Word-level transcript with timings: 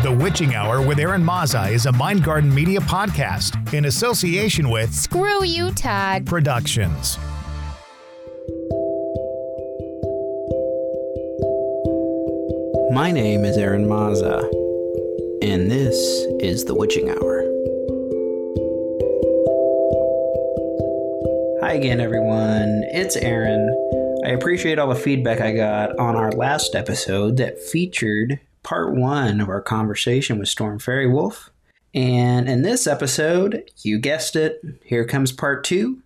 The 0.00 0.12
Witching 0.12 0.54
Hour 0.54 0.80
with 0.80 1.00
Aaron 1.00 1.24
Mazza 1.24 1.72
is 1.72 1.86
a 1.86 1.92
Mind 1.92 2.22
Garden 2.22 2.54
Media 2.54 2.78
podcast 2.78 3.74
in 3.74 3.86
association 3.86 4.70
with 4.70 4.94
Screw 4.94 5.42
you, 5.42 5.72
Todd. 5.72 6.24
Productions. 6.24 7.18
My 12.92 13.10
name 13.10 13.44
is 13.44 13.56
Aaron 13.56 13.86
Mazza, 13.86 14.38
and 15.42 15.68
this 15.68 15.96
is 16.38 16.64
The 16.64 16.76
Witching 16.76 17.10
Hour. 17.10 17.40
Hi 21.60 21.72
again, 21.72 22.00
everyone. 22.00 22.84
It's 22.92 23.16
Aaron. 23.16 23.68
I 24.24 24.28
appreciate 24.28 24.78
all 24.78 24.90
the 24.90 24.94
feedback 24.94 25.40
I 25.40 25.56
got 25.56 25.98
on 25.98 26.14
our 26.14 26.30
last 26.30 26.76
episode 26.76 27.36
that 27.38 27.58
featured 27.58 28.38
part 28.68 28.94
one 28.94 29.40
of 29.40 29.48
our 29.48 29.62
conversation 29.62 30.38
with 30.38 30.46
Storm 30.46 30.78
Faerywolf. 30.78 31.48
And 31.94 32.46
in 32.50 32.60
this 32.60 32.86
episode, 32.86 33.70
you 33.78 33.98
guessed 33.98 34.36
it, 34.36 34.60
here 34.84 35.06
comes 35.06 35.32
part 35.32 35.64
two. 35.64 36.02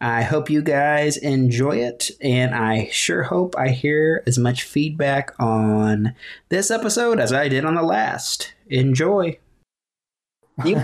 I 0.00 0.22
hope 0.22 0.50
you 0.50 0.60
guys 0.60 1.16
enjoy 1.16 1.76
it, 1.76 2.10
and 2.20 2.52
I 2.52 2.88
sure 2.90 3.22
hope 3.22 3.54
I 3.56 3.68
hear 3.68 4.24
as 4.26 4.38
much 4.38 4.64
feedback 4.64 5.32
on 5.38 6.16
this 6.48 6.68
episode 6.72 7.20
as 7.20 7.32
I 7.32 7.46
did 7.46 7.64
on 7.64 7.76
the 7.76 7.82
last. 7.82 8.54
Enjoy. 8.68 9.38
You 10.64 10.82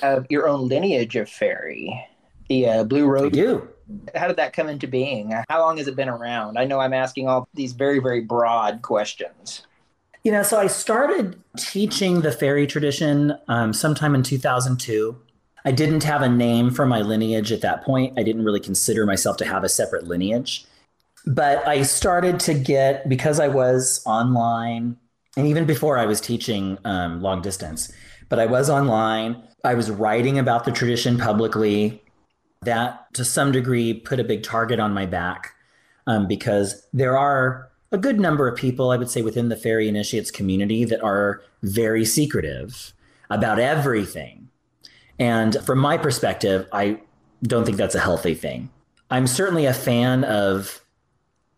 have 0.00 0.24
your 0.30 0.48
own 0.48 0.68
lineage 0.68 1.16
of 1.16 1.28
fairy. 1.28 2.08
The 2.48 2.66
uh, 2.66 2.84
Blue 2.84 3.04
I 3.04 3.10
Rose. 3.10 3.32
do. 3.32 3.68
How 4.14 4.26
did 4.26 4.38
that 4.38 4.54
come 4.54 4.70
into 4.70 4.88
being? 4.88 5.34
How 5.50 5.60
long 5.60 5.76
has 5.76 5.86
it 5.86 5.96
been 5.96 6.08
around? 6.08 6.58
I 6.58 6.64
know 6.64 6.80
I'm 6.80 6.94
asking 6.94 7.28
all 7.28 7.46
these 7.52 7.74
very, 7.74 7.98
very 7.98 8.22
broad 8.22 8.80
questions. 8.80 9.66
You 10.22 10.32
know, 10.32 10.42
so 10.42 10.60
I 10.60 10.66
started 10.66 11.42
teaching 11.56 12.20
the 12.20 12.30
fairy 12.32 12.66
tradition 12.66 13.34
um, 13.48 13.72
sometime 13.72 14.14
in 14.14 14.22
2002. 14.22 15.16
I 15.64 15.72
didn't 15.72 16.04
have 16.04 16.20
a 16.20 16.28
name 16.28 16.70
for 16.70 16.84
my 16.84 17.00
lineage 17.00 17.52
at 17.52 17.62
that 17.62 17.84
point. 17.84 18.18
I 18.18 18.22
didn't 18.22 18.44
really 18.44 18.60
consider 18.60 19.06
myself 19.06 19.38
to 19.38 19.46
have 19.46 19.64
a 19.64 19.68
separate 19.68 20.06
lineage. 20.06 20.66
But 21.26 21.66
I 21.66 21.82
started 21.82 22.40
to 22.40 22.54
get, 22.54 23.08
because 23.08 23.40
I 23.40 23.48
was 23.48 24.02
online, 24.06 24.96
and 25.36 25.46
even 25.46 25.66
before 25.66 25.98
I 25.98 26.06
was 26.06 26.20
teaching 26.20 26.78
um, 26.84 27.22
long 27.22 27.40
distance, 27.42 27.92
but 28.28 28.38
I 28.38 28.46
was 28.46 28.70
online, 28.70 29.42
I 29.64 29.74
was 29.74 29.90
writing 29.90 30.38
about 30.38 30.64
the 30.64 30.72
tradition 30.72 31.18
publicly. 31.18 32.02
That 32.62 33.12
to 33.14 33.24
some 33.24 33.52
degree 33.52 33.94
put 33.94 34.20
a 34.20 34.24
big 34.24 34.42
target 34.42 34.80
on 34.80 34.92
my 34.92 35.06
back 35.06 35.54
um, 36.06 36.28
because 36.28 36.86
there 36.92 37.16
are 37.16 37.69
a 37.92 37.98
good 37.98 38.20
number 38.20 38.48
of 38.48 38.56
people, 38.56 38.90
I 38.90 38.96
would 38.96 39.10
say, 39.10 39.22
within 39.22 39.48
the 39.48 39.56
fairy 39.56 39.88
initiates 39.88 40.30
community 40.30 40.84
that 40.84 41.02
are 41.02 41.42
very 41.62 42.04
secretive 42.04 42.92
about 43.30 43.58
everything. 43.58 44.48
And 45.18 45.56
from 45.64 45.78
my 45.78 45.98
perspective, 45.98 46.66
I 46.72 47.00
don't 47.42 47.64
think 47.64 47.76
that's 47.76 47.94
a 47.94 48.00
healthy 48.00 48.34
thing. 48.34 48.70
I'm 49.10 49.26
certainly 49.26 49.66
a 49.66 49.74
fan 49.74 50.24
of 50.24 50.80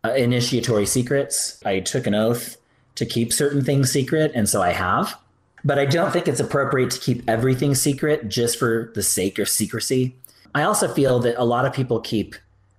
uh, 0.05 0.13
initiatory 0.13 0.87
secrets. 0.87 1.61
I 1.65 1.81
took 1.81 2.07
an 2.07 2.15
oath 2.15 2.57
to 2.95 3.07
keep 3.07 3.33
certain 3.33 3.65
things 3.65 3.91
secret, 3.91 4.33
and 4.35 4.49
so 4.49 4.63
I 4.63 4.71
have. 4.71 5.19
But 5.65 5.79
I 5.79 5.87
don't 5.87 6.13
think 6.13 6.27
it's 6.27 6.41
appropriate 6.41 6.91
to 6.91 7.01
keep 7.01 7.23
everything 7.29 7.75
secret 7.75 8.29
just 8.29 8.59
for 8.59 8.91
the 8.95 9.03
sake 9.03 9.39
of 9.39 9.49
secrecy. 9.49 10.17
I 10.55 10.65
also 10.65 10.89
feel 10.89 11.21
that 11.21 11.41
a 11.41 11.45
lot 11.45 11.65
of 11.65 11.73
people 11.73 12.01
keep 12.01 12.35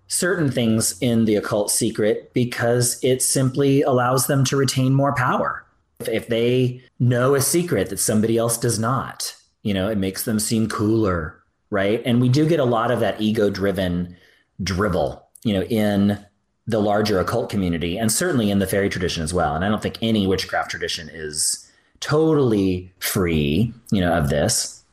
certain 0.07 0.51
things 0.51 0.97
in 1.01 1.25
the 1.25 1.35
occult 1.35 1.71
secret 1.71 2.31
because 2.33 3.03
it 3.03 3.21
simply 3.21 3.81
allows 3.81 4.27
them 4.27 4.43
to 4.45 4.57
retain 4.57 4.93
more 4.93 5.13
power. 5.15 5.65
If, 5.99 6.09
if 6.09 6.27
they 6.27 6.81
know 6.99 7.35
a 7.35 7.41
secret 7.41 7.89
that 7.89 7.99
somebody 7.99 8.37
else 8.37 8.57
does 8.57 8.77
not, 8.77 9.35
you 9.63 9.73
know, 9.73 9.89
it 9.89 9.97
makes 9.97 10.25
them 10.25 10.39
seem 10.39 10.67
cooler, 10.67 11.41
right? 11.69 12.01
And 12.05 12.21
we 12.21 12.29
do 12.29 12.47
get 12.47 12.59
a 12.59 12.65
lot 12.65 12.91
of 12.91 12.99
that 12.99 13.19
ego 13.21 13.49
driven 13.49 14.15
dribble, 14.61 15.25
you 15.43 15.53
know, 15.53 15.63
in 15.63 16.23
the 16.67 16.79
larger 16.79 17.19
occult 17.19 17.49
community 17.49 17.97
and 17.97 18.11
certainly 18.11 18.49
in 18.49 18.59
the 18.59 18.67
fairy 18.67 18.89
tradition 18.89 19.23
as 19.23 19.33
well. 19.33 19.55
And 19.55 19.65
I 19.65 19.69
don't 19.69 19.81
think 19.81 19.97
any 20.01 20.27
witchcraft 20.27 20.71
tradition 20.71 21.09
is 21.11 21.69
totally 21.99 22.91
free, 22.99 23.73
you 23.91 24.01
know, 24.01 24.13
of 24.13 24.29
this. 24.29 24.83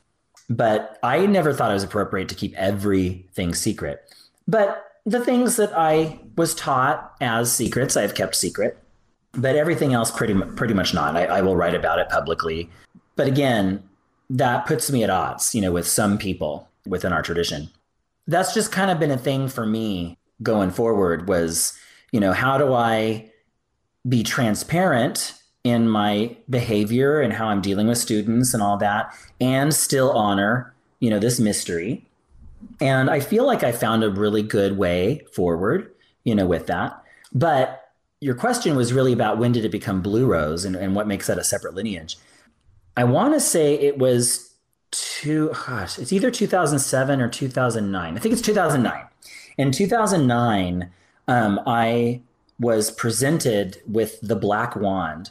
But 0.48 0.98
I 1.02 1.26
never 1.26 1.52
thought 1.52 1.70
it 1.70 1.74
was 1.74 1.84
appropriate 1.84 2.28
to 2.28 2.34
keep 2.34 2.54
everything 2.56 3.54
secret. 3.54 4.02
But 4.48 4.89
the 5.06 5.24
things 5.24 5.56
that 5.56 5.72
I 5.76 6.20
was 6.36 6.54
taught 6.54 7.14
as 7.20 7.52
secrets, 7.52 7.96
I've 7.96 8.14
kept 8.14 8.36
secret. 8.36 8.78
But 9.32 9.56
everything 9.56 9.94
else, 9.94 10.10
pretty 10.10 10.34
pretty 10.56 10.74
much 10.74 10.92
not. 10.92 11.16
I, 11.16 11.26
I 11.26 11.40
will 11.40 11.56
write 11.56 11.74
about 11.74 12.00
it 12.00 12.08
publicly. 12.08 12.68
But 13.14 13.28
again, 13.28 13.82
that 14.28 14.66
puts 14.66 14.90
me 14.90 15.04
at 15.04 15.10
odds, 15.10 15.54
you 15.54 15.60
know, 15.60 15.72
with 15.72 15.86
some 15.86 16.18
people 16.18 16.68
within 16.86 17.12
our 17.12 17.22
tradition. 17.22 17.70
That's 18.26 18.52
just 18.54 18.72
kind 18.72 18.90
of 18.90 18.98
been 18.98 19.10
a 19.10 19.18
thing 19.18 19.48
for 19.48 19.66
me 19.66 20.18
going 20.42 20.70
forward. 20.70 21.28
Was 21.28 21.78
you 22.10 22.18
know, 22.18 22.32
how 22.32 22.58
do 22.58 22.74
I 22.74 23.30
be 24.08 24.22
transparent 24.22 25.34
in 25.64 25.88
my 25.88 26.36
behavior 26.48 27.20
and 27.20 27.32
how 27.32 27.48
I'm 27.48 27.60
dealing 27.60 27.86
with 27.86 27.98
students 27.98 28.54
and 28.54 28.62
all 28.62 28.78
that, 28.78 29.14
and 29.40 29.74
still 29.74 30.10
honor, 30.12 30.74
you 31.00 31.10
know, 31.10 31.18
this 31.18 31.38
mystery. 31.38 32.06
And 32.80 33.10
I 33.10 33.20
feel 33.20 33.46
like 33.46 33.62
I 33.62 33.72
found 33.72 34.04
a 34.04 34.10
really 34.10 34.42
good 34.42 34.76
way 34.78 35.26
forward, 35.32 35.92
you 36.24 36.34
know, 36.34 36.46
with 36.46 36.66
that. 36.66 37.02
But 37.32 37.92
your 38.20 38.34
question 38.34 38.76
was 38.76 38.92
really 38.92 39.12
about 39.12 39.38
when 39.38 39.52
did 39.52 39.64
it 39.64 39.70
become 39.70 40.02
Blue 40.02 40.26
Rose 40.26 40.64
and, 40.64 40.76
and 40.76 40.94
what 40.94 41.06
makes 41.06 41.26
that 41.26 41.38
a 41.38 41.44
separate 41.44 41.74
lineage. 41.74 42.18
I 42.96 43.04
want 43.04 43.34
to 43.34 43.40
say 43.40 43.74
it 43.74 43.98
was 43.98 44.50
two, 44.90 45.52
gosh, 45.66 45.98
it's 45.98 46.12
either 46.12 46.30
2007 46.30 47.20
or 47.20 47.28
2009. 47.28 48.16
I 48.16 48.18
think 48.18 48.32
it's 48.32 48.42
2009. 48.42 49.04
In 49.56 49.72
2009, 49.72 50.90
um, 51.28 51.60
I 51.66 52.20
was 52.58 52.90
presented 52.90 53.80
with 53.86 54.20
the 54.20 54.36
Black 54.36 54.76
Wand, 54.76 55.30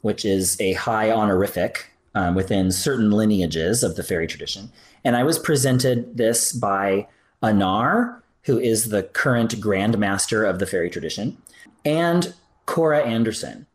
which 0.00 0.24
is 0.24 0.60
a 0.60 0.72
high 0.72 1.10
honorific 1.10 1.90
um, 2.14 2.34
within 2.34 2.72
certain 2.72 3.10
lineages 3.10 3.82
of 3.82 3.96
the 3.96 4.02
fairy 4.02 4.26
tradition. 4.26 4.72
And 5.04 5.16
I 5.16 5.22
was 5.22 5.38
presented 5.38 6.16
this 6.16 6.52
by 6.52 7.06
Anaar, 7.42 8.20
who 8.44 8.58
is 8.58 8.88
the 8.88 9.02
current 9.02 9.60
grandmaster 9.60 10.48
of 10.48 10.58
the 10.58 10.66
fairy 10.66 10.90
tradition, 10.90 11.36
and 11.84 12.34
Cora 12.66 13.02
Anderson, 13.02 13.66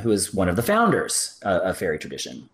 who 0.00 0.10
is 0.10 0.34
one 0.34 0.48
of 0.48 0.56
the 0.56 0.62
founders 0.62 1.40
uh, 1.44 1.60
of 1.62 1.78
fairy 1.78 1.98
tradition. 1.98 2.48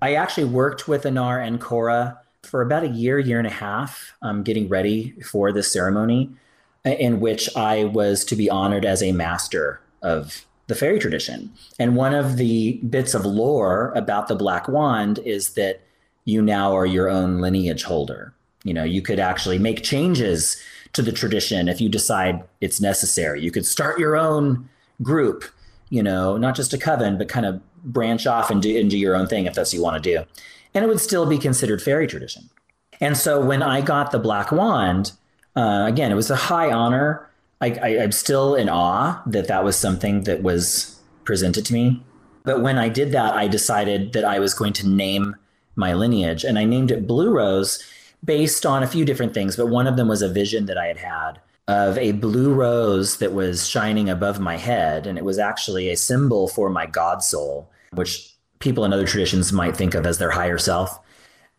I 0.00 0.14
actually 0.14 0.44
worked 0.44 0.88
with 0.88 1.04
Anaar 1.04 1.44
and 1.44 1.60
Cora 1.60 2.20
for 2.42 2.62
about 2.62 2.84
a 2.84 2.88
year, 2.88 3.18
year 3.18 3.38
and 3.38 3.46
a 3.46 3.50
half, 3.50 4.14
um, 4.22 4.42
getting 4.42 4.68
ready 4.68 5.14
for 5.22 5.52
this 5.52 5.70
ceremony, 5.70 6.30
in 6.84 7.20
which 7.20 7.54
I 7.56 7.84
was 7.84 8.24
to 8.26 8.36
be 8.36 8.48
honored 8.48 8.84
as 8.84 9.02
a 9.02 9.12
master 9.12 9.80
of 10.02 10.46
the 10.68 10.74
fairy 10.74 10.98
tradition. 10.98 11.50
And 11.78 11.96
one 11.96 12.14
of 12.14 12.36
the 12.36 12.80
bits 12.88 13.14
of 13.14 13.26
lore 13.26 13.92
about 13.96 14.28
the 14.28 14.36
Black 14.36 14.68
Wand 14.68 15.18
is 15.20 15.54
that 15.54 15.80
you 16.28 16.42
now 16.42 16.76
are 16.76 16.84
your 16.84 17.08
own 17.08 17.40
lineage 17.40 17.84
holder. 17.84 18.34
You 18.62 18.74
know, 18.74 18.84
you 18.84 19.00
could 19.00 19.18
actually 19.18 19.58
make 19.58 19.82
changes 19.82 20.60
to 20.92 21.00
the 21.00 21.10
tradition 21.10 21.68
if 21.68 21.80
you 21.80 21.88
decide 21.88 22.44
it's 22.60 22.82
necessary. 22.82 23.40
You 23.40 23.50
could 23.50 23.64
start 23.64 23.98
your 23.98 24.14
own 24.14 24.68
group, 25.00 25.46
you 25.88 26.02
know, 26.02 26.36
not 26.36 26.54
just 26.54 26.74
a 26.74 26.78
coven, 26.78 27.16
but 27.16 27.30
kind 27.30 27.46
of 27.46 27.62
branch 27.82 28.26
off 28.26 28.50
and 28.50 28.60
do, 28.60 28.78
and 28.78 28.90
do 28.90 28.98
your 28.98 29.16
own 29.16 29.26
thing 29.26 29.46
if 29.46 29.54
that's 29.54 29.70
what 29.70 29.78
you 29.78 29.82
want 29.82 30.02
to 30.02 30.16
do. 30.16 30.22
And 30.74 30.84
it 30.84 30.88
would 30.88 31.00
still 31.00 31.24
be 31.24 31.38
considered 31.38 31.80
fairy 31.80 32.06
tradition. 32.06 32.50
And 33.00 33.16
so 33.16 33.40
when 33.40 33.62
I 33.62 33.80
got 33.80 34.10
the 34.10 34.18
Black 34.18 34.52
Wand, 34.52 35.12
uh, 35.56 35.86
again, 35.88 36.12
it 36.12 36.16
was 36.16 36.30
a 36.30 36.36
high 36.36 36.70
honor. 36.70 37.26
I, 37.62 37.70
I, 37.70 38.02
I'm 38.02 38.12
still 38.12 38.54
in 38.54 38.68
awe 38.68 39.22
that 39.24 39.48
that 39.48 39.64
was 39.64 39.76
something 39.76 40.24
that 40.24 40.42
was 40.42 41.00
presented 41.24 41.64
to 41.64 41.72
me. 41.72 42.02
But 42.44 42.60
when 42.60 42.76
I 42.76 42.90
did 42.90 43.12
that, 43.12 43.32
I 43.32 43.48
decided 43.48 44.12
that 44.12 44.26
I 44.26 44.40
was 44.40 44.52
going 44.52 44.74
to 44.74 44.86
name 44.86 45.34
my 45.78 45.94
lineage, 45.94 46.44
and 46.44 46.58
I 46.58 46.64
named 46.64 46.90
it 46.90 47.06
Blue 47.06 47.30
Rose 47.30 47.82
based 48.24 48.66
on 48.66 48.82
a 48.82 48.88
few 48.88 49.04
different 49.04 49.32
things. 49.32 49.56
But 49.56 49.68
one 49.68 49.86
of 49.86 49.96
them 49.96 50.08
was 50.08 50.22
a 50.22 50.28
vision 50.28 50.66
that 50.66 50.76
I 50.76 50.86
had 50.86 50.98
had 50.98 51.40
of 51.68 51.98
a 51.98 52.12
blue 52.12 52.52
rose 52.54 53.18
that 53.18 53.34
was 53.34 53.68
shining 53.68 54.08
above 54.08 54.40
my 54.40 54.56
head, 54.56 55.06
and 55.06 55.18
it 55.18 55.24
was 55.24 55.38
actually 55.38 55.90
a 55.90 55.96
symbol 55.96 56.48
for 56.48 56.70
my 56.70 56.86
God 56.86 57.22
soul, 57.22 57.70
which 57.92 58.34
people 58.58 58.84
in 58.84 58.92
other 58.92 59.06
traditions 59.06 59.52
might 59.52 59.76
think 59.76 59.94
of 59.94 60.06
as 60.06 60.18
their 60.18 60.30
higher 60.30 60.58
self. 60.58 60.98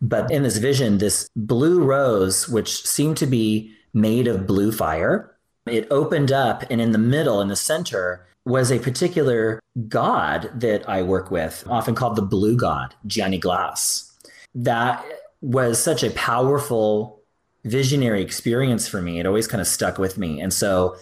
But 0.02 0.32
in 0.32 0.44
this 0.44 0.58
vision, 0.58 0.98
this 0.98 1.30
blue 1.36 1.84
rose, 1.84 2.50
which 2.50 2.86
seemed 2.86 3.18
to 3.18 3.28
be 3.28 3.72
made 3.94 4.28
of 4.28 4.48
blue 4.48 4.72
fire, 4.72 5.36
it 5.68 5.88
opened 5.92 6.32
up, 6.32 6.64
and 6.72 6.82
in 6.82 6.92
the 6.92 6.98
middle, 6.98 7.40
in 7.40 7.48
the 7.48 7.56
center, 7.56 8.26
was 8.46 8.72
a 8.72 8.80
particular 8.80 9.60
god 9.88 10.50
that 10.56 10.88
I 10.90 11.04
work 11.04 11.30
with, 11.30 11.64
often 11.70 11.94
called 11.94 12.16
the 12.16 12.24
blue 12.24 12.58
god, 12.58 12.96
Dian 13.06 13.32
y 13.32 13.38
Glas. 13.38 14.09
That 14.56 15.06
was 15.42 15.82
such 15.82 16.04
a 16.04 16.12
powerful 16.12 17.22
visionary 17.66 18.22
experience 18.22 18.88
for 18.88 19.02
me. 19.02 19.20
It 19.20 19.26
always 19.26 19.48
kind 19.48 19.62
of 19.62 19.68
stuck 19.68 19.98
with 19.98 20.18
me. 20.18 20.42
And 20.42 20.54
so 20.54 20.96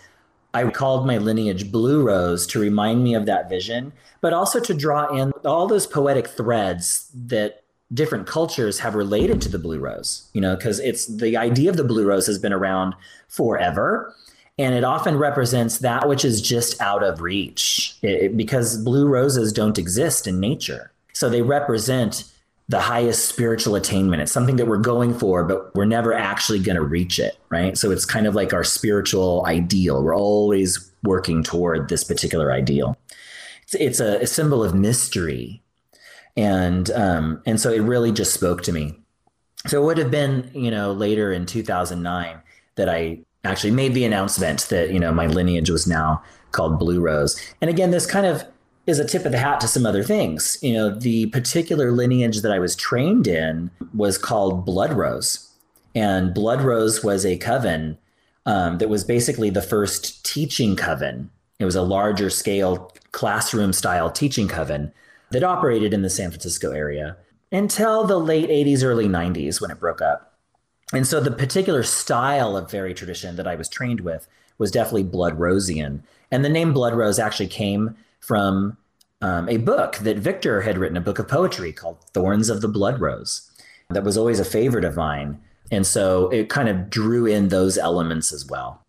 I 0.53 0.67
called 0.69 1.05
my 1.05 1.17
lineage 1.17 1.71
Blue 1.71 2.01
Rose 2.03 2.47
to 2.47 2.59
remind 2.59 3.03
me 3.03 3.13
of 3.13 3.25
that 3.25 3.49
vision, 3.49 3.93
but 4.21 4.33
also 4.33 4.59
to 4.59 4.73
draw 4.73 5.07
in 5.15 5.31
all 5.45 5.67
those 5.67 5.85
poetic 5.85 6.27
threads 6.27 7.09
that 7.13 7.63
different 7.93 8.27
cultures 8.27 8.79
have 8.79 8.95
related 8.95 9.41
to 9.41 9.49
the 9.49 9.59
blue 9.59 9.79
rose, 9.79 10.29
you 10.33 10.41
know, 10.41 10.55
because 10.55 10.79
it's 10.79 11.05
the 11.05 11.37
idea 11.37 11.69
of 11.69 11.77
the 11.77 11.83
blue 11.83 12.05
rose 12.05 12.27
has 12.27 12.37
been 12.37 12.51
around 12.51 12.93
forever. 13.29 14.13
And 14.59 14.73
it 14.73 14.83
often 14.83 15.17
represents 15.17 15.77
that 15.79 16.09
which 16.09 16.25
is 16.25 16.41
just 16.41 16.81
out 16.81 17.03
of 17.03 17.21
reach 17.21 17.95
it, 18.01 18.35
because 18.35 18.83
blue 18.83 19.07
roses 19.07 19.53
don't 19.53 19.77
exist 19.77 20.27
in 20.27 20.39
nature. 20.39 20.91
So 21.13 21.29
they 21.29 21.43
represent 21.43 22.23
the 22.69 22.79
highest 22.81 23.29
spiritual 23.29 23.75
attainment. 23.75 24.21
It's 24.21 24.31
something 24.31 24.57
that 24.57 24.67
we're 24.67 24.77
going 24.77 25.17
for, 25.17 25.43
but 25.45 25.73
we're 25.73 25.85
never 25.85 26.13
actually 26.13 26.59
going 26.59 26.75
to 26.75 26.83
reach 26.83 27.17
it, 27.17 27.37
right? 27.49 27.77
So 27.77 27.91
it's 27.91 28.05
kind 28.05 28.27
of 28.27 28.35
like 28.35 28.53
our 28.53 28.63
spiritual 28.63 29.45
ideal. 29.45 30.03
We're 30.03 30.15
always 30.15 30.91
working 31.03 31.43
toward 31.43 31.87
this 31.87 32.03
particular 32.03 32.51
ideal. 32.51 32.97
It's, 33.63 33.75
it's 33.75 33.99
a, 33.99 34.21
a, 34.21 34.27
symbol 34.27 34.63
of 34.63 34.73
mystery, 34.73 35.61
and 36.35 36.89
um, 36.91 37.41
and 37.45 37.59
so 37.59 37.71
it 37.71 37.79
really 37.79 38.11
just 38.11 38.33
spoke 38.33 38.63
to 38.63 38.71
me. 38.71 38.99
So 39.65 39.81
it 39.81 39.85
would 39.85 39.97
have 39.97 40.11
been, 40.11 40.49
you 40.53 40.71
know, 40.71 40.91
later 40.91 41.31
in 41.31 41.45
2009 41.45 42.41
that 42.75 42.87
I 42.87 43.19
actually 43.43 43.71
made 43.71 43.93
the 43.93 44.05
announcement 44.05 44.67
that 44.69 44.91
you 44.91 44.99
know 44.99 45.11
my 45.11 45.27
lineage 45.27 45.69
was 45.69 45.87
now 45.87 46.21
called 46.51 46.79
Blue 46.79 47.01
Rose. 47.01 47.39
And 47.61 47.69
again, 47.69 47.91
this 47.91 48.05
kind 48.05 48.25
of 48.25 48.43
is 48.87 48.99
a 48.99 49.05
tip 49.05 49.25
of 49.25 49.33
the 49.33 49.37
hat 49.37 49.59
to 49.59 49.67
some 49.67 49.85
other 49.85 50.01
things. 50.01 50.57
You 50.61 50.73
know, 50.73 50.89
the 50.89 51.27
particular 51.27 51.91
lineage 51.91 52.41
that 52.41 52.51
I 52.51 52.59
was 52.59 52.75
trained 52.75 53.27
in 53.27 53.69
was 53.93 54.17
called 54.17 54.65
Blood 54.65 54.93
Rose. 54.93 55.51
And 55.93 56.33
Blood 56.33 56.61
Rose 56.61 57.03
was 57.03 57.25
a 57.25 57.37
coven 57.37 57.97
um, 58.45 58.77
that 58.77 58.89
was 58.89 59.03
basically 59.03 59.49
the 59.49 59.61
first 59.61 60.25
teaching 60.25 60.75
coven. 60.75 61.29
It 61.59 61.65
was 61.65 61.75
a 61.75 61.81
larger 61.81 62.29
scale 62.29 62.91
classroom 63.11 63.73
style 63.73 64.09
teaching 64.09 64.47
coven 64.47 64.93
that 65.31 65.43
operated 65.43 65.93
in 65.93 66.01
the 66.01 66.09
San 66.09 66.29
Francisco 66.29 66.71
area 66.71 67.17
until 67.51 68.05
the 68.05 68.19
late 68.19 68.49
80s, 68.49 68.83
early 68.83 69.07
90s 69.07 69.59
when 69.59 69.71
it 69.71 69.79
broke 69.79 70.01
up. 70.01 70.35
And 70.93 71.05
so 71.05 71.19
the 71.19 71.31
particular 71.31 71.83
style 71.83 72.55
of 72.55 72.71
fairy 72.71 72.93
tradition 72.93 73.35
that 73.35 73.47
I 73.47 73.55
was 73.55 73.67
trained 73.67 74.01
with 74.01 74.27
was 74.57 74.71
definitely 74.71 75.03
Blood 75.03 75.37
Rosian. 75.37 76.03
And 76.31 76.45
the 76.45 76.49
name 76.49 76.73
Blood 76.73 76.93
Rose 76.93 77.19
actually 77.19 77.47
came 77.47 77.95
from 78.19 78.77
um, 79.21 79.49
a 79.49 79.57
book 79.57 79.97
that 79.97 80.17
Victor 80.17 80.61
had 80.61 80.77
written, 80.77 80.97
a 80.97 81.01
book 81.01 81.19
of 81.19 81.27
poetry 81.27 81.71
called 81.71 81.97
Thorns 82.13 82.49
of 82.49 82.61
the 82.61 82.67
Blood 82.67 82.99
Rose, 82.99 83.49
that 83.89 84.03
was 84.03 84.17
always 84.17 84.39
a 84.39 84.45
favorite 84.45 84.85
of 84.85 84.95
mine. 84.95 85.39
And 85.71 85.85
so 85.85 86.29
it 86.29 86.49
kind 86.49 86.69
of 86.69 86.89
drew 86.89 87.25
in 87.25 87.49
those 87.49 87.77
elements 87.77 88.31
as 88.31 88.45
well. 88.45 88.83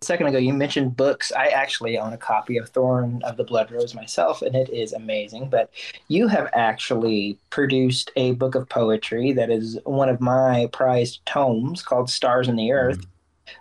A 0.00 0.04
second 0.04 0.26
ago, 0.26 0.38
you 0.38 0.52
mentioned 0.52 0.96
books. 0.96 1.30
I 1.30 1.48
actually 1.48 1.96
own 1.96 2.12
a 2.12 2.18
copy 2.18 2.56
of 2.56 2.68
Thorn 2.70 3.22
of 3.22 3.36
the 3.36 3.44
Blood 3.44 3.70
Rose 3.70 3.94
myself, 3.94 4.42
and 4.42 4.56
it 4.56 4.68
is 4.70 4.92
amazing. 4.92 5.48
But 5.48 5.70
you 6.08 6.26
have 6.26 6.50
actually 6.54 7.38
produced 7.50 8.10
a 8.16 8.32
book 8.32 8.56
of 8.56 8.68
poetry 8.68 9.32
that 9.32 9.48
is 9.48 9.78
one 9.84 10.08
of 10.08 10.20
my 10.20 10.68
prized 10.72 11.24
tomes 11.24 11.82
called 11.82 12.10
Stars 12.10 12.48
in 12.48 12.56
the 12.56 12.72
Earth. 12.72 12.98
Mm-hmm 12.98 13.11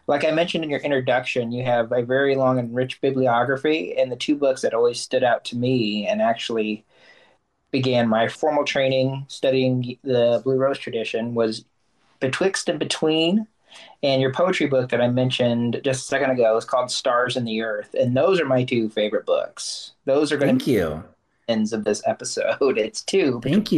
like 0.07 0.23
I 0.23 0.31
mentioned 0.31 0.63
in 0.63 0.69
your 0.69 0.79
introduction, 0.79 1.51
you 1.51 1.63
have 1.63 1.91
a 1.91 2.03
very 2.03 2.35
long 2.35 2.59
and 2.59 2.73
rich 2.73 3.01
bibliography, 3.01 3.95
and 3.97 4.11
the 4.11 4.15
two 4.15 4.35
books 4.35 4.61
that 4.61 4.73
always 4.73 4.99
stood 4.99 5.23
out 5.23 5.45
to 5.45 5.57
me 5.57 6.07
and 6.07 6.21
actually 6.21 6.85
began 7.71 8.09
my 8.09 8.27
formal 8.27 8.65
training 8.65 9.25
studying 9.27 9.97
the 10.03 10.41
Blue 10.43 10.57
Rose 10.57 10.77
tradition 10.77 11.33
was 11.33 11.65
Betwixt 12.19 12.69
and 12.69 12.79
Between, 12.79 13.47
and 14.03 14.21
your 14.21 14.33
poetry 14.33 14.67
book 14.67 14.89
that 14.89 15.01
I 15.01 15.07
mentioned 15.07 15.79
just 15.83 16.03
a 16.03 16.05
second 16.05 16.31
ago 16.31 16.57
is 16.57 16.65
called 16.65 16.91
Stars 16.91 17.37
in 17.37 17.45
the 17.45 17.61
Earth, 17.61 17.93
and 17.93 18.15
those 18.15 18.39
are 18.39 18.45
my 18.45 18.63
two 18.63 18.89
favorite 18.89 19.25
books. 19.25 19.93
Those 20.05 20.31
are 20.31 20.37
going 20.37 20.59
to 20.59 20.65
be 20.65 20.71
you 20.71 21.03
ends 21.47 21.73
of 21.73 21.83
this 21.83 22.01
episode. 22.05 22.77
It's 22.77 23.01
two. 23.01 23.39
Thank 23.43 23.71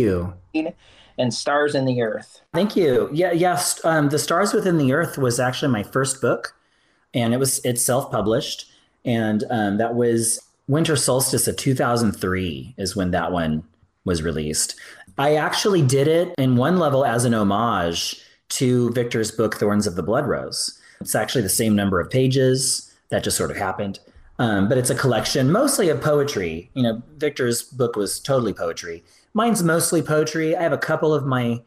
you 0.54 0.74
and 1.18 1.34
Stars 1.34 1.76
in 1.76 1.86
the 1.86 2.02
Earth. 2.02 2.42
Thank 2.54 2.76
you. 2.76 3.10
Yeah, 3.14 3.32
yes. 3.32 3.84
Um, 3.86 4.10
the 4.10 4.20
Stars 4.20 4.54
Within 4.54 4.78
the 4.78 4.94
Earth 4.94 5.18
was 5.18 5.40
actually 5.40 5.72
my 5.72 5.84
first 5.84 6.22
book, 6.22 6.56
and 7.14 7.34
it 7.34 7.38
was 7.38 7.64
it's 7.64 7.84
self 7.84 8.12
published, 8.12 8.72
and 9.06 9.44
um, 9.50 9.78
that 9.78 9.96
was 9.96 10.40
Winter 10.68 10.96
Solstice 10.96 11.48
of 11.48 11.58
2003 11.58 12.76
is 12.78 12.96
when 12.96 13.12
that 13.12 13.32
one 13.32 13.64
was 14.06 14.24
released. 14.24 14.76
I 15.18 15.36
actually 15.36 15.82
did 15.82 16.08
it 16.08 16.34
in 16.38 16.56
one 16.56 16.78
level 16.78 17.06
as 17.06 17.26
an 17.26 17.34
homage 17.34 18.20
to 18.50 18.92
Victor's 18.92 19.32
book 19.32 19.56
Thorns 19.56 19.88
of 19.88 19.96
the 19.96 20.04
Blood 20.04 20.28
Rose. 20.28 20.80
It's 21.02 21.16
actually 21.16 21.42
the 21.42 21.50
same 21.50 21.76
number 21.76 22.00
of 22.00 22.10
pages. 22.10 22.90
That 23.10 23.24
just 23.24 23.38
sort 23.38 23.52
of 23.52 23.58
happened. 23.58 24.00
Um, 24.40 24.68
but 24.68 24.78
it's 24.78 24.90
a 24.90 24.96
collection 24.96 25.52
mostly 25.52 25.90
of 25.90 26.02
poetry. 26.02 26.70
You 26.74 26.84
know, 26.84 27.04
Victor's 27.18 27.62
book 27.64 27.96
was 27.96 28.20
totally 28.20 28.54
poetry 28.54 29.04
mine's 29.34 29.64
mostly 29.64 30.02
poetry. 30.02 30.56
I 30.56 30.64
have 30.64 30.74
a 30.74 30.78
couple 30.78 31.14
of 31.14 31.26
my 31.26 31.62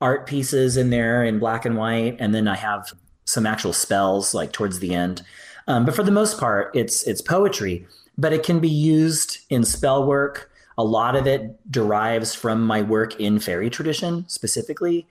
art 0.00 0.26
pieces 0.26 0.76
in 0.76 0.90
there 0.90 1.24
in 1.24 1.38
black 1.38 1.64
and 1.64 1.76
white, 1.76 2.16
and 2.18 2.34
then 2.34 2.48
I 2.48 2.56
have 2.56 2.92
some 3.24 3.46
actual 3.46 3.72
spells 3.72 4.34
like 4.34 4.52
towards 4.52 4.80
the 4.80 4.94
end. 4.94 5.22
Um, 5.68 5.84
but 5.84 5.94
for 5.94 6.02
the 6.02 6.10
most 6.10 6.38
part, 6.38 6.74
it's 6.74 7.04
it's 7.04 7.22
poetry. 7.22 7.86
But 8.18 8.32
it 8.32 8.42
can 8.42 8.60
be 8.60 8.68
used 8.68 9.38
in 9.48 9.64
spell 9.64 10.06
work. 10.06 10.50
A 10.76 10.84
lot 10.84 11.16
of 11.16 11.26
it 11.26 11.70
derives 11.70 12.34
from 12.34 12.66
my 12.66 12.82
work 12.82 13.18
in 13.18 13.38
fairy 13.38 13.70
tradition 13.70 14.28
specifically. 14.28 15.06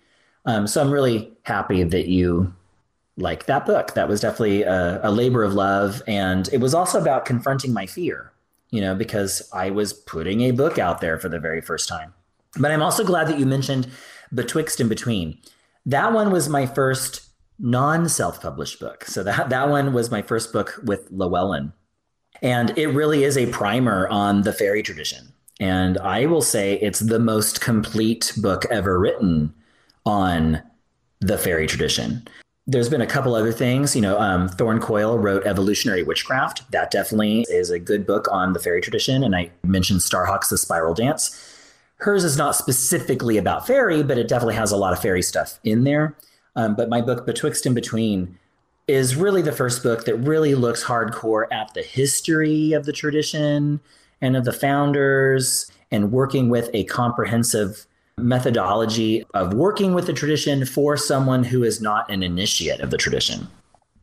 Um, 0.46 0.68
so 0.68 0.82
I'm 0.82 0.92
really 0.92 1.32
happy 1.44 1.84
that 1.84 2.08
you 2.08 2.54
like 3.18 3.46
that 3.46 3.66
book. 3.66 3.94
That 3.94 4.08
was 4.08 4.22
definitely 4.22 4.64
a, 4.64 5.00
a 5.04 5.12
labor 5.12 5.44
of 5.44 5.54
love, 5.54 6.04
and 6.08 6.48
it 6.52 6.60
was 6.60 6.74
also 6.74 7.00
about 7.00 7.26
confronting 7.26 7.74
my 7.74 7.86
fear 7.86 8.32
you 8.72 8.82
know, 8.82 8.96
because 8.96 9.48
I 9.54 9.70
was 9.70 9.94
putting 9.94 10.42
a 10.42 10.52
book 10.52 10.80
out 10.80 11.02
there 11.02 11.20
for 11.20 11.30
the 11.30 11.40
very 11.40 11.62
first 11.62 11.88
time. 11.88 12.14
But 12.60 12.72
I'm 12.72 12.82
also 12.82 13.04
glad 13.04 13.28
that 13.28 13.40
you 13.40 13.46
mentioned 13.46 13.88
Betwixt 14.32 14.80
and 14.80 14.90
Between. 14.90 15.38
That 15.86 16.14
one 16.14 16.32
was 16.32 16.50
my 16.50 16.66
first 16.66 17.30
non 17.60 18.10
self 18.10 18.42
published 18.42 18.80
book. 18.80 19.06
So 19.06 19.24
that, 19.24 19.50
that 19.50 19.70
one 19.70 19.94
was 19.94 20.10
my 20.10 20.22
first 20.22 20.52
book 20.52 20.80
with 20.84 21.08
Llewellyn. 21.12 21.74
And 22.42 22.78
it 22.78 22.88
really 22.88 23.24
is 23.24 23.38
a 23.38 23.52
primer 23.52 24.08
on 24.08 24.42
the 24.42 24.54
fairy 24.54 24.82
tradition. 24.82 25.34
And 25.60 25.98
I 26.00 26.26
will 26.26 26.42
say 26.42 26.80
it's 26.80 27.00
the 27.00 27.20
most 27.20 27.62
complete 27.62 28.34
book 28.38 28.66
ever 28.72 29.00
written 29.00 29.54
on 30.06 30.64
the 31.20 31.38
fairy 31.38 31.68
tradition 31.68 32.28
there's 32.68 32.90
been 32.90 33.02
a 33.02 33.08
couple 33.08 33.36
other 33.36 33.52
things. 33.52 33.96
You 33.96 34.02
know, 34.02 34.20
um, 34.20 34.48
Thorn 34.48 34.80
Coyle 34.80 35.18
wrote 35.18 35.46
Evolutionary 35.46 36.04
Witchcraft. 36.04 36.72
That 36.72 36.92
definitely 36.92 37.46
is 37.50 37.70
a 37.70 37.80
good 37.80 38.06
book 38.06 38.28
on 38.32 38.54
the 38.54 38.60
fairy 38.60 38.82
tradition. 38.82 39.24
And 39.24 39.36
I 39.36 39.52
mentioned 39.64 40.02
Starhawk's 40.02 40.50
The 40.50 40.58
Spiral 40.58 40.94
Dance. 40.94 41.58
Hers 41.98 42.24
is 42.24 42.38
not 42.38 42.56
specifically 42.56 43.38
about 43.38 43.68
fairy, 43.68 44.04
but 44.04 44.18
it 44.18 44.28
definitely 44.28 44.56
has 44.56 44.72
a 44.72 44.78
lot 44.78 44.94
of 44.94 45.00
fairy 45.00 45.22
stuff 45.22 45.60
in 45.64 45.84
there. 45.84 46.16
Um, 46.56 46.76
but 46.76 46.90
my 46.90 47.02
book, 47.02 47.26
Betwixt 47.26 47.66
and 47.66 47.76
Between, 47.76 48.38
is 48.88 49.16
really 49.16 49.42
the 49.42 49.52
first 49.52 49.84
book 49.84 50.06
that 50.06 50.16
really 50.18 50.56
looks 50.56 50.84
hardcore 50.84 51.46
at 51.52 51.74
the 51.74 51.84
history 51.84 52.74
of 52.74 52.86
the 52.86 52.92
tradition 52.92 53.80
and 54.20 54.36
of 54.36 54.46
the 54.46 54.52
founders 54.54 55.72
and 55.92 56.12
working 56.12 56.50
with 56.50 56.70
a 56.74 56.84
comprehensive 56.86 57.86
methodology 58.22 59.26
of 59.34 59.54
working 59.54 59.94
with 59.94 60.08
the 60.08 60.14
tradition 60.14 60.66
for 60.66 60.98
someone 60.98 61.44
who 61.44 61.64
is 61.64 61.82
not 61.82 62.10
an 62.10 62.24
initiate 62.24 62.80
of 62.80 62.92
the 62.92 62.98
tradition. 62.98 63.48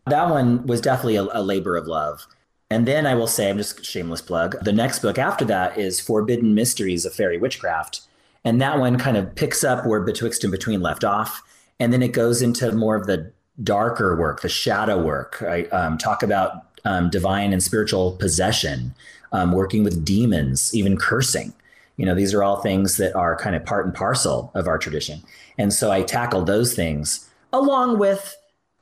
That 0.06 0.30
one 0.30 0.66
was 0.66 0.80
definitely 0.80 1.16
a, 1.16 1.22
a 1.32 1.42
labor 1.42 1.76
of 1.76 1.86
love. 1.86 2.26
And 2.70 2.86
then 2.86 3.06
I 3.06 3.14
will 3.14 3.26
say, 3.26 3.48
I'm 3.48 3.56
just 3.56 3.84
shameless 3.84 4.20
plug. 4.20 4.62
The 4.62 4.72
next 4.72 5.00
book 5.00 5.18
after 5.18 5.44
that 5.46 5.78
is 5.78 6.00
Forbidden 6.00 6.54
Mysteries 6.54 7.04
of 7.04 7.14
Faery 7.14 7.38
Witchcraft. 7.38 8.02
And 8.44 8.60
that 8.60 8.78
one 8.78 8.98
kind 8.98 9.16
of 9.16 9.34
picks 9.34 9.64
up 9.64 9.86
where 9.86 10.00
Betwixt 10.00 10.44
and 10.44 10.50
Between 10.50 10.80
left 10.80 11.04
off. 11.04 11.42
And 11.80 11.92
then 11.92 12.02
it 12.02 12.12
goes 12.12 12.42
into 12.42 12.70
more 12.72 12.96
of 12.96 13.06
the 13.06 13.32
darker 13.62 14.16
work, 14.16 14.42
the 14.42 14.48
shadow 14.48 15.02
work. 15.02 15.42
I 15.42 15.64
um, 15.64 15.98
talk 15.98 16.22
about 16.22 16.66
um, 16.84 17.10
divine 17.10 17.52
and 17.52 17.62
spiritual 17.62 18.12
possession, 18.12 18.94
um, 19.32 19.52
working 19.52 19.82
with 19.82 20.04
demons, 20.04 20.74
even 20.74 20.96
cursing. 20.96 21.52
You 21.98 22.06
know, 22.06 22.14
these 22.14 22.32
are 22.32 22.42
all 22.42 22.62
things 22.62 22.96
that 22.96 23.14
are 23.14 23.36
kind 23.36 23.54
of 23.54 23.64
part 23.66 23.84
and 23.84 23.94
parcel 23.94 24.50
of 24.54 24.66
our 24.66 24.78
tradition. 24.78 25.20
And 25.58 25.72
so 25.72 25.90
I 25.90 26.02
tackle 26.02 26.44
those 26.44 26.74
things 26.74 27.28
along 27.52 27.98
with 27.98 28.34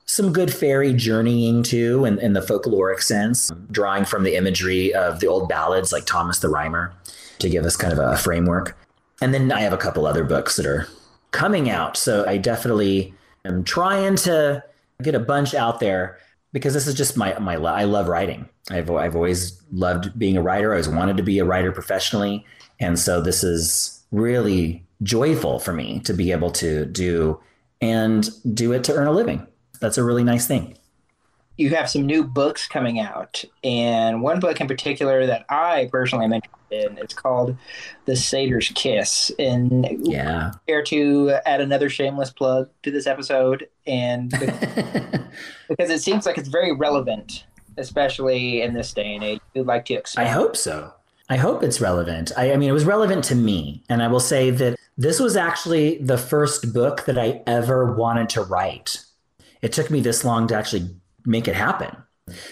some 0.05 0.31
good 0.31 0.53
fairy 0.53 0.93
journeying 0.93 1.63
too, 1.63 2.05
in, 2.05 2.19
in 2.19 2.31
the 2.31 2.39
folkloric 2.39 3.01
sense, 3.01 3.51
drawing 3.71 4.05
from 4.05 4.23
the 4.23 4.35
imagery 4.35 4.93
of 4.93 5.19
the 5.19 5.27
old 5.27 5.49
ballads 5.49 5.91
like 5.91 6.05
Thomas 6.05 6.39
the 6.39 6.47
Rhymer 6.47 6.93
to 7.39 7.49
give 7.49 7.65
us 7.65 7.75
kind 7.75 7.91
of 7.91 7.99
a 7.99 8.17
framework. 8.17 8.77
And 9.21 9.33
then 9.33 9.51
I 9.51 9.61
have 9.61 9.73
a 9.73 9.77
couple 9.77 10.05
other 10.05 10.23
books 10.23 10.55
that 10.55 10.65
are 10.65 10.87
coming 11.31 11.69
out. 11.69 11.97
So 11.97 12.25
I 12.25 12.37
definitely 12.37 13.13
am 13.43 13.63
trying 13.63 14.15
to 14.17 14.63
get 15.01 15.15
a 15.15 15.19
bunch 15.19 15.53
out 15.53 15.79
there 15.79 16.17
because 16.53 16.73
this 16.73 16.87
is 16.87 16.95
just 16.95 17.17
my 17.17 17.37
my 17.39 17.55
I 17.55 17.83
love 17.83 18.07
writing. 18.07 18.47
I've 18.69 18.89
I've 18.89 19.15
always 19.15 19.61
loved 19.71 20.17
being 20.17 20.37
a 20.37 20.41
writer. 20.41 20.71
I 20.71 20.75
always 20.75 20.89
wanted 20.89 21.17
to 21.17 21.23
be 21.23 21.39
a 21.39 21.45
writer 21.45 21.71
professionally. 21.71 22.45
And 22.79 22.97
so 22.99 23.21
this 23.21 23.43
is 23.43 24.03
really 24.11 24.85
joyful 25.03 25.59
for 25.59 25.73
me 25.73 25.99
to 26.01 26.13
be 26.13 26.31
able 26.31 26.51
to 26.51 26.85
do 26.85 27.39
and 27.81 28.29
do 28.53 28.71
it 28.71 28.83
to 28.85 28.93
earn 28.93 29.07
a 29.07 29.11
living. 29.11 29.45
That's 29.79 29.97
a 29.97 30.03
really 30.03 30.23
nice 30.23 30.47
thing. 30.47 30.77
You 31.57 31.71
have 31.71 31.89
some 31.89 32.05
new 32.05 32.23
books 32.23 32.67
coming 32.67 32.99
out, 32.99 33.43
and 33.63 34.21
one 34.21 34.39
book 34.39 34.61
in 34.61 34.67
particular 34.67 35.25
that 35.25 35.45
I 35.49 35.89
personally 35.91 36.25
am 36.25 36.33
interested 36.33 36.91
in 36.91 36.97
is 36.99 37.13
called 37.13 37.57
"The 38.05 38.15
Satyr's 38.15 38.71
Kiss." 38.75 39.31
And 39.39 40.07
yeah, 40.07 40.51
care 40.67 40.83
to 40.83 41.33
add 41.45 41.59
another 41.59 41.89
shameless 41.89 42.29
plug 42.29 42.69
to 42.83 42.91
this 42.91 43.07
episode, 43.07 43.67
and 43.85 44.29
because 45.67 45.89
it 45.89 46.01
seems 46.01 46.25
like 46.25 46.37
it's 46.37 46.49
very 46.49 46.71
relevant, 46.71 47.45
especially 47.77 48.61
in 48.61 48.73
this 48.73 48.93
day 48.93 49.15
and 49.15 49.23
age. 49.23 49.41
We'd 49.53 49.65
like 49.65 49.85
to. 49.85 49.95
Expand. 49.95 50.27
I 50.27 50.31
hope 50.31 50.55
so. 50.55 50.93
I 51.29 51.37
hope 51.37 51.61
it's 51.63 51.81
relevant. 51.81 52.31
I, 52.37 52.53
I 52.53 52.57
mean, 52.57 52.69
it 52.69 52.73
was 52.73 52.85
relevant 52.85 53.23
to 53.25 53.35
me, 53.35 53.83
and 53.89 54.01
I 54.01 54.07
will 54.07 54.21
say 54.21 54.49
that 54.51 54.77
this 54.97 55.19
was 55.19 55.35
actually 55.35 55.97
the 55.97 56.17
first 56.17 56.73
book 56.73 57.05
that 57.05 57.17
I 57.17 57.41
ever 57.45 57.93
wanted 57.93 58.29
to 58.29 58.43
write. 58.43 59.03
It 59.61 59.73
took 59.73 59.89
me 59.89 59.99
this 59.99 60.23
long 60.23 60.47
to 60.47 60.55
actually 60.55 60.89
make 61.27 61.47
it 61.47 61.55
happen. 61.55 61.95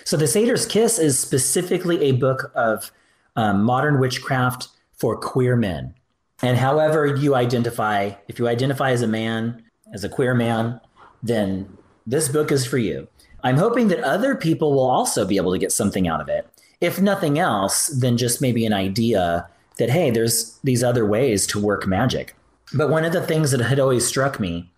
So 0.03 0.17
The 0.17 0.27
Satyr's 0.27 0.65
Kiss 0.65 0.99
is 0.99 1.17
specifically 1.17 2.03
a 2.03 2.11
book 2.13 2.51
of 2.55 2.91
um, 3.35 3.63
modern 3.63 3.99
witchcraft 3.99 4.67
for 4.93 5.17
queer 5.17 5.55
men. 5.55 5.93
And 6.41 6.57
however 6.57 7.05
you 7.05 7.35
identify, 7.35 8.11
if 8.27 8.39
you 8.39 8.47
identify 8.47 8.91
as 8.91 9.01
a 9.01 9.07
man, 9.07 9.63
as 9.93 10.03
a 10.03 10.09
queer 10.09 10.33
man, 10.33 10.79
then 11.23 11.77
this 12.05 12.29
book 12.29 12.51
is 12.51 12.65
for 12.65 12.77
you. 12.77 13.07
I'm 13.43 13.57
hoping 13.57 13.87
that 13.89 13.99
other 13.99 14.35
people 14.35 14.73
will 14.73 14.89
also 14.89 15.25
be 15.25 15.37
able 15.37 15.51
to 15.51 15.59
get 15.59 15.71
something 15.71 16.07
out 16.07 16.21
of 16.21 16.29
it. 16.29 16.47
If 16.81 16.99
nothing 16.99 17.39
else, 17.39 17.87
then 17.87 18.17
just 18.17 18.41
maybe 18.41 18.65
an 18.65 18.73
idea 18.73 19.47
that, 19.77 19.89
hey, 19.89 20.09
there's 20.09 20.57
these 20.63 20.83
other 20.83 21.05
ways 21.05 21.47
to 21.47 21.59
work 21.59 21.87
magic. 21.87 22.35
But 22.73 22.89
one 22.89 23.05
of 23.05 23.13
the 23.13 23.25
things 23.25 23.51
that 23.51 23.61
had 23.61 23.79
always 23.79 24.05
struck 24.05 24.39
me 24.39 24.71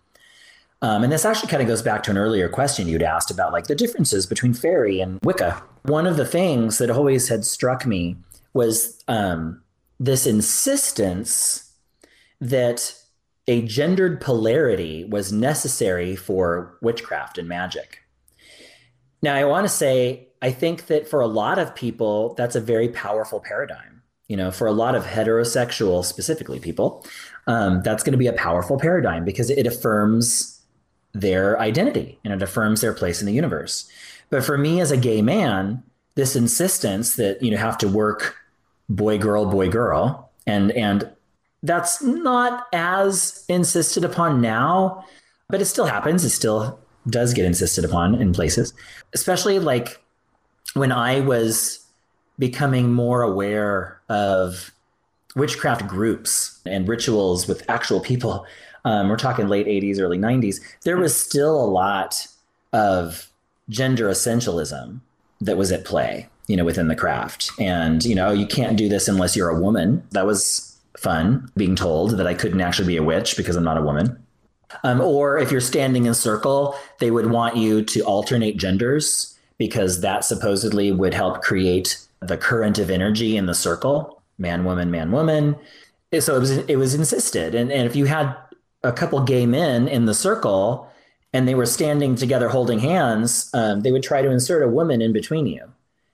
um, 0.80 1.02
and 1.02 1.12
this 1.12 1.24
actually 1.24 1.48
kind 1.48 1.62
of 1.62 1.68
goes 1.68 1.82
back 1.82 2.02
to 2.04 2.10
an 2.10 2.18
earlier 2.18 2.48
question 2.48 2.86
you'd 2.86 3.02
asked 3.02 3.30
about 3.30 3.52
like 3.52 3.66
the 3.66 3.74
differences 3.74 4.26
between 4.26 4.54
fairy 4.54 5.00
and 5.00 5.18
Wicca. 5.22 5.62
One 5.82 6.06
of 6.06 6.16
the 6.16 6.24
things 6.24 6.78
that 6.78 6.90
always 6.90 7.28
had 7.28 7.44
struck 7.44 7.84
me 7.84 8.16
was 8.54 9.02
um, 9.08 9.60
this 9.98 10.26
insistence 10.26 11.72
that 12.40 12.94
a 13.48 13.62
gendered 13.62 14.20
polarity 14.20 15.04
was 15.04 15.32
necessary 15.32 16.14
for 16.14 16.78
witchcraft 16.80 17.38
and 17.38 17.48
magic. 17.48 18.00
Now, 19.22 19.34
I 19.34 19.44
want 19.44 19.64
to 19.64 19.68
say, 19.68 20.28
I 20.42 20.52
think 20.52 20.86
that 20.86 21.08
for 21.08 21.20
a 21.20 21.26
lot 21.26 21.58
of 21.58 21.74
people, 21.74 22.34
that's 22.34 22.54
a 22.54 22.60
very 22.60 22.88
powerful 22.88 23.40
paradigm. 23.40 24.02
You 24.28 24.36
know, 24.36 24.50
for 24.50 24.66
a 24.66 24.72
lot 24.72 24.94
of 24.94 25.04
heterosexual, 25.04 26.04
specifically 26.04 26.60
people, 26.60 27.04
um, 27.46 27.80
that's 27.82 28.02
going 28.02 28.12
to 28.12 28.18
be 28.18 28.26
a 28.26 28.34
powerful 28.34 28.78
paradigm 28.78 29.24
because 29.24 29.48
it 29.48 29.66
affirms 29.66 30.57
their 31.12 31.58
identity 31.60 32.18
and 32.24 32.32
it 32.32 32.42
affirms 32.42 32.80
their 32.80 32.92
place 32.92 33.20
in 33.20 33.26
the 33.26 33.32
universe. 33.32 33.90
But 34.30 34.44
for 34.44 34.58
me 34.58 34.80
as 34.80 34.90
a 34.90 34.96
gay 34.96 35.22
man, 35.22 35.82
this 36.14 36.36
insistence 36.36 37.16
that 37.16 37.42
you 37.42 37.50
know 37.50 37.56
have 37.56 37.78
to 37.78 37.88
work 37.88 38.36
boy 38.88 39.18
girl 39.18 39.46
boy 39.46 39.68
girl 39.68 40.30
and 40.46 40.72
and 40.72 41.10
that's 41.62 42.02
not 42.02 42.66
as 42.72 43.44
insisted 43.48 44.04
upon 44.04 44.40
now, 44.40 45.04
but 45.48 45.60
it 45.60 45.66
still 45.66 45.86
happens. 45.86 46.24
It 46.24 46.30
still 46.30 46.78
does 47.08 47.34
get 47.34 47.44
insisted 47.44 47.84
upon 47.84 48.14
in 48.14 48.32
places, 48.32 48.72
especially 49.12 49.58
like 49.58 50.02
when 50.74 50.92
I 50.92 51.20
was 51.20 51.84
becoming 52.38 52.92
more 52.92 53.22
aware 53.22 54.00
of 54.08 54.72
witchcraft 55.34 55.86
groups 55.86 56.60
and 56.64 56.88
rituals 56.88 57.48
with 57.48 57.68
actual 57.68 58.00
people 58.00 58.46
um, 58.84 59.08
we're 59.08 59.16
talking 59.16 59.48
late 59.48 59.66
80s, 59.66 60.00
early 60.00 60.18
90s, 60.18 60.60
there 60.84 60.96
was 60.96 61.14
still 61.16 61.62
a 61.62 61.66
lot 61.66 62.26
of 62.72 63.30
gender 63.68 64.08
essentialism 64.08 65.00
that 65.40 65.56
was 65.56 65.70
at 65.72 65.84
play, 65.84 66.28
you 66.46 66.56
know, 66.56 66.64
within 66.64 66.88
the 66.88 66.96
craft. 66.96 67.50
And, 67.58 68.04
you 68.04 68.14
know, 68.14 68.30
you 68.30 68.46
can't 68.46 68.76
do 68.76 68.88
this 68.88 69.08
unless 69.08 69.36
you're 69.36 69.50
a 69.50 69.60
woman. 69.60 70.02
That 70.10 70.26
was 70.26 70.76
fun 70.96 71.50
being 71.56 71.76
told 71.76 72.12
that 72.12 72.26
I 72.26 72.34
couldn't 72.34 72.60
actually 72.60 72.88
be 72.88 72.96
a 72.96 73.02
witch 73.02 73.36
because 73.36 73.56
I'm 73.56 73.64
not 73.64 73.78
a 73.78 73.82
woman. 73.82 74.22
Um, 74.84 75.00
or 75.00 75.38
if 75.38 75.50
you're 75.50 75.60
standing 75.60 76.06
in 76.06 76.14
circle, 76.14 76.74
they 76.98 77.10
would 77.10 77.30
want 77.30 77.56
you 77.56 77.82
to 77.84 78.00
alternate 78.02 78.56
genders 78.58 79.38
because 79.56 80.00
that 80.02 80.24
supposedly 80.24 80.92
would 80.92 81.14
help 81.14 81.42
create 81.42 81.98
the 82.20 82.36
current 82.36 82.78
of 82.78 82.90
energy 82.90 83.36
in 83.36 83.46
the 83.46 83.54
circle 83.54 84.16
man, 84.38 84.64
woman, 84.64 84.88
man, 84.90 85.10
woman. 85.10 85.56
So 86.20 86.36
it 86.36 86.38
was, 86.38 86.50
it 86.50 86.76
was 86.76 86.94
insisted. 86.94 87.56
And, 87.56 87.72
and 87.72 87.86
if 87.88 87.96
you 87.96 88.04
had 88.04 88.36
a 88.82 88.92
couple 88.92 89.20
gay 89.22 89.46
men 89.46 89.88
in 89.88 90.06
the 90.06 90.14
circle 90.14 90.90
and 91.32 91.46
they 91.46 91.54
were 91.54 91.66
standing 91.66 92.14
together 92.14 92.48
holding 92.48 92.78
hands, 92.78 93.50
um, 93.54 93.80
they 93.80 93.92
would 93.92 94.02
try 94.02 94.22
to 94.22 94.30
insert 94.30 94.62
a 94.62 94.68
woman 94.68 95.02
in 95.02 95.12
between 95.12 95.46
you 95.46 95.70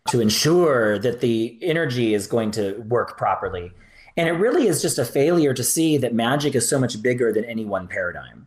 to 0.08 0.20
ensure 0.20 0.98
that 0.98 1.20
the 1.20 1.58
energy 1.62 2.14
is 2.14 2.26
going 2.26 2.50
to 2.52 2.74
work 2.88 3.16
properly. 3.16 3.70
And 4.16 4.28
it 4.28 4.32
really 4.32 4.66
is 4.66 4.82
just 4.82 4.98
a 4.98 5.04
failure 5.04 5.54
to 5.54 5.64
see 5.64 5.96
that 5.98 6.14
magic 6.14 6.54
is 6.54 6.68
so 6.68 6.78
much 6.78 7.00
bigger 7.00 7.32
than 7.32 7.44
any 7.44 7.64
one 7.64 7.88
paradigm. 7.88 8.46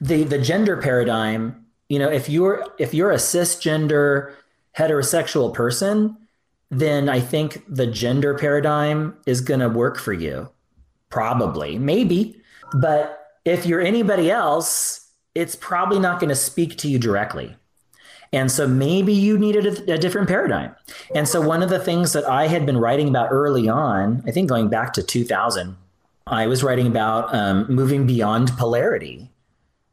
The 0.00 0.24
the 0.24 0.38
gender 0.38 0.76
paradigm, 0.76 1.64
you 1.88 1.98
know, 1.98 2.10
if 2.10 2.28
you're 2.28 2.66
if 2.78 2.92
you're 2.92 3.12
a 3.12 3.16
cisgender 3.16 4.32
heterosexual 4.76 5.54
person, 5.54 6.16
then 6.70 7.08
I 7.08 7.20
think 7.20 7.62
the 7.68 7.86
gender 7.86 8.36
paradigm 8.36 9.16
is 9.26 9.40
going 9.40 9.60
to 9.60 9.68
work 9.68 9.98
for 9.98 10.12
you. 10.12 10.48
Probably, 11.08 11.78
maybe, 11.78 12.40
but 12.72 13.21
if 13.44 13.66
you're 13.66 13.80
anybody 13.80 14.30
else, 14.30 15.08
it's 15.34 15.56
probably 15.56 15.98
not 15.98 16.20
going 16.20 16.28
to 16.28 16.36
speak 16.36 16.76
to 16.78 16.88
you 16.88 16.98
directly. 16.98 17.56
And 18.32 18.50
so 18.50 18.66
maybe 18.66 19.12
you 19.12 19.36
needed 19.36 19.66
a, 19.66 19.94
a, 19.94 19.98
different 19.98 20.26
paradigm. 20.26 20.74
And 21.14 21.28
so 21.28 21.40
one 21.40 21.62
of 21.62 21.68
the 21.68 21.78
things 21.78 22.14
that 22.14 22.26
I 22.26 22.46
had 22.46 22.64
been 22.64 22.78
writing 22.78 23.08
about 23.08 23.28
early 23.30 23.68
on, 23.68 24.22
I 24.26 24.30
think 24.30 24.48
going 24.48 24.68
back 24.68 24.94
to 24.94 25.02
2000, 25.02 25.76
I 26.26 26.46
was 26.46 26.62
writing 26.62 26.86
about 26.86 27.34
um, 27.34 27.66
moving 27.68 28.06
beyond 28.06 28.56
polarity. 28.56 29.30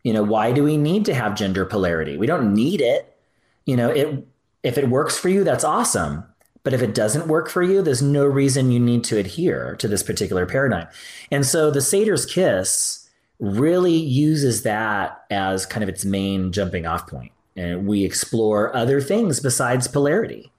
You 0.04 0.14
know, 0.14 0.24
why 0.24 0.54
do 0.54 0.64
we 0.64 0.78
need 0.78 1.06
to 1.06 1.14
have 1.14 1.36
gender 1.36 1.66
polarity? 1.66 2.16
We 2.16 2.28
don't 2.28 2.54
need 2.54 2.80
it. 2.80 3.18
You 3.66 3.76
know, 3.76 3.90
it 3.90 4.26
if 4.64 4.78
it 4.78 4.90
works 4.90 5.18
for 5.18 5.30
you, 5.30 5.44
that's 5.44 5.64
awesome. 5.64 6.24
But 6.64 6.74
if 6.74 6.82
it 6.82 6.94
doesn't 6.94 7.28
work 7.28 7.50
for 7.50 7.64
you, 7.64 7.82
there's 7.82 8.02
no 8.02 8.26
reason 8.26 8.72
you 8.72 8.80
need 8.80 9.04
to 9.06 9.18
adhere 9.18 9.76
to 9.78 9.88
this 9.88 10.04
particular 10.04 10.46
paradigm. 10.46 10.88
And 11.32 11.46
so 11.46 11.72
the 11.72 11.82
Satyr's 11.82 12.26
Kiss 12.26 13.09
really 13.40 13.96
uses 13.96 14.64
that 14.64 15.24
as 15.30 15.66
kind 15.66 15.84
of 15.84 15.90
its 15.90 16.04
main 16.04 16.52
jumping 16.52 16.86
off 16.86 17.08
point. 17.08 17.32
And 17.56 17.88
we 17.88 18.04
explore 18.04 18.76
other 18.76 19.02
things 19.02 19.40
besides 19.40 19.88
polarity. 19.88 20.52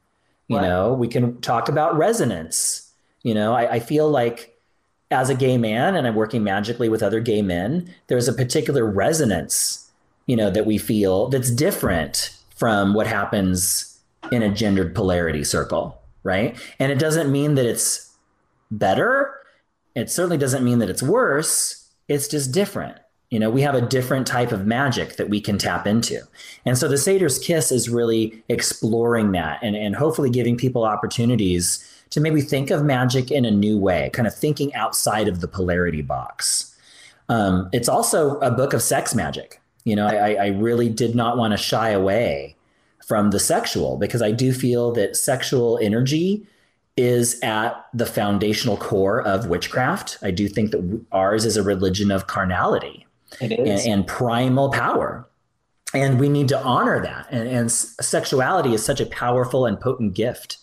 You 0.49 0.57
right. 0.57 0.67
know, 0.67 0.93
we 0.93 1.07
can 1.07 1.41
talk 1.41 1.69
about 1.69 1.97
resonance. 1.97 2.91
You 3.23 3.35
know, 3.35 3.55
I, 3.55 3.75
I 3.75 3.81
feel 3.81 4.09
like 4.11 4.59
as 5.11 5.29
a 5.29 5.35
gay 5.35 5.59
man 5.59 5.95
and 5.95 6.07
I'm 6.07 6.15
working 6.15 6.43
magically 6.43 6.89
with 6.89 7.03
other 7.03 7.21
gay 7.21 7.43
men, 7.43 7.93
there's 8.07 8.29
a 8.29 8.33
particular 8.33 8.85
resonance, 8.85 9.91
you 10.27 10.37
know, 10.37 10.51
that 10.51 10.67
we 10.67 10.79
feel 10.79 11.29
that's 11.29 11.51
different 11.51 12.37
from 12.57 12.95
what 12.95 13.07
happens 13.07 13.99
in 14.33 14.43
a 14.43 14.53
gendered 14.53 14.95
polarity 14.95 15.45
circle, 15.45 16.01
right? 16.23 16.57
And 16.79 16.91
it 16.93 16.99
doesn't 16.99 17.31
mean 17.31 17.55
that 17.57 17.67
it's 17.67 18.15
better. 18.71 19.35
It 19.95 20.11
certainly 20.11 20.39
doesn't 20.39 20.65
mean 20.65 20.79
that 20.79 20.91
it's 20.91 21.03
worse 21.03 21.80
it's 22.11 22.29
just 22.29 22.53
different. 22.53 22.99
You 23.31 23.39
know, 23.39 23.49
we 23.49 23.63
have 23.63 23.77
a 23.77 23.81
different 23.81 24.27
type 24.27 24.51
of 24.51 24.67
magic 24.67 25.17
that 25.17 25.31
we 25.31 25.41
can 25.41 25.57
tap 25.57 25.87
into. 25.87 26.21
And 26.67 26.77
so 26.77 26.89
the 26.89 26.99
Satyr's 26.99 27.39
Kiss 27.39 27.71
is 27.71 27.89
really 27.89 28.43
exploring 28.49 29.31
that 29.33 29.61
and, 29.63 29.77
and 29.77 29.95
hopefully 29.95 30.31
giving 30.31 30.57
people 30.57 30.85
opportunities 30.85 31.87
to 32.11 32.21
maybe 32.21 32.41
think 32.41 32.71
of 32.71 32.85
magic 32.85 33.31
in 33.31 33.45
a 33.45 33.51
new 33.53 33.79
way, 33.79 34.11
kind 34.13 34.27
of 34.27 34.35
thinking 34.35 34.75
outside 34.75 35.29
of 35.29 35.41
the 35.41 35.47
polarity 35.47 36.03
box. 36.03 36.77
Um, 37.29 37.69
it's 37.73 37.89
also 37.89 38.41
a 38.41 38.51
book 38.51 38.73
of 38.73 38.83
sex 38.83 39.15
magic. 39.15 39.61
You 39.85 39.95
know, 39.95 40.09
I, 40.09 40.33
I 40.35 40.47
really 40.49 40.89
did 40.89 41.15
not 41.15 41.39
want 41.39 41.53
to 41.53 41.57
shy 41.57 41.91
away 41.91 42.57
from 43.07 43.31
the 43.31 43.39
sexual 43.39 43.97
because 43.97 44.21
I 44.21 44.33
do 44.33 44.53
feel 44.53 44.91
that 44.93 45.17
sexual 45.17 45.79
energy 45.81 46.45
is 47.01 47.39
at 47.43 47.87
the 47.95 48.07
foundational 48.07 48.77
core 48.77 49.23
of 49.23 49.47
witchcraft. 49.47 50.19
I 50.23 50.31
do 50.31 50.49
think 50.49 50.71
that 50.73 51.05
ours 51.13 51.45
is 51.45 51.57
a 51.57 51.63
religion 51.63 52.11
of 52.11 52.27
carnality 52.27 53.07
and, 53.41 53.53
and, 53.53 54.07
primal 54.07 54.71
power. 54.71 55.27
And 55.95 56.21
we 56.21 56.29
need 56.29 56.49
to 56.49 56.63
honor 56.63 57.03
that. 57.03 57.27
And, 57.31 57.49
and, 57.49 57.73
sexuality 57.73 58.75
is 58.75 58.85
such 58.85 59.01
a 59.01 59.07
powerful 59.07 59.67
and 59.67 59.81
potent 59.81 60.15
gift. 60.15 60.59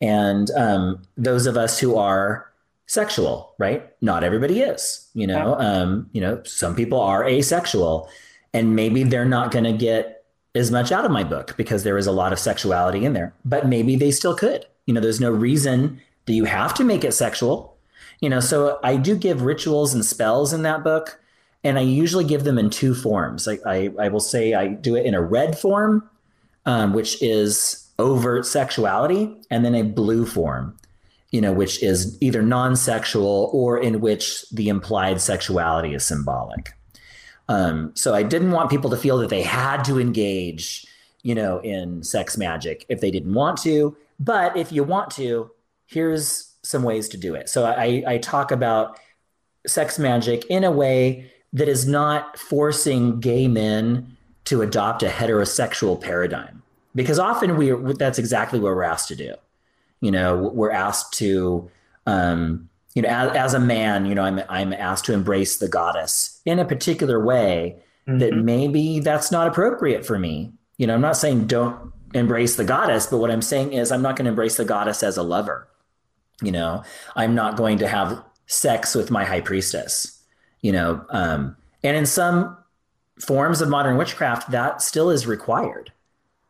And 0.00 0.50
um, 0.52 1.02
those 1.16 1.46
of 1.46 1.56
us 1.56 1.78
who 1.78 1.96
are 1.96 2.50
sexual, 2.86 3.54
right? 3.58 3.90
Not 4.00 4.22
everybody 4.22 4.60
is. 4.60 5.08
You 5.14 5.26
know, 5.26 5.56
um, 5.58 6.08
you 6.12 6.20
know, 6.20 6.42
some 6.44 6.76
people 6.76 7.00
are 7.00 7.26
asexual, 7.26 8.08
and 8.52 8.76
maybe 8.76 9.02
they're 9.02 9.24
not 9.24 9.50
going 9.50 9.64
to 9.64 9.72
get 9.72 10.24
as 10.54 10.70
much 10.70 10.92
out 10.92 11.04
of 11.04 11.10
my 11.10 11.24
book 11.24 11.56
because 11.56 11.82
there 11.82 11.98
is 11.98 12.06
a 12.06 12.12
lot 12.12 12.32
of 12.32 12.38
sexuality 12.38 13.04
in 13.04 13.12
there. 13.12 13.34
But 13.44 13.66
maybe 13.66 13.96
they 13.96 14.10
still 14.10 14.36
could 14.36 14.66
you 14.86 14.94
know, 14.94 15.00
there's 15.00 15.20
no 15.20 15.30
reason 15.30 16.00
that 16.26 16.32
you 16.32 16.44
have 16.44 16.74
to 16.74 16.84
make 16.84 17.04
it 17.04 17.12
sexual. 17.12 17.76
You 18.20 18.30
know, 18.30 18.40
so 18.40 18.78
I 18.82 18.96
do 18.96 19.16
give 19.16 19.42
rituals 19.42 19.92
and 19.92 20.04
spells 20.04 20.52
in 20.52 20.62
that 20.62 20.84
book, 20.84 21.20
and 21.62 21.78
I 21.78 21.82
usually 21.82 22.24
give 22.24 22.44
them 22.44 22.58
in 22.58 22.70
two 22.70 22.94
forms. 22.94 23.48
I, 23.48 23.58
I, 23.66 23.90
I 23.98 24.08
will 24.08 24.20
say 24.20 24.54
I 24.54 24.68
do 24.68 24.94
it 24.94 25.04
in 25.04 25.14
a 25.14 25.22
red 25.22 25.58
form, 25.58 26.08
um, 26.64 26.92
which 26.92 27.22
is 27.22 27.86
overt 27.98 28.46
sexuality, 28.46 29.34
and 29.50 29.64
then 29.64 29.74
a 29.74 29.82
blue 29.82 30.26
form, 30.26 30.76
you 31.30 31.40
know, 31.40 31.52
which 31.52 31.82
is 31.82 32.16
either 32.20 32.42
non-sexual 32.42 33.50
or 33.52 33.78
in 33.78 34.00
which 34.00 34.48
the 34.50 34.68
implied 34.68 35.20
sexuality 35.20 35.94
is 35.94 36.04
symbolic. 36.04 36.72
Um, 37.48 37.92
so 37.94 38.14
I 38.14 38.22
didn't 38.22 38.52
want 38.52 38.70
people 38.70 38.90
to 38.90 38.96
feel 38.96 39.18
that 39.18 39.28
they 39.28 39.42
had 39.42 39.84
to 39.84 40.00
engage, 40.00 40.86
you 41.22 41.34
know, 41.34 41.58
in 41.58 42.02
sex 42.02 42.38
magic 42.38 42.86
if 42.88 43.00
they 43.00 43.10
didn't 43.10 43.34
want 43.34 43.58
to. 43.62 43.96
But 44.18 44.56
if 44.56 44.72
you 44.72 44.84
want 44.84 45.10
to, 45.12 45.50
here's 45.86 46.54
some 46.62 46.82
ways 46.82 47.08
to 47.10 47.16
do 47.16 47.34
it. 47.34 47.48
So 47.48 47.64
I, 47.64 48.02
I 48.06 48.18
talk 48.18 48.50
about 48.50 48.98
sex 49.66 49.98
magic 49.98 50.44
in 50.46 50.64
a 50.64 50.70
way 50.70 51.30
that 51.52 51.68
is 51.68 51.86
not 51.86 52.38
forcing 52.38 53.20
gay 53.20 53.48
men 53.48 54.16
to 54.44 54.60
adopt 54.60 55.02
a 55.02 55.08
heterosexual 55.08 56.00
paradigm 56.00 56.62
because 56.94 57.18
often 57.18 57.56
we 57.56 57.72
that's 57.94 58.18
exactly 58.18 58.58
what 58.58 58.74
we're 58.74 58.82
asked 58.82 59.08
to 59.08 59.16
do 59.16 59.34
you 60.00 60.10
know 60.10 60.50
we're 60.54 60.70
asked 60.70 61.14
to 61.14 61.70
um, 62.06 62.68
you 62.94 63.02
know 63.02 63.08
as, 63.08 63.30
as, 63.36 63.54
a 63.54 63.60
man 63.60 64.04
you 64.04 64.14
know 64.14 64.22
I'm, 64.22 64.42
I'm 64.48 64.72
asked 64.72 65.06
to 65.06 65.14
embrace 65.14 65.56
the 65.56 65.68
goddess 65.68 66.40
in 66.44 66.58
a 66.58 66.64
particular 66.64 67.24
way 67.24 67.76
mm-hmm. 68.06 68.18
that 68.18 68.34
maybe 68.34 69.00
that's 69.00 69.32
not 69.32 69.46
appropriate 69.46 70.04
for 70.04 70.18
me 70.18 70.52
you 70.76 70.86
know 70.86 70.94
i'm 70.94 71.00
not 71.00 71.16
saying 71.16 71.46
don't 71.46 71.92
embrace 72.14 72.56
the 72.56 72.64
goddess 72.64 73.06
but 73.06 73.18
what 73.18 73.30
i'm 73.30 73.42
saying 73.42 73.72
is 73.72 73.92
i'm 73.92 74.02
not 74.02 74.16
going 74.16 74.24
to 74.24 74.30
embrace 74.30 74.56
the 74.56 74.64
goddess 74.64 75.02
as 75.02 75.16
a 75.16 75.22
lover. 75.22 75.68
You 76.42 76.52
know 76.52 76.82
i'm 77.16 77.34
not 77.34 77.56
going 77.56 77.78
to 77.78 77.88
have 77.88 78.22
sex 78.46 78.94
with 78.94 79.10
my 79.10 79.24
high 79.24 79.40
priestess 79.40 80.20
you 80.62 80.72
know 80.72 81.04
um, 81.10 81.56
and 81.82 81.96
in 81.96 82.06
some 82.06 82.56
forms 83.20 83.60
of 83.60 83.68
modern 83.68 83.96
witchcraft 83.96 84.50
that 84.50 84.82
still 84.82 85.10
is 85.10 85.26
required. 85.26 85.92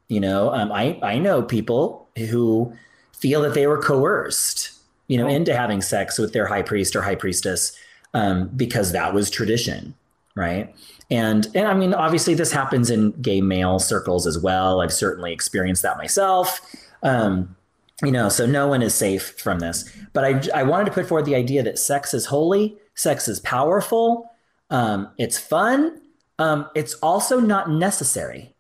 You 0.09 0.21
know 0.21 0.53
um, 0.53 0.71
i 0.71 0.99
i 1.03 1.19
know 1.19 1.43
people 1.43 2.09
who 2.17 2.73
feel 3.13 3.43
that 3.43 3.55
they 3.55 3.67
were 3.67 3.81
coerced 3.81 4.73
you 5.09 5.19
know 5.19 5.27
into 5.27 5.57
having 5.57 5.83
sex 5.83 6.19
with 6.19 6.33
their 6.33 6.47
high 6.47 6.63
priest 6.63 6.95
or 6.95 7.03
high 7.03 7.15
priestess 7.15 7.77
um, 8.13 8.49
because 8.57 8.93
that 8.93 9.13
was 9.13 9.31
tradition 9.31 9.95
right? 10.35 10.75
And 11.11 11.47
and 11.55 11.69
i 11.69 11.75
mean 11.75 11.95
obviously 11.95 12.35
this 12.35 12.51
happens 12.51 12.91
in 12.91 13.13
gay 13.23 13.41
male 13.41 13.79
circles 13.79 14.27
as 14.27 14.39
well. 14.39 14.81
I've 14.81 14.93
certainly 14.93 15.33
experienced 15.33 15.83
that 15.83 15.97
myself. 15.97 16.61
Um, 17.03 17.57
you 18.03 18.11
know 18.11 18.29
so 18.29 18.45
no 18.45 18.67
one 18.67 18.83
is 18.83 18.95
safe 18.95 19.39
from 19.39 19.61
this. 19.61 19.91
But 20.13 20.25
i 20.25 20.61
i 20.61 20.63
wanted 20.63 20.87
to 20.87 20.93
put 20.93 21.07
forward 21.07 21.27
the 21.27 21.35
idea 21.35 21.63
that 21.63 21.79
sex 21.79 22.15
is 22.15 22.27
holy 22.27 22.77
sex 22.95 23.29
is 23.29 23.41
powerful 23.41 24.31
um, 24.71 25.11
it's 25.19 25.39
fun 25.39 26.01
um, 26.39 26.69
it's 26.75 26.95
also 26.95 27.39
not 27.39 27.71
necessary 27.71 28.55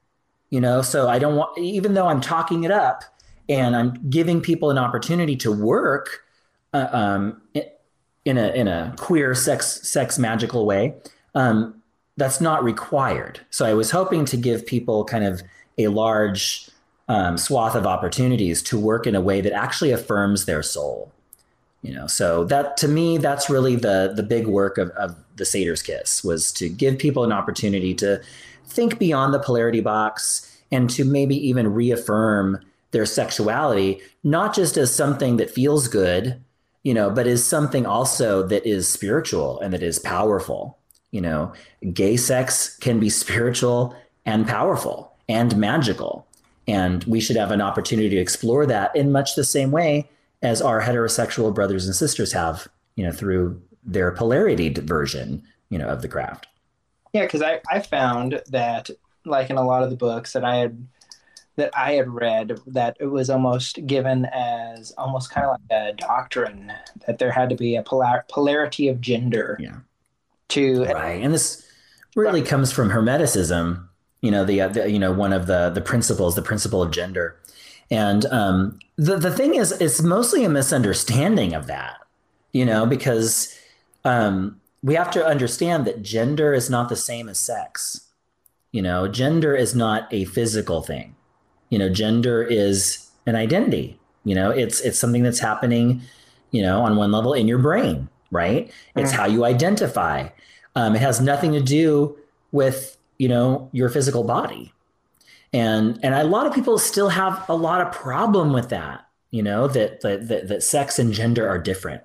you 0.50 0.60
know? 0.60 0.82
So 0.82 1.08
i 1.08 1.18
don't 1.18 1.34
want 1.34 1.58
even 1.58 1.94
though 1.94 2.06
i'm 2.06 2.20
talking 2.20 2.62
it 2.62 2.70
up 2.70 3.02
and 3.48 3.74
i'm 3.74 4.08
giving 4.08 4.40
people 4.40 4.70
an 4.70 4.78
opportunity 4.78 5.36
to 5.36 5.50
work 5.50 6.20
uh, 6.72 6.88
um, 6.92 7.42
in 8.24 8.38
a 8.38 8.48
in 8.52 8.68
a 8.68 8.94
queer 8.96 9.34
sex 9.34 9.80
sex 9.88 10.18
magical 10.18 10.64
way 10.64 10.94
um, 11.34 11.82
that's 12.16 12.40
not 12.40 12.62
required. 12.62 13.40
So 13.50 13.66
i 13.66 13.74
was 13.74 13.90
hoping 13.90 14.24
to 14.26 14.36
give 14.36 14.66
people 14.66 15.04
kind 15.04 15.24
of 15.24 15.42
a 15.78 15.88
large 15.88 16.68
um, 17.08 17.36
swath 17.36 17.74
of 17.74 17.86
opportunities 17.86 18.62
to 18.62 18.78
work 18.78 19.06
in 19.06 19.14
a 19.14 19.20
way 19.20 19.40
that 19.40 19.52
actually 19.52 19.90
affirms 19.90 20.46
their 20.46 20.62
soul 20.62 21.12
you 21.84 21.92
know? 21.92 22.06
So 22.08 22.44
that 22.46 22.76
to 22.78 22.88
me 22.88 23.18
that's 23.18 23.48
really 23.48 23.76
the 23.76 24.12
the 24.16 24.24
big 24.24 24.48
work 24.48 24.78
of, 24.78 24.88
of 24.90 25.14
the 25.36 25.44
satyrs 25.44 25.82
kiss 25.82 26.24
was 26.24 26.50
to 26.52 26.68
give 26.68 26.98
people 26.98 27.22
an 27.22 27.32
opportunity 27.32 27.94
to 27.94 28.20
think 28.66 28.98
beyond 28.98 29.32
the 29.32 29.38
polarity 29.38 29.82
box 29.82 30.50
and 30.72 30.88
to 30.90 31.04
maybe 31.04 31.36
even 31.46 31.72
reaffirm 31.72 32.58
their 32.90 33.04
sexuality 33.06 34.00
not 34.24 34.54
just 34.54 34.76
as 34.76 34.94
something 34.94 35.36
that 35.36 35.50
feels 35.50 35.86
good 35.88 36.40
you 36.84 36.94
know 36.94 37.10
but 37.10 37.26
is 37.26 37.44
something 37.44 37.84
also 37.84 38.42
that 38.42 38.64
is 38.64 38.88
spiritual 38.88 39.60
and 39.60 39.72
that 39.72 39.82
is 39.82 39.98
powerful 39.98 40.78
you 41.14 41.20
know 41.20 41.52
gay 41.92 42.16
sex 42.16 42.76
can 42.78 43.00
be 43.00 43.08
spiritual 43.08 43.96
and 44.26 44.46
powerful 44.46 45.16
and 45.28 45.56
magical 45.56 46.26
and 46.66 47.04
we 47.04 47.20
should 47.20 47.36
have 47.36 47.50
an 47.50 47.60
opportunity 47.60 48.10
to 48.10 48.16
explore 48.16 48.66
that 48.66 48.94
in 48.96 49.12
much 49.12 49.34
the 49.34 49.44
same 49.44 49.70
way 49.70 50.08
as 50.42 50.62
our 50.62 50.82
heterosexual 50.82 51.54
brothers 51.54 51.86
and 51.86 51.94
sisters 51.94 52.32
have, 52.32 52.68
you 52.96 53.04
know, 53.04 53.12
through 53.12 53.60
their 53.82 54.12
polarity 54.12 54.68
version, 54.68 55.42
you 55.70 55.78
know, 55.78 55.88
of 55.88 56.02
the 56.02 56.08
craft. 56.08 56.46
Yeah, 57.12 57.22
because 57.22 57.42
I, 57.42 57.60
I 57.70 57.80
found 57.80 58.42
that 58.48 58.90
like 59.24 59.50
in 59.50 59.56
a 59.56 59.64
lot 59.64 59.82
of 59.82 59.90
the 59.90 59.96
books 59.96 60.32
that 60.32 60.44
I 60.44 60.56
had 60.56 60.86
that 61.56 61.70
I 61.76 61.92
had 61.92 62.10
read 62.10 62.58
that 62.66 62.96
it 62.98 63.06
was 63.06 63.30
almost 63.30 63.86
given 63.86 64.24
as 64.32 64.92
almost 64.98 65.30
kind 65.30 65.46
of 65.46 65.52
like 65.52 65.78
a 65.78 65.92
doctrine 65.92 66.72
that 67.06 67.18
there 67.18 67.30
had 67.30 67.48
to 67.50 67.54
be 67.54 67.76
a 67.76 67.82
polar- 67.82 68.24
polarity 68.28 68.88
of 68.88 69.00
gender. 69.00 69.56
Yeah. 69.60 69.76
To 70.54 70.84
right, 70.84 71.22
and 71.22 71.32
this 71.34 71.64
really 72.16 72.42
comes 72.42 72.72
from 72.72 72.90
Hermeticism. 72.90 73.88
You 74.22 74.30
know 74.30 74.44
the, 74.44 74.60
the 74.68 74.90
you 74.90 74.98
know 74.98 75.12
one 75.12 75.32
of 75.32 75.46
the 75.46 75.70
the 75.70 75.80
principles, 75.80 76.34
the 76.34 76.42
principle 76.42 76.82
of 76.82 76.90
gender, 76.90 77.40
and 77.90 78.24
um, 78.26 78.78
the 78.96 79.16
the 79.16 79.30
thing 79.30 79.54
is, 79.54 79.72
it's 79.72 80.02
mostly 80.02 80.44
a 80.44 80.48
misunderstanding 80.48 81.54
of 81.54 81.66
that, 81.66 81.96
you 82.52 82.64
know, 82.64 82.86
because 82.86 83.56
um, 84.04 84.60
we 84.82 84.94
have 84.94 85.10
to 85.12 85.26
understand 85.26 85.86
that 85.86 86.02
gender 86.02 86.52
is 86.54 86.70
not 86.70 86.88
the 86.88 86.96
same 86.96 87.28
as 87.28 87.38
sex. 87.38 88.08
You 88.72 88.82
know, 88.82 89.08
gender 89.08 89.54
is 89.54 89.74
not 89.74 90.12
a 90.12 90.24
physical 90.24 90.82
thing. 90.82 91.16
You 91.70 91.78
know, 91.78 91.88
gender 91.88 92.42
is 92.42 93.10
an 93.26 93.34
identity. 93.34 93.98
You 94.24 94.34
know, 94.34 94.50
it's 94.50 94.80
it's 94.80 94.98
something 94.98 95.22
that's 95.22 95.38
happening, 95.38 96.02
you 96.50 96.62
know, 96.62 96.82
on 96.82 96.96
one 96.96 97.12
level 97.12 97.34
in 97.34 97.48
your 97.48 97.58
brain, 97.58 98.08
right? 98.34 98.70
It's 98.96 99.10
mm-hmm. 99.10 99.20
how 99.20 99.26
you 99.26 99.44
identify. 99.44 100.28
Um, 100.76 100.96
it 100.96 101.00
has 101.00 101.20
nothing 101.20 101.52
to 101.52 101.60
do 101.60 102.18
with 102.52 102.96
you 103.18 103.28
know 103.28 103.68
your 103.72 103.88
physical 103.88 104.24
body 104.24 104.72
and 105.52 105.98
and 106.02 106.14
a 106.14 106.24
lot 106.24 106.46
of 106.46 106.54
people 106.54 106.78
still 106.78 107.08
have 107.08 107.48
a 107.48 107.54
lot 107.54 107.80
of 107.80 107.92
problem 107.92 108.52
with 108.52 108.68
that 108.68 109.06
you 109.30 109.42
know 109.42 109.68
that 109.68 110.00
that 110.02 110.28
that, 110.28 110.48
that 110.48 110.62
sex 110.62 110.98
and 110.98 111.12
gender 111.12 111.48
are 111.48 111.58
different 111.58 112.02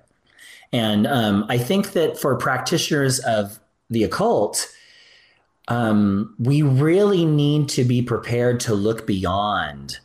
and 0.72 1.06
um, 1.06 1.44
i 1.48 1.58
think 1.58 1.92
that 1.92 2.18
for 2.18 2.36
practitioners 2.36 3.18
of 3.20 3.58
the 3.90 4.04
occult 4.04 4.68
um, 5.68 6.34
we 6.38 6.62
really 6.62 7.24
need 7.24 7.68
to 7.68 7.84
be 7.84 8.02
prepared 8.02 8.58
to 8.58 8.74
look 8.74 9.06
beyond 9.06 9.98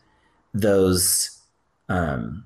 those 0.53 1.39
um, 1.89 2.45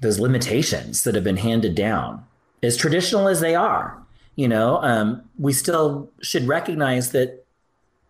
those 0.00 0.20
limitations 0.20 1.02
that 1.02 1.14
have 1.14 1.24
been 1.24 1.36
handed 1.36 1.74
down 1.74 2.24
as 2.62 2.76
traditional 2.76 3.28
as 3.28 3.40
they 3.40 3.54
are 3.54 3.96
you 4.36 4.48
know 4.48 4.82
um, 4.82 5.22
we 5.38 5.52
still 5.52 6.10
should 6.20 6.46
recognize 6.46 7.12
that 7.12 7.44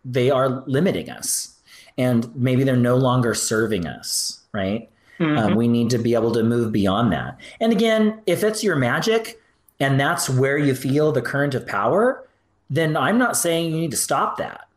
they 0.05 0.29
are 0.29 0.63
limiting 0.65 1.09
us 1.09 1.59
and 1.99 2.33
maybe 2.33 2.63
they're 2.63 2.77
no 2.77 2.95
longer 2.95 3.33
serving 3.33 3.85
us, 3.85 4.39
right? 4.53 4.89
Mm-hmm. 5.19 5.37
Um, 5.37 5.55
we 5.55 5.67
need 5.67 5.89
to 5.89 5.97
be 5.97 6.13
able 6.13 6.31
to 6.31 6.43
move 6.43 6.71
beyond 6.71 7.11
that. 7.11 7.37
And 7.59 7.73
again, 7.73 8.21
if 8.25 8.41
it's 8.41 8.63
your 8.63 8.77
magic 8.77 9.39
and 9.81 9.99
that's 9.99 10.29
where 10.29 10.57
you 10.57 10.73
feel 10.75 11.11
the 11.11 11.21
current 11.21 11.55
of 11.55 11.67
power, 11.67 12.25
then 12.69 12.95
I'm 12.95 13.17
not 13.17 13.35
saying 13.35 13.71
you 13.71 13.81
need 13.81 13.91
to 13.91 13.97
stop 13.97 14.37
that. 14.37 14.69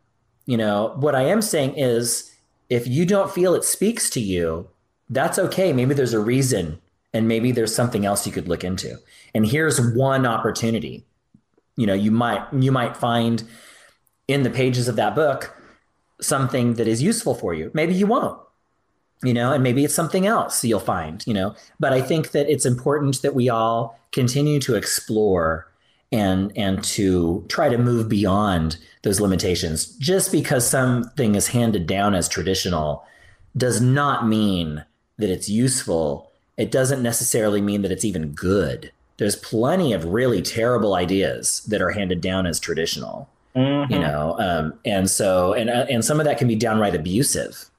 You 0.45 0.57
know, 0.57 0.93
what 0.97 1.15
I 1.15 1.21
am 1.21 1.41
saying 1.41 1.75
is 1.77 2.35
if 2.69 2.87
you 2.87 3.05
don't 3.05 3.31
feel 3.31 3.55
it 3.55 3.63
speaks 3.63 4.09
to 4.11 4.19
you, 4.19 4.67
that's 5.09 5.39
okay. 5.39 5.71
Maybe 5.71 5.93
there's 5.93 6.13
a 6.13 6.19
reason 6.19 6.81
and 7.13 7.27
maybe 7.27 7.51
there's 7.51 7.75
something 7.75 8.05
else 8.05 8.25
you 8.25 8.33
could 8.33 8.47
look 8.47 8.63
into. 8.63 8.97
And 9.35 9.45
here's 9.45 9.79
one 9.95 10.25
opportunity. 10.25 11.05
You 11.75 11.87
know, 11.87 11.93
you 11.93 12.11
might 12.11 12.45
you 12.53 12.71
might 12.71 12.97
find 12.97 13.43
in 14.27 14.43
the 14.43 14.49
pages 14.49 14.87
of 14.87 14.95
that 14.95 15.15
book 15.15 15.55
something 16.21 16.75
that 16.75 16.87
is 16.87 17.01
useful 17.01 17.35
for 17.35 17.53
you. 17.53 17.71
Maybe 17.73 17.93
you 17.93 18.07
won't, 18.07 18.39
you 19.23 19.33
know, 19.33 19.51
and 19.51 19.63
maybe 19.63 19.83
it's 19.83 19.93
something 19.93 20.25
else 20.25 20.63
you'll 20.63 20.79
find, 20.79 21.25
you 21.27 21.33
know. 21.33 21.55
But 21.79 21.93
I 21.93 22.01
think 22.01 22.31
that 22.31 22.49
it's 22.49 22.65
important 22.65 23.21
that 23.21 23.35
we 23.35 23.49
all 23.49 23.99
continue 24.11 24.59
to 24.61 24.75
explore 24.75 25.67
and 26.11 26.55
and 26.55 26.83
to 26.83 27.43
try 27.49 27.69
to 27.69 27.77
move 27.77 28.07
beyond 28.07 28.77
those 29.01 29.19
limitations. 29.19 29.97
Just 29.97 30.31
because 30.31 30.69
something 30.69 31.35
is 31.35 31.47
handed 31.47 31.87
down 31.87 32.13
as 32.13 32.29
traditional 32.29 33.03
does 33.57 33.81
not 33.81 34.27
mean 34.27 34.85
that 35.17 35.29
it's 35.29 35.49
useful. 35.49 36.31
It 36.57 36.71
doesn't 36.71 37.01
necessarily 37.01 37.61
mean 37.61 37.81
that 37.81 37.91
it's 37.91 38.05
even 38.05 38.29
good. 38.29 38.91
There's 39.17 39.35
plenty 39.35 39.93
of 39.93 40.05
really 40.05 40.41
terrible 40.41 40.95
ideas 40.95 41.63
that 41.67 41.81
are 41.81 41.91
handed 41.91 42.21
down 42.21 42.45
as 42.45 42.59
traditional 42.59 43.29
Mm-hmm. 43.55 43.93
You 43.93 43.99
know, 43.99 44.35
um, 44.39 44.79
and 44.83 45.09
so 45.09 45.53
and 45.53 45.69
uh, 45.69 45.85
and 45.89 46.03
some 46.03 46.19
of 46.19 46.25
that 46.25 46.39
can 46.39 46.47
be 46.47 46.55
downright 46.55 46.95
abusive, 46.95 47.69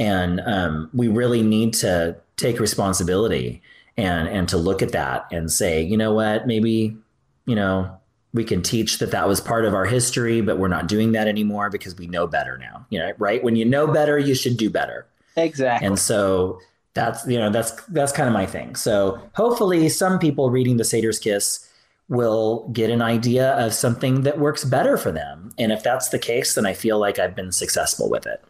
and 0.00 0.40
um, 0.40 0.90
we 0.92 1.06
really 1.06 1.42
need 1.42 1.74
to 1.74 2.16
take 2.36 2.58
responsibility 2.58 3.62
and 3.96 4.28
and 4.28 4.48
to 4.48 4.56
look 4.56 4.82
at 4.82 4.90
that 4.92 5.26
and 5.30 5.50
say, 5.50 5.80
you 5.80 5.96
know 5.96 6.12
what, 6.12 6.48
maybe 6.48 6.96
you 7.44 7.54
know 7.54 7.96
we 8.34 8.42
can 8.42 8.62
teach 8.62 8.98
that 8.98 9.12
that 9.12 9.28
was 9.28 9.40
part 9.40 9.64
of 9.64 9.74
our 9.74 9.84
history, 9.84 10.40
but 10.40 10.58
we're 10.58 10.66
not 10.66 10.88
doing 10.88 11.12
that 11.12 11.28
anymore 11.28 11.70
because 11.70 11.96
we 11.96 12.08
know 12.08 12.26
better 12.26 12.58
now. 12.58 12.84
You 12.90 12.98
know, 12.98 13.12
right? 13.16 13.44
When 13.44 13.54
you 13.54 13.64
know 13.64 13.86
better, 13.86 14.18
you 14.18 14.34
should 14.34 14.56
do 14.56 14.68
better. 14.68 15.06
Exactly. 15.36 15.86
And 15.86 16.00
so 16.00 16.58
that's 16.96 17.24
you 17.28 17.38
know 17.38 17.50
that's 17.50 17.70
that's 17.86 18.10
kind 18.10 18.26
of 18.26 18.32
my 18.32 18.46
thing. 18.46 18.74
So 18.74 19.20
hopefully, 19.34 19.88
some 19.88 20.18
people 20.18 20.50
reading 20.50 20.78
the 20.78 20.84
Satyr's 20.84 21.20
Kiss 21.20 21.68
will 22.08 22.68
get 22.72 22.90
an 22.90 23.02
idea 23.02 23.52
of 23.52 23.74
something 23.74 24.22
that 24.22 24.38
works 24.38 24.64
better 24.64 24.96
for 24.96 25.12
them. 25.12 25.52
And 25.58 25.72
if 25.72 25.82
that's 25.82 26.08
the 26.08 26.18
case, 26.18 26.54
then 26.54 26.66
I 26.66 26.72
feel 26.72 26.98
like 26.98 27.18
I've 27.18 27.34
been 27.34 27.52
successful 27.52 28.08
with 28.08 28.26
it. 28.26 28.44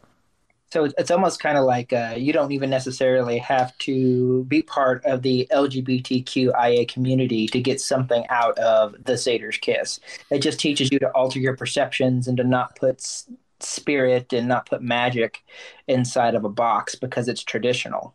So 0.73 0.89
it's 0.99 1.11
almost 1.11 1.41
kind 1.41 1.57
of 1.57 1.65
like 1.65 1.93
uh, 1.93 2.15
you 2.17 2.33
don't 2.33 2.53
even 2.53 2.69
necessarily 2.71 3.39
have 3.39 3.77
to 3.79 4.45
be 4.45 4.63
part 4.63 5.05
of 5.05 5.23
the 5.23 5.49
LGBTQIA 5.53 6.89
community 6.89 7.47
to 7.47 7.61
get 7.61 7.81
something 7.81 8.27
out 8.29 8.59
of 8.59 8.95
the 9.05 9.17
Satyr's 9.17 9.59
Kiss. 9.59 10.01
It 10.31 10.41
just 10.41 10.59
teaches 10.59 10.91
you 10.91 10.99
to 10.99 11.11
alter 11.13 11.39
your 11.39 11.57
perceptions 11.57 12.27
and 12.27 12.37
to 12.37 12.45
not 12.45 12.77
put 12.77 13.01
spirit 13.61 14.33
and 14.33 14.49
not 14.49 14.69
put 14.69 14.83
magic 14.83 15.45
inside 15.87 16.35
of 16.35 16.45
a 16.45 16.51
box 16.51 16.95
because 16.95 17.29
it's 17.29 17.45
traditional. 17.45 18.15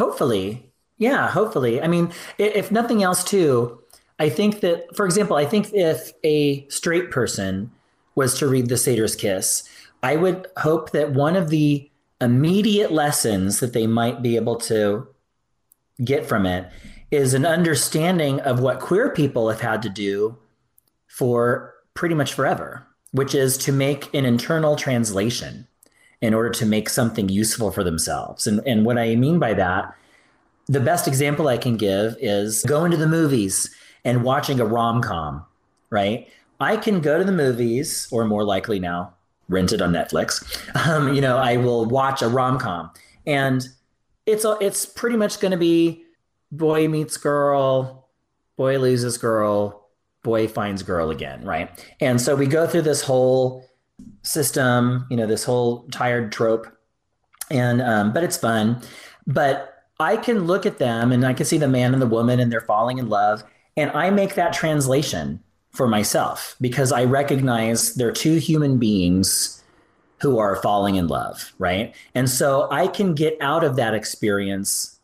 Hopefully. 0.00 0.72
Yeah, 0.96 1.28
hopefully. 1.28 1.82
I 1.82 1.86
mean, 1.86 2.10
if 2.38 2.72
nothing 2.72 3.02
else, 3.02 3.22
too, 3.22 3.82
I 4.18 4.30
think 4.30 4.60
that, 4.60 4.96
for 4.96 5.04
example, 5.04 5.36
I 5.36 5.44
think 5.44 5.74
if 5.74 6.12
a 6.24 6.66
straight 6.68 7.10
person 7.10 7.70
was 8.14 8.38
to 8.38 8.48
read 8.48 8.70
The 8.70 8.78
Satyr's 8.78 9.14
Kiss, 9.14 9.68
I 10.02 10.16
would 10.16 10.46
hope 10.56 10.92
that 10.92 11.12
one 11.12 11.36
of 11.36 11.50
the 11.50 11.90
immediate 12.18 12.90
lessons 12.90 13.60
that 13.60 13.74
they 13.74 13.86
might 13.86 14.22
be 14.22 14.36
able 14.36 14.56
to 14.60 15.06
get 16.02 16.24
from 16.24 16.46
it 16.46 16.72
is 17.10 17.34
an 17.34 17.44
understanding 17.44 18.40
of 18.40 18.60
what 18.60 18.80
queer 18.80 19.12
people 19.12 19.50
have 19.50 19.60
had 19.60 19.82
to 19.82 19.90
do 19.90 20.38
for 21.08 21.74
pretty 21.92 22.14
much 22.14 22.32
forever, 22.32 22.86
which 23.12 23.34
is 23.34 23.58
to 23.58 23.70
make 23.70 24.14
an 24.14 24.24
internal 24.24 24.76
translation 24.76 25.66
in 26.20 26.34
order 26.34 26.50
to 26.50 26.66
make 26.66 26.88
something 26.88 27.28
useful 27.28 27.70
for 27.70 27.82
themselves. 27.82 28.46
And, 28.46 28.60
and 28.66 28.84
what 28.84 28.98
I 28.98 29.16
mean 29.16 29.38
by 29.38 29.54
that, 29.54 29.94
the 30.66 30.80
best 30.80 31.08
example 31.08 31.48
I 31.48 31.56
can 31.56 31.76
give 31.76 32.16
is 32.20 32.62
going 32.64 32.90
to 32.90 32.96
the 32.96 33.06
movies 33.06 33.74
and 34.04 34.22
watching 34.22 34.60
a 34.60 34.64
rom 34.64 35.02
com, 35.02 35.44
right? 35.90 36.28
I 36.60 36.76
can 36.76 37.00
go 37.00 37.18
to 37.18 37.24
the 37.24 37.32
movies, 37.32 38.06
or 38.12 38.24
more 38.24 38.44
likely 38.44 38.78
now, 38.78 39.14
rent 39.48 39.72
it 39.72 39.80
on 39.82 39.92
Netflix. 39.92 40.44
Um, 40.88 41.14
you 41.14 41.20
know, 41.20 41.36
I 41.36 41.56
will 41.56 41.84
watch 41.84 42.22
a 42.22 42.28
rom 42.28 42.58
com, 42.58 42.90
and 43.26 43.68
it's 44.24 44.44
a, 44.44 44.56
it's 44.60 44.86
pretty 44.86 45.16
much 45.16 45.40
going 45.40 45.50
to 45.50 45.58
be 45.58 46.04
boy 46.52 46.88
meets 46.88 47.16
girl, 47.16 48.08
boy 48.56 48.78
loses 48.78 49.18
girl, 49.18 49.88
boy 50.22 50.46
finds 50.48 50.82
girl 50.82 51.10
again, 51.10 51.44
right? 51.44 51.84
And 52.00 52.20
so 52.20 52.36
we 52.36 52.46
go 52.46 52.66
through 52.66 52.82
this 52.82 53.02
whole 53.02 53.64
system, 54.22 55.06
you 55.10 55.16
know, 55.16 55.26
this 55.26 55.44
whole 55.44 55.86
tired 55.90 56.32
trope, 56.32 56.66
and 57.50 57.82
um, 57.82 58.12
but 58.12 58.24
it's 58.24 58.36
fun. 58.36 58.80
But 59.26 59.84
I 59.98 60.16
can 60.16 60.46
look 60.46 60.66
at 60.66 60.78
them 60.78 61.12
and 61.12 61.26
I 61.26 61.34
can 61.34 61.46
see 61.46 61.58
the 61.58 61.68
man 61.68 61.92
and 61.92 62.00
the 62.00 62.06
woman 62.06 62.40
and 62.40 62.50
they're 62.50 62.60
falling 62.60 62.98
in 62.98 63.08
love, 63.08 63.44
and 63.76 63.90
I 63.92 64.10
make 64.10 64.34
that 64.34 64.52
translation 64.52 65.42
for 65.70 65.86
myself 65.86 66.56
because 66.60 66.92
I 66.92 67.04
recognize 67.04 67.94
they're 67.94 68.12
two 68.12 68.36
human 68.36 68.78
beings 68.78 69.62
who 70.20 70.38
are 70.38 70.56
falling 70.56 70.96
in 70.96 71.06
love, 71.06 71.54
right? 71.58 71.94
And 72.14 72.28
so 72.28 72.68
I 72.70 72.86
can 72.86 73.14
get 73.14 73.38
out 73.40 73.64
of 73.64 73.76
that 73.76 73.94
experience 73.94 74.99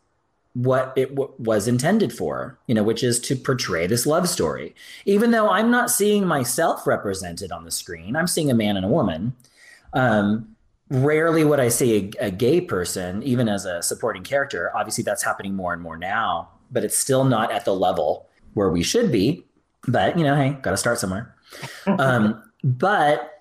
what 0.57 0.91
it 0.95 1.09
w- 1.09 1.31
was 1.37 1.67
intended 1.67 2.11
for, 2.11 2.57
you 2.65 2.73
know, 2.73 2.81
which 2.81 3.03
is 3.03 3.19
to 3.19 3.35
portray 3.35 3.85
this 3.85 4.07
love 4.07 4.27
story. 4.27 4.73
Even 5.05 5.29
though 5.29 5.51
I'm 5.51 5.69
not 5.69 5.91
seeing 5.91 6.25
myself 6.25 6.87
represented 6.87 7.51
on 7.51 7.63
the 7.63 7.69
screen, 7.69 8.15
I'm 8.15 8.25
seeing 8.25 8.49
a 8.49 8.55
man 8.55 8.75
and 8.75 8.83
a 8.83 8.89
woman. 8.89 9.35
Um, 9.93 10.55
rarely 10.89 11.45
would 11.45 11.59
I 11.59 11.67
see 11.67 12.11
a, 12.19 12.25
a 12.25 12.31
gay 12.31 12.59
person, 12.59 13.21
even 13.21 13.47
as 13.47 13.65
a 13.65 13.83
supporting 13.83 14.23
character. 14.23 14.75
Obviously, 14.75 15.03
that's 15.03 15.23
happening 15.23 15.53
more 15.53 15.73
and 15.73 15.81
more 15.81 15.95
now, 15.95 16.49
but 16.71 16.83
it's 16.83 16.97
still 16.97 17.23
not 17.23 17.51
at 17.51 17.63
the 17.63 17.75
level 17.75 18.27
where 18.55 18.71
we 18.71 18.81
should 18.81 19.11
be. 19.11 19.45
But 19.87 20.17
you 20.17 20.23
know, 20.23 20.35
hey, 20.35 20.57
got 20.63 20.71
to 20.71 20.77
start 20.77 20.97
somewhere. 20.97 21.35
um, 21.99 22.41
but 22.63 23.36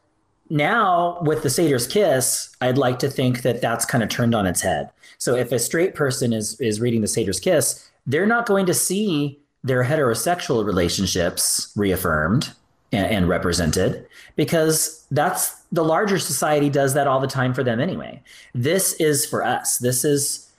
now 0.48 1.20
with 1.22 1.42
the 1.42 1.50
Satyr's 1.50 1.86
Kiss, 1.86 2.54
I'd 2.60 2.78
like 2.78 2.98
to 3.00 3.10
think 3.10 3.42
that 3.42 3.60
that's 3.60 3.84
kind 3.84 4.02
of 4.02 4.08
turned 4.08 4.34
on 4.34 4.46
its 4.46 4.60
head. 4.60 4.90
So 5.18 5.34
if 5.34 5.52
a 5.52 5.58
straight 5.58 5.94
person 5.94 6.32
is 6.32 6.60
is 6.60 6.80
reading 6.80 7.00
the 7.00 7.08
Satyr's 7.08 7.40
Kiss, 7.40 7.88
they're 8.06 8.26
not 8.26 8.46
going 8.46 8.66
to 8.66 8.74
see 8.74 9.40
their 9.64 9.84
heterosexual 9.84 10.64
relationships 10.64 11.72
reaffirmed 11.76 12.52
and, 12.92 13.06
and 13.06 13.28
represented 13.28 14.06
because 14.36 15.04
that's 15.10 15.62
the 15.72 15.84
larger 15.84 16.18
society 16.18 16.70
does 16.70 16.94
that 16.94 17.08
all 17.08 17.20
the 17.20 17.26
time 17.26 17.52
for 17.52 17.64
them 17.64 17.80
anyway. 17.80 18.22
This 18.54 18.92
is 18.94 19.26
for 19.26 19.44
us. 19.44 19.78
This 19.78 20.04
is 20.04 20.50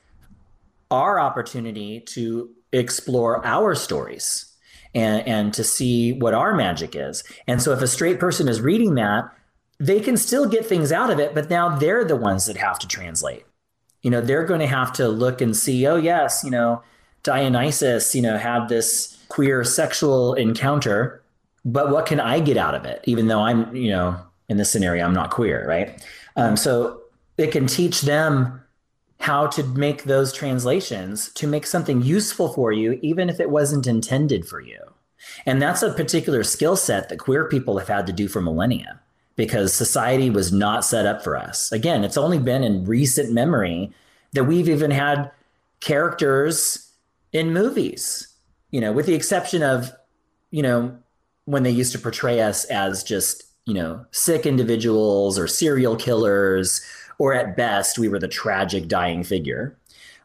our 0.91 1.19
opportunity 1.19 2.01
to 2.01 2.49
explore 2.73 3.45
our 3.45 3.75
stories 3.75 4.45
and, 4.93 5.25
and 5.27 5.53
to 5.53 5.63
see 5.63 6.13
what 6.13 6.33
our 6.33 6.55
magic 6.55 6.95
is. 6.95 7.23
And 7.47 7.61
so 7.61 7.71
if 7.71 7.81
a 7.81 7.87
straight 7.87 8.19
person 8.19 8.47
is 8.47 8.61
reading 8.61 8.95
that, 8.95 9.29
they 9.79 9.99
can 9.99 10.17
still 10.17 10.47
get 10.47 10.65
things 10.65 10.91
out 10.91 11.09
of 11.09 11.19
it, 11.19 11.35
but 11.35 11.49
now 11.49 11.77
they're 11.77 12.03
the 12.03 12.15
ones 12.15 12.45
that 12.45 12.57
have 12.57 12.79
to 12.79 12.87
translate. 12.87 13.45
You 14.01 14.11
know, 14.11 14.21
they're 14.21 14.45
going 14.45 14.59
to 14.59 14.67
have 14.67 14.93
to 14.93 15.07
look 15.07 15.41
and 15.41 15.55
see, 15.55 15.85
oh, 15.87 15.97
yes, 15.97 16.43
you 16.43 16.51
know, 16.51 16.81
Dionysus, 17.23 18.15
you 18.15 18.21
know, 18.21 18.37
had 18.37 18.69
this 18.69 19.17
queer 19.27 19.63
sexual 19.63 20.33
encounter, 20.33 21.21
but 21.65 21.91
what 21.91 22.05
can 22.05 22.19
I 22.19 22.39
get 22.39 22.57
out 22.57 22.75
of 22.75 22.85
it? 22.85 23.01
Even 23.05 23.27
though 23.27 23.41
I'm, 23.41 23.75
you 23.75 23.89
know, 23.89 24.19
in 24.49 24.57
this 24.57 24.71
scenario, 24.71 25.05
I'm 25.05 25.13
not 25.13 25.31
queer, 25.31 25.67
right? 25.67 26.01
Um, 26.35 26.55
so 26.55 27.01
it 27.37 27.51
can 27.51 27.67
teach 27.67 28.01
them 28.01 28.61
how 29.19 29.47
to 29.47 29.63
make 29.63 30.03
those 30.03 30.31
translations 30.31 31.29
to 31.33 31.47
make 31.47 31.65
something 31.65 32.01
useful 32.01 32.53
for 32.53 32.71
you, 32.71 32.99
even 33.01 33.29
if 33.29 33.39
it 33.39 33.49
wasn't 33.49 33.87
intended 33.87 34.47
for 34.47 34.61
you. 34.61 34.79
And 35.45 35.61
that's 35.61 35.81
a 35.81 35.91
particular 35.91 36.43
skill 36.43 36.75
set 36.75 37.09
that 37.09 37.17
queer 37.17 37.49
people 37.49 37.77
have 37.79 37.87
had 37.87 38.07
to 38.07 38.13
do 38.13 38.27
for 38.27 38.41
millennia 38.41 39.01
because 39.37 39.73
society 39.73 40.29
was 40.29 40.51
not 40.51 40.83
set 40.83 41.05
up 41.05 41.23
for 41.23 41.37
us. 41.37 41.71
Again, 41.71 42.03
it's 42.03 42.17
only 42.17 42.39
been 42.39 42.63
in 42.63 42.83
recent 42.83 43.31
memory 43.31 43.91
that 44.33 44.43
we've 44.43 44.67
even 44.67 44.91
had 44.91 45.31
characters 45.79 46.91
in 47.31 47.53
movies, 47.53 48.27
you 48.71 48.81
know, 48.81 48.91
with 48.91 49.05
the 49.05 49.13
exception 49.13 49.63
of, 49.63 49.93
you 50.51 50.61
know, 50.61 50.97
when 51.45 51.63
they 51.63 51.71
used 51.71 51.93
to 51.93 51.99
portray 51.99 52.41
us 52.41 52.65
as 52.65 53.03
just, 53.03 53.43
you 53.65 53.73
know, 53.73 54.05
sick 54.11 54.45
individuals 54.45 55.39
or 55.39 55.47
serial 55.47 55.95
killers, 55.95 56.81
or 57.19 57.33
at 57.33 57.55
best, 57.55 57.97
we 57.97 58.09
were 58.09 58.19
the 58.19 58.27
tragic 58.27 58.87
dying 58.87 59.23
figure. 59.23 59.77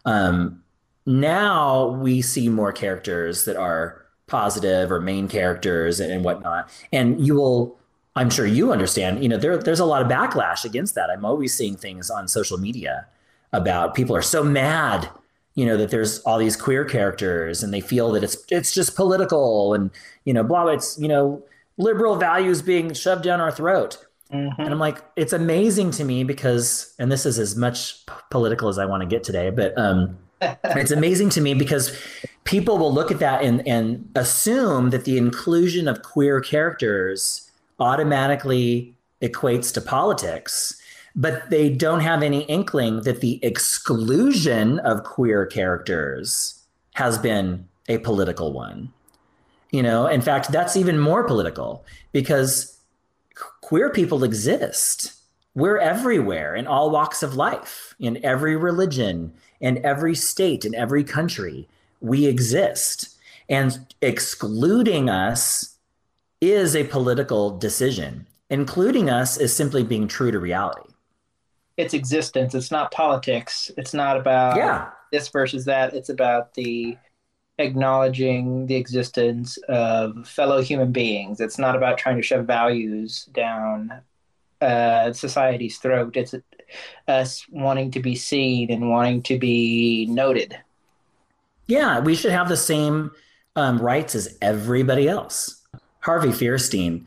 Um, 0.04 0.62
now 1.06 1.88
we 1.88 2.22
see 2.22 2.48
more 2.48 2.72
characters 2.72 3.44
that 3.44 3.56
are 3.56 4.04
positive 4.26 4.90
or 4.90 5.00
main 5.00 5.28
characters 5.28 6.00
and, 6.00 6.12
and 6.12 6.24
whatnot. 6.24 6.70
And 6.92 7.24
you 7.24 7.34
will 7.34 7.78
I'm 8.14 8.30
sure 8.30 8.46
you 8.46 8.72
understand, 8.72 9.22
you 9.22 9.28
know, 9.28 9.38
there, 9.38 9.56
there's 9.56 9.80
a 9.80 9.86
lot 9.86 10.02
of 10.02 10.08
backlash 10.08 10.64
against 10.64 10.94
that. 10.94 11.08
I'm 11.10 11.24
always 11.24 11.54
seeing 11.54 11.76
things 11.76 12.10
on 12.10 12.28
social 12.28 12.58
media 12.58 13.06
about 13.52 13.94
people 13.94 14.14
are 14.14 14.22
so 14.22 14.44
mad, 14.44 15.08
you 15.54 15.64
know, 15.64 15.76
that 15.76 15.90
there's 15.90 16.18
all 16.20 16.38
these 16.38 16.56
queer 16.56 16.84
characters 16.84 17.62
and 17.62 17.72
they 17.72 17.80
feel 17.80 18.12
that 18.12 18.22
it's 18.22 18.36
it's 18.50 18.74
just 18.74 18.96
political 18.96 19.74
and 19.74 19.90
you 20.24 20.34
know, 20.34 20.42
blah, 20.42 20.66
it's 20.66 20.98
you 20.98 21.08
know, 21.08 21.42
liberal 21.78 22.16
values 22.16 22.60
being 22.60 22.92
shoved 22.92 23.24
down 23.24 23.40
our 23.40 23.50
throat. 23.50 24.04
Mm-hmm. 24.32 24.60
And 24.60 24.70
I'm 24.72 24.78
like, 24.78 24.98
it's 25.16 25.34
amazing 25.34 25.90
to 25.92 26.04
me 26.04 26.24
because, 26.24 26.94
and 26.98 27.12
this 27.12 27.26
is 27.26 27.38
as 27.38 27.54
much 27.54 28.04
p- 28.06 28.14
political 28.30 28.68
as 28.68 28.78
I 28.78 28.86
want 28.86 29.02
to 29.02 29.06
get 29.06 29.24
today, 29.24 29.50
but 29.50 29.76
um, 29.78 30.18
it's 30.40 30.90
amazing 30.90 31.28
to 31.30 31.40
me 31.40 31.52
because 31.52 31.98
people 32.44 32.78
will 32.78 32.92
look 32.92 33.10
at 33.10 33.18
that 33.20 33.42
and 33.42 33.66
and 33.66 34.10
assume 34.14 34.90
that 34.90 35.04
the 35.04 35.16
inclusion 35.16 35.88
of 35.88 36.02
queer 36.02 36.40
characters 36.40 37.50
automatically 37.78 38.94
equates 39.20 39.72
to 39.74 39.80
politics, 39.80 40.80
but 41.14 41.48
they 41.50 41.68
don't 41.68 42.00
have 42.00 42.22
any 42.22 42.42
inkling 42.44 43.02
that 43.02 43.20
the 43.20 43.38
exclusion 43.44 44.78
of 44.80 45.04
queer 45.04 45.46
characters 45.46 46.62
has 46.94 47.18
been 47.18 47.68
a 47.88 47.98
political 47.98 48.52
one. 48.52 48.92
You 49.70 49.82
know, 49.82 50.06
in 50.06 50.20
fact, 50.20 50.52
that's 50.52 50.76
even 50.76 50.98
more 50.98 51.24
political 51.24 51.84
because 52.12 52.78
queer 53.62 53.90
people 53.90 54.22
exist. 54.24 55.14
We're 55.54 55.78
everywhere 55.78 56.54
in 56.54 56.66
all 56.66 56.90
walks 56.90 57.22
of 57.22 57.36
life, 57.36 57.94
in 57.98 58.22
every 58.24 58.56
religion, 58.56 59.32
in 59.60 59.84
every 59.84 60.14
state, 60.14 60.64
in 60.64 60.74
every 60.74 61.04
country. 61.04 61.68
We 62.00 62.26
exist. 62.26 63.16
And 63.48 63.86
excluding 64.00 65.10
us 65.10 65.71
is 66.42 66.74
a 66.74 66.84
political 66.84 67.56
decision. 67.56 68.26
Including 68.50 69.08
us 69.08 69.38
is 69.38 69.54
simply 69.54 69.82
being 69.82 70.06
true 70.06 70.30
to 70.30 70.38
reality. 70.38 70.90
It's 71.78 71.94
existence. 71.94 72.54
It's 72.54 72.70
not 72.70 72.90
politics. 72.90 73.70
It's 73.78 73.94
not 73.94 74.18
about 74.18 74.56
yeah. 74.56 74.90
this 75.10 75.28
versus 75.28 75.64
that. 75.64 75.94
It's 75.94 76.10
about 76.10 76.52
the 76.52 76.98
acknowledging 77.58 78.66
the 78.66 78.74
existence 78.74 79.56
of 79.68 80.28
fellow 80.28 80.60
human 80.60 80.92
beings. 80.92 81.40
It's 81.40 81.58
not 81.58 81.76
about 81.76 81.96
trying 81.96 82.16
to 82.16 82.22
shove 82.22 82.44
values 82.44 83.24
down 83.32 84.02
uh, 84.60 85.12
society's 85.12 85.78
throat. 85.78 86.16
It's 86.16 86.34
us 87.08 87.46
wanting 87.50 87.90
to 87.92 88.00
be 88.00 88.16
seen 88.16 88.70
and 88.70 88.90
wanting 88.90 89.22
to 89.22 89.38
be 89.38 90.06
noted. 90.06 90.58
Yeah, 91.66 92.00
we 92.00 92.14
should 92.14 92.32
have 92.32 92.48
the 92.48 92.56
same 92.56 93.12
um, 93.56 93.78
rights 93.78 94.14
as 94.14 94.36
everybody 94.42 95.08
else. 95.08 95.61
Harvey 96.02 96.28
Fierstein 96.28 97.04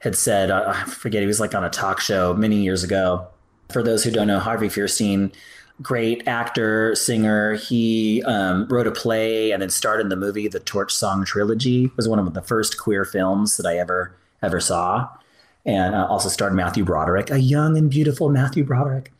had 0.00 0.16
said, 0.16 0.50
uh, 0.50 0.72
I 0.74 0.84
forget, 0.84 1.20
he 1.20 1.26
was 1.26 1.40
like 1.40 1.54
on 1.54 1.64
a 1.64 1.70
talk 1.70 2.00
show 2.00 2.34
many 2.34 2.56
years 2.56 2.82
ago. 2.82 3.26
For 3.70 3.82
those 3.82 4.02
who 4.02 4.10
don't 4.10 4.26
know, 4.26 4.38
Harvey 4.38 4.68
Fierstein, 4.68 5.32
great 5.82 6.26
actor, 6.26 6.94
singer. 6.94 7.54
He 7.54 8.22
um, 8.24 8.66
wrote 8.68 8.86
a 8.86 8.92
play 8.92 9.50
and 9.50 9.60
then 9.62 9.70
starred 9.70 10.00
in 10.00 10.08
the 10.08 10.16
movie 10.16 10.48
The 10.48 10.60
Torch 10.60 10.94
Song 10.94 11.24
Trilogy. 11.24 11.84
It 11.84 11.96
was 11.96 12.08
one 12.08 12.18
of 12.18 12.32
the 12.32 12.42
first 12.42 12.78
queer 12.78 13.04
films 13.04 13.56
that 13.56 13.66
I 13.66 13.78
ever 13.78 14.14
ever 14.40 14.60
saw, 14.60 15.08
and 15.66 15.96
uh, 15.96 16.06
also 16.06 16.28
starred 16.28 16.54
Matthew 16.54 16.84
Broderick, 16.84 17.30
a 17.30 17.40
young 17.40 17.76
and 17.76 17.90
beautiful 17.90 18.28
Matthew 18.28 18.64
Broderick. 18.64 19.12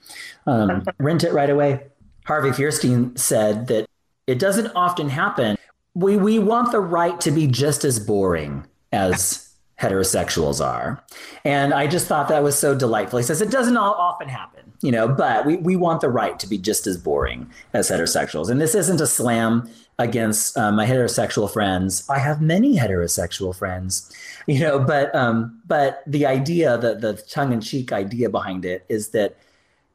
Um, 0.47 0.85
rent 0.99 1.25
it 1.25 1.33
right 1.33 1.51
away. 1.51 1.83
Harvey 2.25 2.51
Fierstein 2.51 3.19
said 3.19 3.67
that 3.67 3.87
it 4.29 4.39
doesn't 4.39 4.69
often 4.75 5.09
happen. 5.09 5.59
We 5.95 6.17
we 6.17 6.39
want 6.39 6.73
the 6.73 6.81
right 6.81 7.21
to 7.21 7.31
be 7.31 7.47
just 7.47 7.85
as 7.85 7.99
boring 7.99 8.65
as 8.93 9.49
heterosexuals 9.81 10.65
are. 10.65 11.03
And 11.45 11.73
I 11.73 11.87
just 11.87 12.07
thought 12.07 12.29
that 12.29 12.43
was 12.43 12.59
so 12.59 12.75
delightful. 12.75 13.19
He 13.19 13.25
says 13.25 13.41
it 13.41 13.51
doesn't 13.51 13.77
all, 13.77 13.95
often 13.95 14.29
happen, 14.29 14.73
you 14.83 14.91
know, 14.91 15.07
but 15.07 15.47
we, 15.47 15.57
we 15.57 15.77
want 15.77 16.01
the 16.01 16.09
right 16.09 16.39
to 16.41 16.49
be 16.49 16.59
just 16.59 16.87
as 16.87 16.97
boring 16.97 17.49
as 17.73 17.89
heterosexuals. 17.89 18.51
And 18.51 18.61
this 18.61 18.75
isn't 18.75 19.01
a 19.01 19.07
slam 19.07 19.71
against 19.99 20.57
uh, 20.57 20.73
my 20.73 20.87
heterosexual 20.87 21.51
friends. 21.51 22.09
I 22.09 22.19
have 22.19 22.41
many 22.41 22.77
heterosexual 22.77 23.55
friends, 23.57 24.13
you 24.47 24.61
know, 24.61 24.79
but 24.79 25.15
um, 25.15 25.61
but 25.67 26.03
the 26.07 26.27
idea, 26.27 26.77
the 26.79 26.95
the 26.95 27.15
tongue 27.15 27.53
in 27.53 27.61
cheek 27.61 27.93
idea 27.93 28.29
behind 28.31 28.65
it 28.65 28.85
is 28.89 29.11
that, 29.11 29.37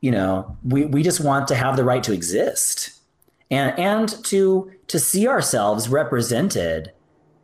you 0.02 0.12
know, 0.12 0.58
we 0.64 0.86
we 0.86 1.04
just 1.04 1.20
want 1.20 1.48
to 1.50 1.56
have 1.56 1.76
the 1.76 1.84
right 1.84 2.04
to 2.04 2.14
exist, 2.14 2.92
and 3.52 3.78
and 3.78 4.24
to 4.26 4.72
to 4.88 5.00
see 5.00 5.28
ourselves 5.28 5.90
represented 5.90 6.92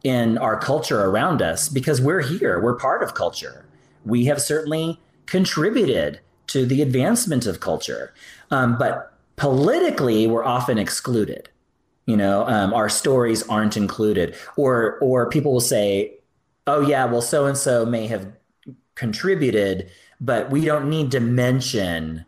in 0.04 0.38
our 0.38 0.58
culture 0.58 1.02
around 1.06 1.42
us 1.42 1.70
because 1.70 2.02
we're 2.02 2.22
here, 2.22 2.60
we're 2.60 2.76
part 2.76 3.04
of 3.04 3.14
culture. 3.14 3.66
We 4.06 4.26
have 4.26 4.42
certainly 4.42 5.00
contributed 5.26 6.20
to 6.48 6.66
the 6.66 6.82
advancement 6.82 7.46
of 7.46 7.60
culture, 7.60 8.14
um, 8.50 8.78
but 8.78 9.14
politically, 9.36 10.26
we're 10.26 10.44
often 10.44 10.78
excluded. 10.78 11.50
You 12.06 12.18
know, 12.18 12.48
um, 12.48 12.74
our 12.74 12.90
stories 12.90 13.48
aren't 13.48 13.78
included, 13.78 14.36
or 14.56 14.98
or 15.00 15.30
people 15.30 15.54
will 15.54 15.60
say, 15.60 16.18
"Oh 16.66 16.82
yeah, 16.82 17.06
well, 17.06 17.22
so 17.22 17.46
and 17.46 17.58
so 17.58 17.86
may 17.86 18.08
have 18.08 18.32
contributed, 18.96 19.92
but 20.20 20.50
we 20.50 20.66
don't 20.66 20.90
need 20.90 21.12
to 21.12 21.20
mention 21.20 22.26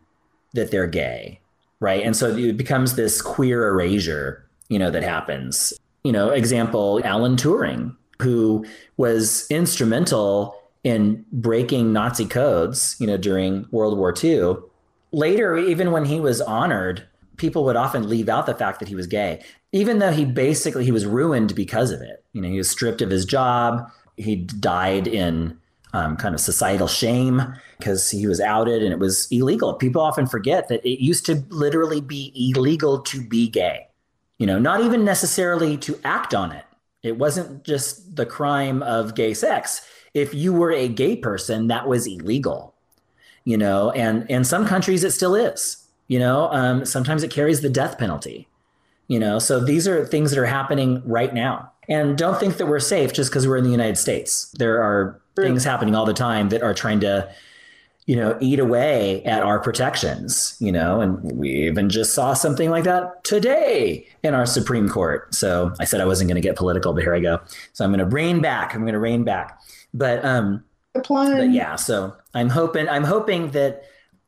that 0.52 0.70
they're 0.70 0.86
gay." 0.86 1.40
Right. 1.80 2.04
And 2.04 2.14
so 2.14 2.28
it 2.36 2.56
becomes 2.56 2.94
this 2.94 3.20
queer 3.20 3.66
erasure, 3.66 4.46
you 4.68 4.78
know, 4.78 4.92
that 4.92 5.02
happens 5.02 5.74
you 6.04 6.12
know, 6.12 6.30
example, 6.30 7.00
Alan 7.04 7.36
Turing, 7.36 7.96
who 8.20 8.64
was 8.96 9.46
instrumental 9.50 10.60
in 10.84 11.24
breaking 11.32 11.92
Nazi 11.92 12.26
codes, 12.26 12.96
you 12.98 13.06
know, 13.06 13.16
during 13.16 13.66
World 13.70 13.96
War 13.96 14.14
II. 14.22 14.56
Later, 15.12 15.56
even 15.56 15.92
when 15.92 16.04
he 16.04 16.18
was 16.18 16.40
honored, 16.40 17.06
people 17.36 17.64
would 17.64 17.76
often 17.76 18.08
leave 18.08 18.28
out 18.28 18.46
the 18.46 18.54
fact 18.54 18.80
that 18.80 18.88
he 18.88 18.94
was 18.94 19.06
gay, 19.06 19.44
even 19.72 19.98
though 19.98 20.10
he 20.10 20.24
basically 20.24 20.84
he 20.84 20.92
was 20.92 21.06
ruined 21.06 21.54
because 21.54 21.90
of 21.90 22.00
it. 22.00 22.24
You 22.32 22.42
know, 22.42 22.48
he 22.48 22.58
was 22.58 22.70
stripped 22.70 23.02
of 23.02 23.10
his 23.10 23.24
job. 23.24 23.88
He 24.16 24.36
died 24.36 25.06
in 25.06 25.56
um, 25.92 26.16
kind 26.16 26.34
of 26.34 26.40
societal 26.40 26.88
shame 26.88 27.42
because 27.78 28.10
he 28.10 28.26
was 28.26 28.40
outed 28.40 28.82
and 28.82 28.92
it 28.92 28.98
was 28.98 29.28
illegal. 29.30 29.74
People 29.74 30.02
often 30.02 30.26
forget 30.26 30.68
that 30.68 30.84
it 30.84 31.02
used 31.02 31.26
to 31.26 31.44
literally 31.50 32.00
be 32.00 32.32
illegal 32.34 33.00
to 33.02 33.20
be 33.20 33.48
gay 33.48 33.86
you 34.42 34.46
know, 34.46 34.58
not 34.58 34.80
even 34.80 35.04
necessarily 35.04 35.76
to 35.76 35.96
act 36.02 36.34
on 36.34 36.50
it. 36.50 36.64
It 37.04 37.16
wasn't 37.16 37.62
just 37.62 38.16
the 38.16 38.26
crime 38.26 38.82
of 38.82 39.14
gay 39.14 39.34
sex. 39.34 39.86
If 40.14 40.34
you 40.34 40.52
were 40.52 40.72
a 40.72 40.88
gay 40.88 41.14
person, 41.14 41.68
that 41.68 41.86
was 41.86 42.08
illegal, 42.08 42.74
you 43.44 43.56
know, 43.56 43.92
and 43.92 44.28
in 44.28 44.42
some 44.42 44.66
countries 44.66 45.04
it 45.04 45.12
still 45.12 45.36
is, 45.36 45.86
you 46.08 46.18
know, 46.18 46.48
um, 46.50 46.84
sometimes 46.84 47.22
it 47.22 47.30
carries 47.30 47.60
the 47.60 47.70
death 47.70 47.98
penalty, 47.98 48.48
you 49.06 49.20
know, 49.20 49.38
so 49.38 49.64
these 49.64 49.86
are 49.86 50.04
things 50.04 50.32
that 50.32 50.40
are 50.40 50.46
happening 50.46 51.04
right 51.06 51.32
now. 51.32 51.70
And 51.88 52.18
don't 52.18 52.40
think 52.40 52.56
that 52.56 52.66
we're 52.66 52.80
safe 52.80 53.12
just 53.12 53.30
because 53.30 53.46
we're 53.46 53.58
in 53.58 53.64
the 53.64 53.70
United 53.70 53.96
States. 53.96 54.52
There 54.58 54.82
are 54.82 55.22
things 55.36 55.62
happening 55.62 55.94
all 55.94 56.04
the 56.04 56.14
time 56.14 56.48
that 56.48 56.64
are 56.64 56.74
trying 56.74 56.98
to 56.98 57.32
you 58.06 58.16
know, 58.16 58.36
eat 58.40 58.58
away 58.58 59.22
at 59.24 59.42
our 59.42 59.60
protections, 59.60 60.56
you 60.58 60.72
know, 60.72 61.00
and 61.00 61.22
we 61.22 61.50
even 61.68 61.88
just 61.88 62.14
saw 62.14 62.34
something 62.34 62.68
like 62.68 62.84
that 62.84 63.22
today 63.22 64.06
in 64.24 64.34
our 64.34 64.44
Supreme 64.44 64.88
Court. 64.88 65.32
So 65.34 65.72
I 65.78 65.84
said 65.84 66.00
I 66.00 66.04
wasn't 66.04 66.28
going 66.28 66.40
to 66.40 66.46
get 66.46 66.56
political, 66.56 66.92
but 66.92 67.04
here 67.04 67.14
I 67.14 67.20
go. 67.20 67.40
So 67.72 67.84
I'm 67.84 67.90
going 67.90 68.00
to 68.00 68.06
rein 68.06 68.40
back. 68.40 68.74
I'm 68.74 68.80
going 68.80 68.94
to 68.94 68.98
rein 68.98 69.22
back. 69.22 69.60
But 69.94 70.24
um, 70.24 70.64
but 70.94 71.50
yeah, 71.52 71.76
so 71.76 72.14
I'm 72.34 72.48
hoping 72.48 72.88
I'm 72.88 73.04
hoping 73.04 73.52
that 73.52 73.84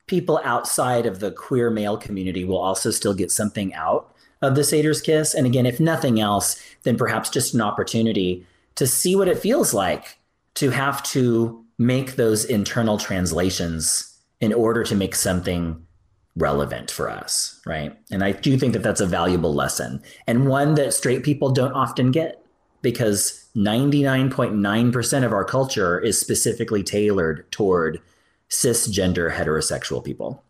people 0.06 0.40
outside 0.44 1.06
of 1.06 1.20
the 1.20 1.32
queer 1.32 1.70
male 1.70 1.96
community 1.96 2.44
will 2.44 2.58
also 2.58 2.90
still 2.90 3.14
get 3.14 3.32
something 3.32 3.74
out 3.74 4.14
of 4.40 4.54
the 4.54 4.64
Satyrs 4.64 5.00
Kiss. 5.00 5.34
And 5.34 5.46
again, 5.46 5.66
if 5.66 5.80
nothing 5.80 6.20
else, 6.20 6.62
then 6.82 6.96
perhaps 6.96 7.30
just 7.30 7.54
an 7.54 7.60
opportunity 7.60 8.46
to 8.76 8.86
see 8.86 9.16
what 9.16 9.28
it 9.28 9.38
feels 9.38 9.72
like 9.72 10.18
to 10.54 10.70
have 10.70 11.02
to 11.02 11.63
make 11.78 12.16
those 12.16 12.44
internal 12.44 12.98
translations 12.98 14.18
in 14.40 14.52
order 14.52 14.84
to 14.84 14.94
make 14.94 15.14
something 15.14 15.84
relevant 16.36 16.90
for 16.90 17.08
us, 17.08 17.60
right? 17.64 17.96
And 18.10 18.24
I 18.24 18.32
do 18.32 18.58
think 18.58 18.72
that 18.72 18.82
that's 18.82 19.00
a 19.00 19.06
valuable 19.06 19.54
lesson 19.54 20.02
and 20.26 20.48
one 20.48 20.74
that 20.74 20.92
straight 20.92 21.22
people 21.22 21.50
don't 21.50 21.72
often 21.72 22.10
get 22.10 22.44
because 22.82 23.48
99.9% 23.56 25.24
of 25.24 25.32
our 25.32 25.44
culture 25.44 25.98
is 25.98 26.18
specifically 26.18 26.82
tailored 26.82 27.50
toward 27.50 28.00
cisgender 28.50 29.32
heterosexual 29.32 30.04
people. 30.04 30.42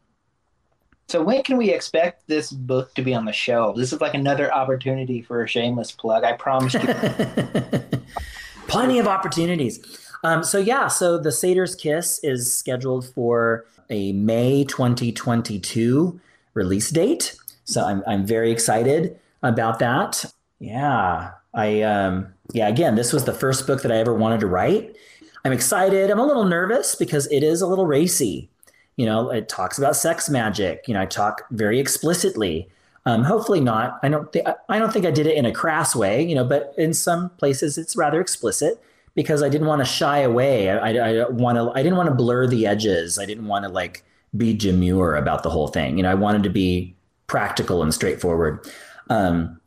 So 1.08 1.22
when 1.22 1.42
can 1.42 1.58
we 1.58 1.70
expect 1.70 2.26
this 2.26 2.50
book 2.50 2.94
to 2.94 3.02
be 3.02 3.14
on 3.14 3.26
the 3.26 3.32
shelf? 3.32 3.76
This 3.76 3.92
is 3.92 4.00
like 4.00 4.14
another 4.14 4.52
opportunity 4.52 5.20
for 5.20 5.44
a 5.44 5.48
shameless 5.48 5.92
plug. 5.92 6.24
I 6.24 6.32
promise 6.32 6.74
you. 6.74 6.80
Plenty 8.68 8.98
of 8.98 9.06
opportunities. 9.06 10.03
Um, 10.24 10.42
so 10.42 10.58
yeah, 10.58 10.88
so 10.88 11.18
the 11.18 11.30
Satyr's 11.30 11.74
Kiss 11.74 12.18
is 12.24 12.52
scheduled 12.52 13.06
for 13.06 13.66
a 13.90 14.12
May 14.12 14.64
2022 14.64 16.18
release 16.54 16.90
date. 16.90 17.36
So 17.64 17.84
I'm 17.84 18.02
I'm 18.06 18.26
very 18.26 18.50
excited 18.50 19.18
about 19.42 19.78
that. 19.80 20.24
Yeah, 20.60 21.32
I 21.52 21.82
um, 21.82 22.32
yeah 22.52 22.68
again, 22.68 22.94
this 22.94 23.12
was 23.12 23.26
the 23.26 23.34
first 23.34 23.66
book 23.66 23.82
that 23.82 23.92
I 23.92 23.96
ever 23.96 24.14
wanted 24.14 24.40
to 24.40 24.46
write. 24.46 24.96
I'm 25.44 25.52
excited. 25.52 26.10
I'm 26.10 26.18
a 26.18 26.26
little 26.26 26.44
nervous 26.44 26.94
because 26.94 27.26
it 27.30 27.42
is 27.42 27.60
a 27.60 27.66
little 27.66 27.86
racy. 27.86 28.48
You 28.96 29.04
know, 29.04 29.30
it 29.30 29.50
talks 29.50 29.76
about 29.76 29.94
sex 29.94 30.30
magic. 30.30 30.84
You 30.88 30.94
know, 30.94 31.02
I 31.02 31.06
talk 31.06 31.42
very 31.50 31.78
explicitly. 31.78 32.66
Um, 33.04 33.24
hopefully 33.24 33.60
not. 33.60 34.00
I 34.02 34.08
don't 34.08 34.32
think 34.32 34.48
I 34.70 34.78
don't 34.78 34.90
think 34.90 35.04
I 35.04 35.10
did 35.10 35.26
it 35.26 35.36
in 35.36 35.44
a 35.44 35.52
crass 35.52 35.94
way. 35.94 36.22
You 36.22 36.34
know, 36.34 36.44
but 36.44 36.72
in 36.78 36.94
some 36.94 37.28
places 37.28 37.76
it's 37.76 37.94
rather 37.94 38.22
explicit 38.22 38.80
because 39.14 39.42
I 39.42 39.48
didn't 39.48 39.66
want 39.66 39.80
to 39.80 39.84
shy 39.84 40.18
away. 40.18 40.70
I, 40.70 40.92
I, 40.92 41.16
I 41.20 41.28
want 41.28 41.56
to. 41.56 41.70
I 41.78 41.82
didn't 41.82 41.96
want 41.96 42.08
to 42.08 42.14
blur 42.14 42.46
the 42.46 42.66
edges. 42.66 43.18
I 43.18 43.26
didn't 43.26 43.46
want 43.46 43.64
to 43.64 43.68
like 43.68 44.04
be 44.36 44.52
demure 44.52 45.16
about 45.16 45.42
the 45.42 45.50
whole 45.50 45.68
thing. 45.68 45.96
You 45.96 46.02
know, 46.02 46.10
I 46.10 46.14
wanted 46.14 46.42
to 46.44 46.50
be 46.50 46.94
practical 47.26 47.82
and 47.82 47.94
straightforward. 47.94 48.68
Um, 49.10 49.60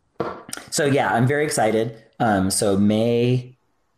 so 0.71 0.85
yeah, 0.85 1.13
I'm 1.13 1.27
very 1.27 1.45
excited. 1.45 2.03
Um, 2.19 2.49
so 2.49 2.77
May 2.77 3.55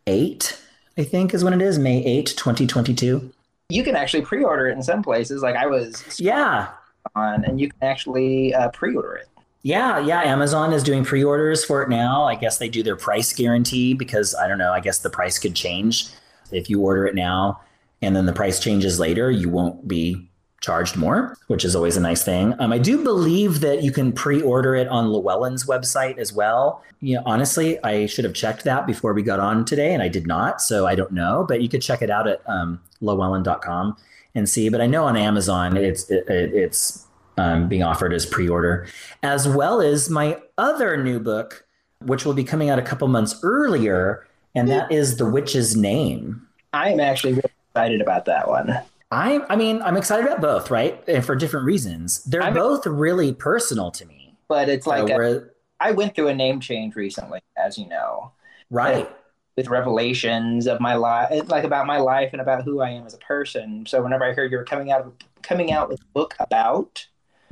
8, 0.08 0.62
I 0.98 1.04
think 1.04 1.34
is 1.34 1.44
when 1.44 1.54
it 1.54 1.62
is. 1.62 1.80
May 1.80 2.04
8, 2.04 2.28
2022. 2.38 3.32
You 3.70 3.84
can 3.84 3.96
actually 3.96 4.24
pre-order 4.24 4.68
it 4.68 4.74
in 4.74 4.84
some 4.84 5.02
places. 5.02 5.42
Like 5.42 5.56
I 5.56 5.68
was 5.68 6.20
yeah 6.20 6.70
on, 7.16 7.46
and 7.46 7.60
you 7.60 7.70
can 7.70 7.84
actually 7.84 8.54
uh, 8.54 8.70
pre-order 8.70 9.16
it. 9.16 9.29
Yeah, 9.62 10.00
yeah. 10.00 10.22
Amazon 10.22 10.72
is 10.72 10.84
doing 10.84 11.04
pre 11.04 11.24
orders 11.24 11.66
for 11.66 11.84
it 11.84 11.90
now. 11.90 12.24
I 12.24 12.36
guess 12.36 12.58
they 12.58 12.70
do 12.70 12.82
their 12.82 12.96
price 12.96 13.34
guarantee 13.34 13.94
because 13.94 14.34
I 14.36 14.48
don't 14.48 14.58
know. 14.58 14.72
I 14.72 14.80
guess 14.80 15.00
the 15.00 15.10
price 15.10 15.38
could 15.38 15.56
change. 15.56 16.08
If 16.52 16.70
you 16.70 16.82
order 16.82 17.06
it 17.06 17.14
now 17.16 17.60
and 18.02 18.16
then 18.16 18.26
the 18.26 18.34
price 18.34 18.60
changes 18.60 19.00
later, 19.00 19.30
you 19.30 19.50
won't 19.50 19.88
be 19.88 20.30
charged 20.62 20.98
more, 20.98 21.38
which 21.48 21.64
is 21.64 21.76
always 21.76 21.96
a 21.96 22.02
nice 22.02 22.24
thing. 22.24 22.54
Um, 22.60 22.74
I 22.74 22.78
do 22.78 23.04
believe 23.04 23.62
that 23.62 23.82
you 23.82 23.92
can 23.92 24.12
pre-order 24.12 24.76
it 24.76 24.88
on 24.90 25.08
Llewellyn's 25.08 25.66
website 25.66 26.18
as 26.18 26.34
well. 26.34 26.84
You 27.00 27.16
know, 27.16 27.24
honestly, 27.26 27.82
I 27.84 28.08
should 28.08 28.26
have 28.26 28.34
checked 28.34 28.66
that 28.66 28.86
before 28.86 29.14
we 29.14 29.24
got 29.24 29.40
on 29.40 29.64
today, 29.64 29.94
and 29.94 30.04
I 30.04 30.10
did 30.10 30.28
not, 30.28 30.62
so 30.62 30.86
I 30.86 30.96
don't 30.96 31.12
know. 31.12 31.46
But 31.48 31.62
you 31.62 31.70
could 31.70 31.82
check 31.82 32.02
it 32.02 32.10
out 32.10 32.28
at 32.28 32.42
um, 32.48 32.82
Llewellyn.com 33.02 33.96
and 34.36 34.50
see. 34.50 34.70
But 34.70 34.82
I 34.82 34.86
know 34.86 35.06
on 35.06 35.16
Amazon, 35.16 35.78
it's 35.78 36.10
it, 36.10 36.26
it's 36.28 37.06
um, 37.40 37.68
being 37.70 37.84
offered 37.84 38.14
as 38.14 38.26
pre-order, 38.26 38.88
as 39.24 39.48
well 39.48 39.82
as 39.82 40.10
my 40.10 40.38
other 40.58 41.02
new 41.02 41.20
book, 41.20 41.66
which 42.06 42.26
will 42.26 42.34
be 42.34 42.44
coming 42.44 42.70
out 42.70 42.78
a 42.78 42.82
couple 42.82 43.08
months 43.08 43.40
earlier, 43.44 44.28
and 44.56 44.70
that 44.70 44.92
is 44.92 45.18
The 45.18 45.30
Witch's 45.30 45.76
Name. 45.76 46.46
I'm 46.74 47.00
actually 47.00 47.34
really 47.34 47.52
excited 47.70 48.02
about 48.02 48.26
that 48.26 48.48
one. 48.48 48.78
I 49.12 49.40
I 49.50 49.56
mean, 49.56 49.82
I'm 49.82 49.98
excited 49.98 50.26
about 50.26 50.42
both, 50.42 50.70
right? 50.70 51.02
And 51.08 51.26
for 51.26 51.36
different 51.36 51.66
reasons. 51.66 52.24
They're 52.26 52.44
I'm- 52.44 52.54
both 52.54 52.86
really 52.86 53.34
personal 53.34 53.90
to 53.92 54.06
me. 54.06 54.36
But 54.48 54.68
it's 54.70 54.86
like 54.86 55.10
Uh, 55.10 55.16
where- 55.16 55.52
I 55.80 55.92
went 55.92 56.14
through 56.14 56.28
a 56.28 56.34
name 56.34 56.60
change 56.60 56.96
recently, 56.96 57.40
as 57.56 57.78
you 57.78 57.88
know, 57.88 58.32
right. 58.70 59.10
with 59.56 59.70
revelations 59.70 60.68
of 60.68 60.82
my 60.82 60.96
life, 60.96 61.50
like 61.50 61.64
about 61.64 61.88
my 61.88 61.98
life 61.98 62.32
and 62.34 62.42
about 62.42 62.64
who 62.64 62.82
I 62.82 62.90
am 62.90 63.06
as 63.06 63.14
a 63.14 63.18
person. 63.20 63.86
So 63.86 64.04
whenever 64.04 64.26
I 64.26 64.34
heard 64.34 64.52
you 64.52 64.58
were 64.58 64.66
coming 64.66 64.92
out 64.92 65.24
coming 65.42 65.72
out 65.72 65.88
with 65.90 66.02
a 66.02 66.06
book 66.14 66.36
about 66.40 67.08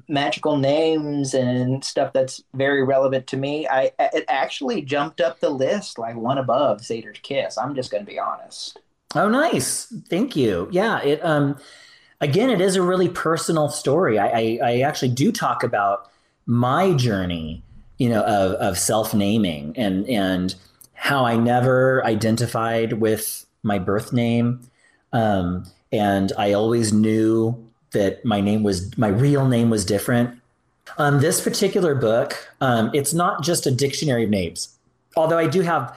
magical 0.08 0.58
names 0.58 1.34
and 1.34 1.84
stuff 1.84 2.14
that's 2.14 2.44
very 2.54 2.84
relevant 2.84 3.28
to 3.28 3.38
me, 3.38 3.68
I 3.68 3.92
it 4.00 4.26
actually 4.28 4.82
jumped 4.82 5.22
up 5.22 5.40
the 5.40 5.50
list 5.50 6.00
like 6.00 6.16
one 6.16 6.38
above 6.38 6.84
Satyrs 6.84 7.20
Kiss. 7.22 7.58
I'm 7.58 7.76
just 7.76 7.92
going 7.92 8.06
to 8.06 8.12
be 8.12 8.20
honest. 8.20 8.80
Oh, 9.16 9.30
nice. 9.30 9.94
Thank 10.10 10.36
you. 10.36 10.68
Yeah. 10.72 11.02
It 11.02 11.24
um 11.24 11.58
again, 12.22 12.50
it 12.50 12.62
is 12.62 12.76
a 12.76 12.82
really 12.82 13.10
personal 13.10 13.70
story. 13.70 14.18
I 14.20 14.28
I, 14.28 14.60
I 14.64 14.80
actually 14.82 15.10
do 15.10 15.32
talk 15.32 15.64
about 15.64 16.10
my 16.46 16.94
journey, 16.94 17.64
you 17.98 18.10
know, 18.10 18.24
of 18.24 18.54
of 18.54 18.78
self 18.78 19.14
naming 19.14 19.78
and 19.78 20.08
and 20.10 20.56
how 20.94 21.26
I 21.26 21.38
never 21.38 22.04
identified 22.06 22.94
with 22.94 23.46
my 23.62 23.78
birth 23.78 24.12
name, 24.12 24.62
um, 25.14 25.66
and 25.92 26.32
I 26.38 26.54
always 26.54 26.92
knew 26.92 27.67
that 27.92 28.24
my 28.26 28.42
name 28.42 28.64
was 28.64 28.96
my 28.98 29.08
real 29.08 29.48
name 29.48 29.70
was 29.70 29.86
different. 29.86 30.40
Um, 30.98 31.20
this 31.20 31.42
particular 31.42 31.96
book, 31.96 32.50
um, 32.62 32.92
it's 32.94 33.14
not 33.14 33.44
just 33.44 33.68
a 33.68 33.72
dictionary 33.72 34.24
of 34.24 34.30
names, 34.30 34.78
although 35.16 35.38
I 35.38 35.48
do 35.48 35.62
have 35.62 35.96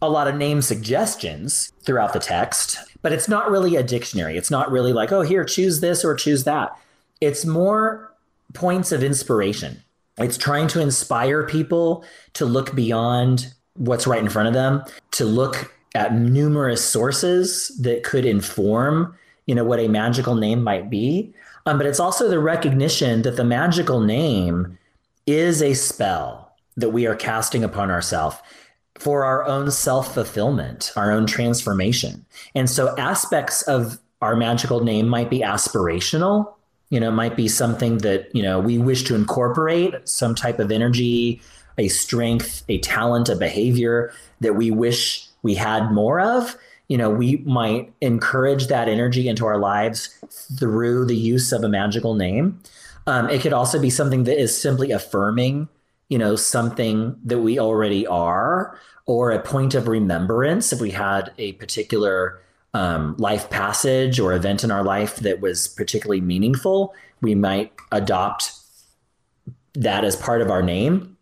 a 0.00 0.08
lot 0.08 0.28
of 0.28 0.34
name 0.34 0.60
suggestions 0.60 1.72
throughout 1.82 2.12
the 2.12 2.18
text, 2.18 2.78
but 3.02 3.12
it's 3.12 3.28
not 3.28 3.50
really 3.50 3.76
a 3.76 3.82
dictionary. 3.82 4.36
It's 4.36 4.50
not 4.50 4.70
really 4.70 4.92
like, 4.92 5.12
oh, 5.12 5.22
here, 5.22 5.44
choose 5.44 5.80
this 5.80 6.04
or 6.04 6.14
choose 6.14 6.44
that. 6.44 6.76
It's 7.20 7.44
more 7.44 8.12
points 8.52 8.92
of 8.92 9.02
inspiration. 9.02 9.82
It's 10.18 10.38
trying 10.38 10.68
to 10.68 10.80
inspire 10.80 11.46
people 11.46 12.04
to 12.34 12.44
look 12.44 12.74
beyond 12.74 13.52
what's 13.76 14.06
right 14.06 14.22
in 14.22 14.28
front 14.28 14.48
of 14.48 14.54
them, 14.54 14.84
to 15.12 15.24
look 15.24 15.74
at 15.94 16.14
numerous 16.14 16.84
sources 16.84 17.68
that 17.80 18.02
could 18.02 18.24
inform, 18.24 19.16
you 19.46 19.54
know, 19.54 19.64
what 19.64 19.80
a 19.80 19.88
magical 19.88 20.34
name 20.34 20.62
might 20.62 20.90
be. 20.90 21.32
Um, 21.66 21.78
but 21.78 21.86
it's 21.86 22.00
also 22.00 22.28
the 22.28 22.38
recognition 22.38 23.22
that 23.22 23.36
the 23.36 23.44
magical 23.44 24.00
name 24.00 24.78
is 25.26 25.62
a 25.62 25.74
spell 25.74 26.52
that 26.76 26.90
we 26.90 27.06
are 27.06 27.14
casting 27.14 27.64
upon 27.64 27.90
ourselves 27.90 28.36
for 28.98 29.24
our 29.24 29.44
own 29.44 29.70
self 29.70 30.14
fulfillment, 30.14 30.92
our 30.96 31.10
own 31.10 31.26
transformation. 31.26 32.24
And 32.54 32.68
so 32.68 32.96
aspects 32.96 33.62
of 33.62 33.98
our 34.20 34.36
magical 34.36 34.80
name 34.80 35.08
might 35.08 35.30
be 35.30 35.40
aspirational. 35.40 36.52
You 36.90 37.00
know, 37.00 37.10
might 37.10 37.36
be 37.36 37.48
something 37.48 37.98
that, 37.98 38.34
you 38.34 38.42
know, 38.42 38.60
we 38.60 38.78
wish 38.78 39.02
to 39.04 39.14
incorporate 39.14 39.94
some 40.04 40.34
type 40.34 40.60
of 40.60 40.70
energy, 40.70 41.40
a 41.76 41.88
strength, 41.88 42.62
a 42.68 42.78
talent, 42.78 43.28
a 43.28 43.34
behavior 43.36 44.12
that 44.40 44.54
we 44.54 44.70
wish 44.70 45.26
we 45.42 45.54
had 45.54 45.90
more 45.90 46.20
of. 46.20 46.56
You 46.88 46.98
know, 46.98 47.10
we 47.10 47.38
might 47.38 47.92
encourage 48.00 48.66
that 48.66 48.88
energy 48.88 49.28
into 49.28 49.46
our 49.46 49.58
lives 49.58 50.18
through 50.58 51.06
the 51.06 51.16
use 51.16 51.52
of 51.52 51.64
a 51.64 51.68
magical 51.68 52.14
name. 52.14 52.60
Um, 53.06 53.28
it 53.30 53.40
could 53.40 53.52
also 53.52 53.80
be 53.80 53.90
something 53.90 54.24
that 54.24 54.40
is 54.40 54.56
simply 54.56 54.90
affirming 54.90 55.68
you 56.08 56.18
know 56.18 56.36
something 56.36 57.16
that 57.24 57.38
we 57.38 57.58
already 57.58 58.06
are 58.06 58.78
or 59.06 59.30
a 59.30 59.40
point 59.40 59.74
of 59.74 59.88
remembrance 59.88 60.72
if 60.72 60.80
we 60.80 60.90
had 60.90 61.32
a 61.38 61.52
particular 61.54 62.40
um, 62.74 63.16
life 63.18 63.50
passage 63.50 64.18
or 64.18 64.32
event 64.32 64.64
in 64.64 64.70
our 64.70 64.82
life 64.82 65.16
that 65.16 65.40
was 65.40 65.68
particularly 65.68 66.20
meaningful 66.20 66.94
we 67.20 67.34
might 67.34 67.72
adopt 67.92 68.52
that 69.74 70.04
as 70.04 70.16
part 70.16 70.42
of 70.42 70.50
our 70.50 70.62
name 70.62 71.16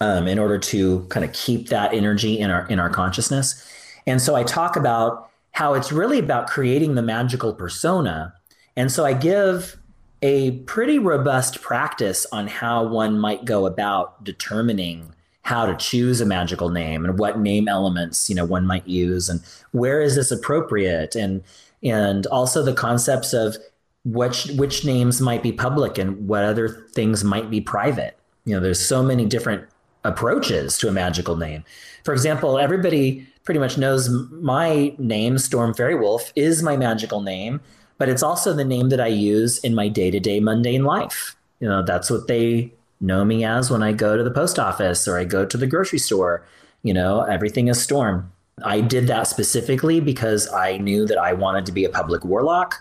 um, 0.00 0.26
in 0.26 0.38
order 0.38 0.58
to 0.58 1.04
kind 1.08 1.24
of 1.24 1.32
keep 1.32 1.68
that 1.68 1.92
energy 1.92 2.38
in 2.38 2.50
our 2.50 2.66
in 2.68 2.78
our 2.78 2.90
consciousness 2.90 3.68
and 4.06 4.20
so 4.20 4.34
i 4.34 4.42
talk 4.42 4.76
about 4.76 5.28
how 5.52 5.74
it's 5.74 5.92
really 5.92 6.18
about 6.18 6.46
creating 6.46 6.94
the 6.94 7.02
magical 7.02 7.52
persona. 7.52 8.32
And 8.74 8.90
so 8.90 9.04
i 9.04 9.12
give 9.12 9.76
a 10.22 10.52
pretty 10.62 10.98
robust 10.98 11.60
practice 11.60 12.26
on 12.32 12.46
how 12.46 12.84
one 12.86 13.18
might 13.18 13.44
go 13.44 13.66
about 13.66 14.22
determining 14.24 15.14
how 15.42 15.66
to 15.66 15.74
choose 15.76 16.20
a 16.20 16.26
magical 16.26 16.68
name 16.68 17.04
and 17.04 17.18
what 17.18 17.40
name 17.40 17.66
elements 17.66 18.30
you 18.30 18.34
know 18.34 18.44
one 18.44 18.64
might 18.64 18.86
use 18.86 19.28
and 19.28 19.40
where 19.72 20.00
is 20.00 20.14
this 20.14 20.30
appropriate 20.30 21.16
and 21.16 21.42
and 21.82 22.26
also 22.26 22.62
the 22.62 22.72
concepts 22.72 23.32
of 23.32 23.56
which 24.04 24.46
which 24.56 24.84
names 24.84 25.20
might 25.20 25.42
be 25.42 25.52
public 25.52 25.98
and 25.98 26.28
what 26.28 26.44
other 26.44 26.68
things 26.92 27.22
might 27.22 27.50
be 27.50 27.60
private. 27.60 28.16
You 28.44 28.54
know 28.54 28.60
there's 28.60 28.84
so 28.84 29.02
many 29.02 29.26
different 29.26 29.64
approaches 30.04 30.76
to 30.78 30.88
a 30.88 30.92
magical 30.92 31.36
name 31.36 31.64
for 32.04 32.12
example 32.12 32.58
everybody 32.58 33.26
pretty 33.44 33.60
much 33.60 33.76
knows 33.76 34.08
my 34.30 34.94
name 34.98 35.38
Storm 35.38 35.74
Faerywolf 35.74 36.32
is 36.36 36.62
my 36.62 36.76
magical 36.76 37.20
name 37.20 37.60
but 38.02 38.08
it's 38.08 38.24
also 38.24 38.52
the 38.52 38.64
name 38.64 38.88
that 38.88 39.00
I 39.00 39.06
use 39.06 39.58
in 39.60 39.76
my 39.76 39.86
day 39.86 40.10
to 40.10 40.18
day 40.18 40.40
mundane 40.40 40.82
life. 40.82 41.36
You 41.60 41.68
know, 41.68 41.84
that's 41.84 42.10
what 42.10 42.26
they 42.26 42.72
know 43.00 43.24
me 43.24 43.44
as 43.44 43.70
when 43.70 43.80
I 43.80 43.92
go 43.92 44.16
to 44.16 44.24
the 44.24 44.30
post 44.32 44.58
office 44.58 45.06
or 45.06 45.16
I 45.16 45.22
go 45.22 45.46
to 45.46 45.56
the 45.56 45.68
grocery 45.68 46.00
store. 46.00 46.44
You 46.82 46.94
know, 46.94 47.20
everything 47.20 47.68
is 47.68 47.80
Storm. 47.80 48.32
I 48.64 48.80
did 48.80 49.06
that 49.06 49.28
specifically 49.28 50.00
because 50.00 50.52
I 50.52 50.78
knew 50.78 51.06
that 51.06 51.16
I 51.16 51.32
wanted 51.32 51.64
to 51.66 51.70
be 51.72 51.84
a 51.84 51.88
public 51.88 52.24
warlock 52.24 52.74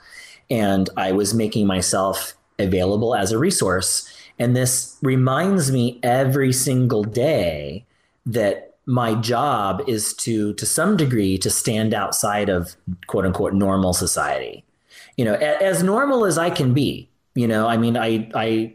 and 0.50 0.90
I 0.98 1.12
was 1.12 1.36
making 1.36 1.68
myself 1.68 2.34
available 2.58 3.14
as 3.14 3.32
a 3.32 3.38
resource. 3.38 4.12
And 4.42 4.56
this 4.56 4.98
reminds 5.02 5.72
me 5.72 6.00
every 6.04 6.52
single 6.52 7.04
day 7.04 7.86
that 8.26 8.76
my 8.86 9.16
job 9.16 9.82
is 9.88 10.14
to, 10.16 10.54
to 10.56 10.66
some 10.66 10.98
degree, 10.98 11.38
to 11.38 11.50
stand 11.50 11.94
outside 11.94 12.50
of 12.50 12.76
quote 13.08 13.26
unquote 13.26 13.54
normal 13.54 13.94
society 13.94 14.66
you 15.18 15.26
know, 15.26 15.34
as 15.36 15.84
normal 15.84 16.26
as 16.26 16.38
I 16.38 16.50
can 16.50 16.74
be. 16.74 17.10
You 17.36 17.48
know, 17.48 17.68
I 17.68 17.78
mean, 17.78 17.96
I, 17.96 18.30
I, 18.34 18.74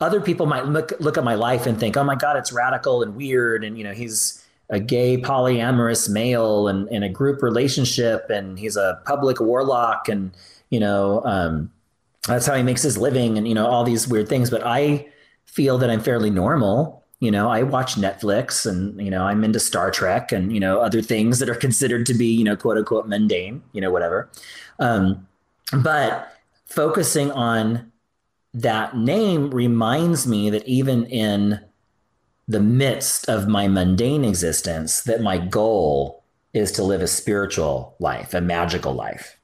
other 0.00 0.20
people 0.20 0.46
might 0.46 0.66
look 0.66 0.92
look 1.00 1.16
at 1.16 1.24
my 1.24 1.34
life 1.34 1.66
and 1.66 1.78
think, 1.78 1.96
oh 1.96 2.04
my 2.04 2.16
God, 2.16 2.36
it's 2.36 2.52
radical 2.52 3.02
and 3.02 3.14
weird, 3.16 3.64
and 3.64 3.78
you 3.78 3.84
know, 3.84 3.92
he's 3.92 4.44
a 4.68 4.80
gay 4.80 5.16
polyamorous 5.16 6.08
male 6.08 6.68
and 6.68 6.88
in 6.88 7.02
a 7.02 7.08
group 7.08 7.42
relationship, 7.42 8.28
and 8.28 8.58
he's 8.58 8.76
a 8.76 9.00
public 9.06 9.40
warlock, 9.40 10.08
and 10.08 10.32
you 10.68 10.80
know, 10.80 11.22
um, 11.24 11.70
that's 12.26 12.46
how 12.46 12.54
he 12.54 12.62
makes 12.62 12.82
his 12.82 12.98
living, 12.98 13.38
and 13.38 13.46
you 13.46 13.54
know, 13.54 13.66
all 13.66 13.84
these 13.84 14.08
weird 14.08 14.28
things. 14.28 14.50
But 14.50 14.64
I 14.64 15.06
feel 15.44 15.78
that 15.78 15.90
I'm 15.90 16.00
fairly 16.00 16.30
normal. 16.30 17.04
You 17.20 17.30
know, 17.30 17.48
I 17.48 17.62
watch 17.62 17.94
Netflix, 17.94 18.66
and 18.68 19.00
you 19.00 19.10
know, 19.10 19.24
I'm 19.24 19.44
into 19.44 19.60
Star 19.60 19.90
Trek, 19.90 20.32
and 20.32 20.52
you 20.52 20.60
know, 20.60 20.80
other 20.80 21.02
things 21.02 21.38
that 21.38 21.48
are 21.48 21.54
considered 21.66 22.06
to 22.06 22.14
be, 22.14 22.26
you 22.26 22.44
know, 22.44 22.56
quote 22.56 22.76
unquote 22.76 23.08
mundane. 23.08 23.62
You 23.72 23.80
know, 23.80 23.90
whatever. 23.90 24.30
Um, 24.78 25.26
but 25.72 26.32
focusing 26.66 27.30
on 27.32 27.92
that 28.54 28.96
name 28.96 29.50
reminds 29.50 30.26
me 30.26 30.50
that 30.50 30.66
even 30.66 31.04
in 31.06 31.60
the 32.48 32.60
midst 32.60 33.28
of 33.28 33.48
my 33.48 33.68
mundane 33.68 34.24
existence, 34.24 35.02
that 35.02 35.20
my 35.20 35.38
goal 35.38 36.24
is 36.54 36.72
to 36.72 36.82
live 36.82 37.02
a 37.02 37.06
spiritual 37.06 37.94
life, 37.98 38.32
a 38.32 38.40
magical 38.40 38.94
life. 38.94 39.35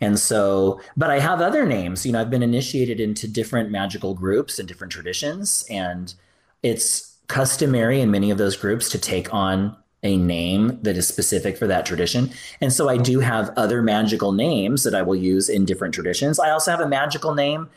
And 0.00 0.18
so, 0.18 0.80
but 0.96 1.10
I 1.10 1.18
have 1.20 1.40
other 1.40 1.64
names. 1.64 2.04
You 2.04 2.12
know, 2.12 2.20
I've 2.20 2.30
been 2.30 2.42
initiated 2.42 3.00
into 3.00 3.28
different 3.28 3.70
magical 3.70 4.14
groups 4.14 4.58
and 4.58 4.68
different 4.68 4.92
traditions, 4.92 5.64
and 5.70 6.14
it's 6.62 7.16
customary 7.28 8.00
in 8.00 8.10
many 8.10 8.30
of 8.30 8.38
those 8.38 8.56
groups 8.56 8.88
to 8.90 8.98
take 8.98 9.32
on 9.32 9.76
a 10.02 10.16
name 10.16 10.78
that 10.82 10.96
is 10.96 11.08
specific 11.08 11.56
for 11.56 11.66
that 11.66 11.84
tradition. 11.84 12.30
And 12.60 12.72
so 12.72 12.88
I 12.88 12.96
do 12.96 13.18
mm-hmm. 13.18 13.28
have 13.28 13.52
other 13.56 13.82
magical 13.82 14.32
names 14.32 14.84
that 14.84 14.94
I 14.94 15.02
will 15.02 15.16
use 15.16 15.48
in 15.48 15.64
different 15.64 15.94
traditions. 15.94 16.38
I 16.38 16.50
also 16.50 16.70
have 16.70 16.80
a 16.80 16.88
magical 16.88 17.34
name 17.34 17.68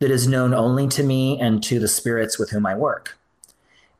that 0.00 0.10
is 0.10 0.28
known 0.28 0.54
only 0.54 0.86
to 0.88 1.02
me 1.02 1.40
and 1.40 1.62
to 1.64 1.78
the 1.78 1.88
spirits 1.88 2.38
with 2.38 2.50
whom 2.50 2.66
I 2.66 2.74
work. 2.74 3.16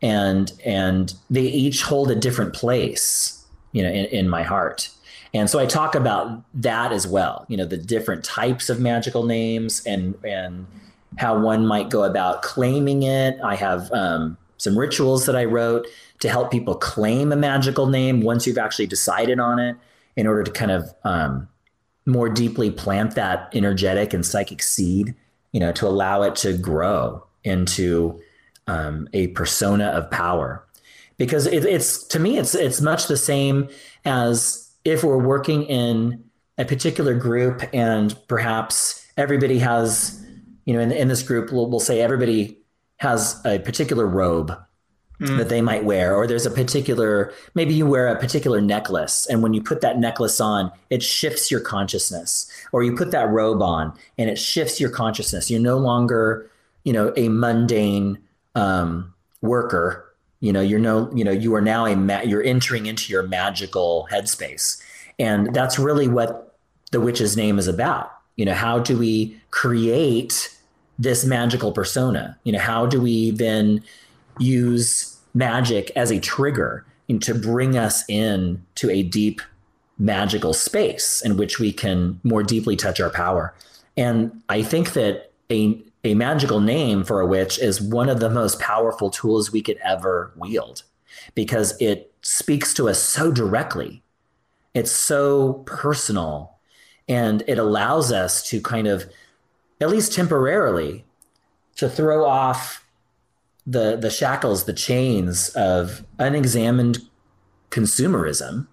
And 0.00 0.52
and 0.64 1.14
they 1.28 1.42
each 1.42 1.82
hold 1.82 2.10
a 2.10 2.14
different 2.14 2.52
place, 2.54 3.44
you 3.72 3.82
know, 3.82 3.88
in, 3.88 4.04
in 4.06 4.28
my 4.28 4.44
heart. 4.44 4.90
And 5.34 5.50
so 5.50 5.58
I 5.58 5.66
talk 5.66 5.94
about 5.94 6.42
that 6.54 6.92
as 6.92 7.06
well, 7.06 7.44
you 7.48 7.56
know, 7.56 7.66
the 7.66 7.76
different 7.76 8.24
types 8.24 8.70
of 8.70 8.80
magical 8.80 9.24
names 9.24 9.82
and 9.86 10.14
and 10.24 10.66
how 11.16 11.38
one 11.38 11.66
might 11.66 11.90
go 11.90 12.04
about 12.04 12.42
claiming 12.42 13.02
it. 13.02 13.38
I 13.42 13.56
have 13.56 13.90
um, 13.92 14.36
some 14.58 14.78
rituals 14.78 15.26
that 15.26 15.34
I 15.36 15.44
wrote 15.44 15.86
to 16.20 16.28
help 16.28 16.50
people 16.50 16.74
claim 16.74 17.32
a 17.32 17.36
magical 17.36 17.86
name 17.86 18.22
once 18.22 18.46
you've 18.46 18.58
actually 18.58 18.86
decided 18.86 19.40
on 19.40 19.58
it 19.58 19.76
in 20.16 20.26
order 20.26 20.42
to 20.42 20.50
kind 20.50 20.70
of 20.70 20.94
um, 21.04 21.48
more 22.06 22.28
deeply 22.28 22.70
plant 22.70 23.14
that 23.14 23.50
energetic 23.54 24.12
and 24.12 24.24
psychic 24.24 24.62
seed, 24.62 25.14
you 25.52 25.60
know, 25.60 25.72
to 25.72 25.86
allow 25.86 26.22
it 26.22 26.36
to 26.36 26.56
grow 26.56 27.24
into 27.44 28.20
um, 28.66 29.08
a 29.12 29.28
persona 29.28 29.86
of 29.86 30.10
power. 30.10 30.64
because 31.18 31.46
it, 31.46 31.64
it's 31.64 32.04
to 32.04 32.18
me 32.18 32.38
it's 32.38 32.54
it's 32.54 32.80
much 32.80 33.08
the 33.08 33.16
same 33.16 33.68
as 34.04 34.67
if 34.84 35.04
we're 35.04 35.18
working 35.18 35.64
in 35.64 36.24
a 36.56 36.64
particular 36.64 37.14
group 37.14 37.62
and 37.72 38.16
perhaps 38.28 39.06
everybody 39.16 39.58
has 39.58 40.24
you 40.64 40.74
know 40.74 40.80
in, 40.80 40.92
in 40.92 41.08
this 41.08 41.22
group 41.22 41.52
we'll, 41.52 41.68
we'll 41.70 41.80
say 41.80 42.00
everybody 42.00 42.58
has 42.98 43.40
a 43.44 43.58
particular 43.60 44.06
robe 44.06 44.56
mm. 45.20 45.36
that 45.36 45.48
they 45.48 45.60
might 45.60 45.84
wear 45.84 46.14
or 46.14 46.26
there's 46.26 46.46
a 46.46 46.50
particular 46.50 47.32
maybe 47.54 47.74
you 47.74 47.86
wear 47.86 48.08
a 48.08 48.18
particular 48.18 48.60
necklace 48.60 49.26
and 49.26 49.42
when 49.42 49.54
you 49.54 49.62
put 49.62 49.80
that 49.80 49.98
necklace 49.98 50.40
on 50.40 50.70
it 50.90 51.02
shifts 51.02 51.50
your 51.50 51.60
consciousness. 51.60 52.50
Or 52.72 52.82
you 52.82 52.94
put 52.96 53.10
that 53.12 53.28
robe 53.28 53.62
on 53.62 53.96
and 54.16 54.28
it 54.28 54.38
shifts 54.38 54.80
your 54.80 54.90
consciousness. 54.90 55.50
You're 55.50 55.60
no 55.60 55.78
longer 55.78 56.50
you 56.84 56.92
know 56.92 57.12
a 57.16 57.28
mundane 57.28 58.18
um, 58.54 59.14
worker 59.40 60.07
you 60.40 60.52
know 60.52 60.60
you're 60.60 60.78
no 60.78 61.10
you 61.14 61.24
know 61.24 61.30
you 61.30 61.54
are 61.54 61.60
now 61.60 61.86
a 61.86 61.96
ma- 61.96 62.20
you're 62.20 62.42
entering 62.42 62.86
into 62.86 63.12
your 63.12 63.22
magical 63.24 64.08
headspace. 64.10 64.82
And 65.18 65.52
that's 65.52 65.78
really 65.78 66.06
what 66.06 66.56
the 66.92 67.00
witch's 67.00 67.36
name 67.36 67.58
is 67.58 67.66
about. 67.66 68.12
You 68.36 68.44
know 68.44 68.54
how 68.54 68.78
do 68.78 68.96
we 68.96 69.40
create 69.50 70.56
this 70.98 71.24
magical 71.24 71.72
persona? 71.72 72.38
You 72.44 72.52
know 72.52 72.60
how 72.60 72.86
do 72.86 73.00
we 73.00 73.32
then 73.32 73.82
use 74.38 75.16
magic 75.34 75.90
as 75.96 76.10
a 76.10 76.20
trigger 76.20 76.84
to 77.20 77.34
bring 77.34 77.76
us 77.76 78.04
in 78.08 78.64
to 78.76 78.90
a 78.90 79.02
deep 79.02 79.40
magical 79.98 80.52
space 80.52 81.22
in 81.22 81.36
which 81.36 81.58
we 81.58 81.72
can 81.72 82.20
more 82.22 82.42
deeply 82.42 82.76
touch 82.76 83.00
our 83.00 83.10
power? 83.10 83.54
And 83.96 84.42
i 84.48 84.62
think 84.62 84.92
that 84.92 85.32
a 85.50 85.82
a 86.04 86.14
magical 86.14 86.60
name 86.60 87.04
for 87.04 87.20
a 87.20 87.26
witch 87.26 87.58
is 87.58 87.80
one 87.80 88.08
of 88.08 88.20
the 88.20 88.30
most 88.30 88.60
powerful 88.60 89.10
tools 89.10 89.50
we 89.50 89.62
could 89.62 89.78
ever 89.78 90.32
wield 90.36 90.82
because 91.34 91.80
it 91.80 92.12
speaks 92.22 92.72
to 92.74 92.88
us 92.88 93.02
so 93.02 93.32
directly. 93.32 94.02
It's 94.74 94.92
so 94.92 95.64
personal 95.66 96.56
and 97.08 97.42
it 97.48 97.58
allows 97.58 98.12
us 98.12 98.42
to 98.50 98.60
kind 98.60 98.86
of, 98.86 99.10
at 99.80 99.88
least 99.88 100.12
temporarily, 100.12 101.04
to 101.76 101.88
throw 101.88 102.24
off 102.24 102.84
the, 103.66 103.96
the 103.96 104.10
shackles, 104.10 104.64
the 104.64 104.72
chains 104.72 105.48
of 105.50 106.04
unexamined 106.18 106.98
consumerism, 107.70 108.66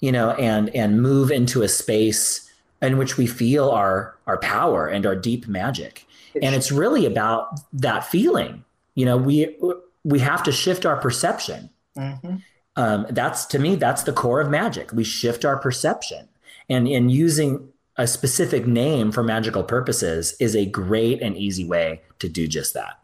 you 0.00 0.12
know, 0.12 0.32
and, 0.32 0.74
and 0.74 1.00
move 1.00 1.30
into 1.30 1.62
a 1.62 1.68
space 1.68 2.50
in 2.82 2.98
which 2.98 3.16
we 3.16 3.26
feel 3.26 3.70
our, 3.70 4.16
our 4.26 4.38
power 4.38 4.86
and 4.86 5.06
our 5.06 5.16
deep 5.16 5.48
magic 5.48 6.06
and 6.42 6.54
it's 6.54 6.72
really 6.72 7.06
about 7.06 7.60
that 7.72 8.04
feeling. 8.04 8.64
You 8.94 9.06
know 9.06 9.16
we 9.16 9.56
we 10.04 10.18
have 10.20 10.42
to 10.44 10.52
shift 10.52 10.86
our 10.86 10.96
perception. 10.96 11.70
Mm-hmm. 11.96 12.36
um, 12.74 13.06
that's 13.10 13.46
to 13.46 13.58
me 13.60 13.76
that's 13.76 14.02
the 14.02 14.12
core 14.12 14.40
of 14.40 14.50
magic. 14.50 14.92
We 14.92 15.04
shift 15.04 15.44
our 15.44 15.56
perception. 15.56 16.28
And 16.68 16.88
in 16.88 17.08
using 17.08 17.68
a 17.96 18.06
specific 18.06 18.66
name 18.66 19.12
for 19.12 19.22
magical 19.22 19.62
purposes 19.62 20.34
is 20.40 20.56
a 20.56 20.66
great 20.66 21.22
and 21.22 21.36
easy 21.36 21.64
way 21.64 22.00
to 22.18 22.28
do 22.28 22.48
just 22.48 22.74
that. 22.74 22.98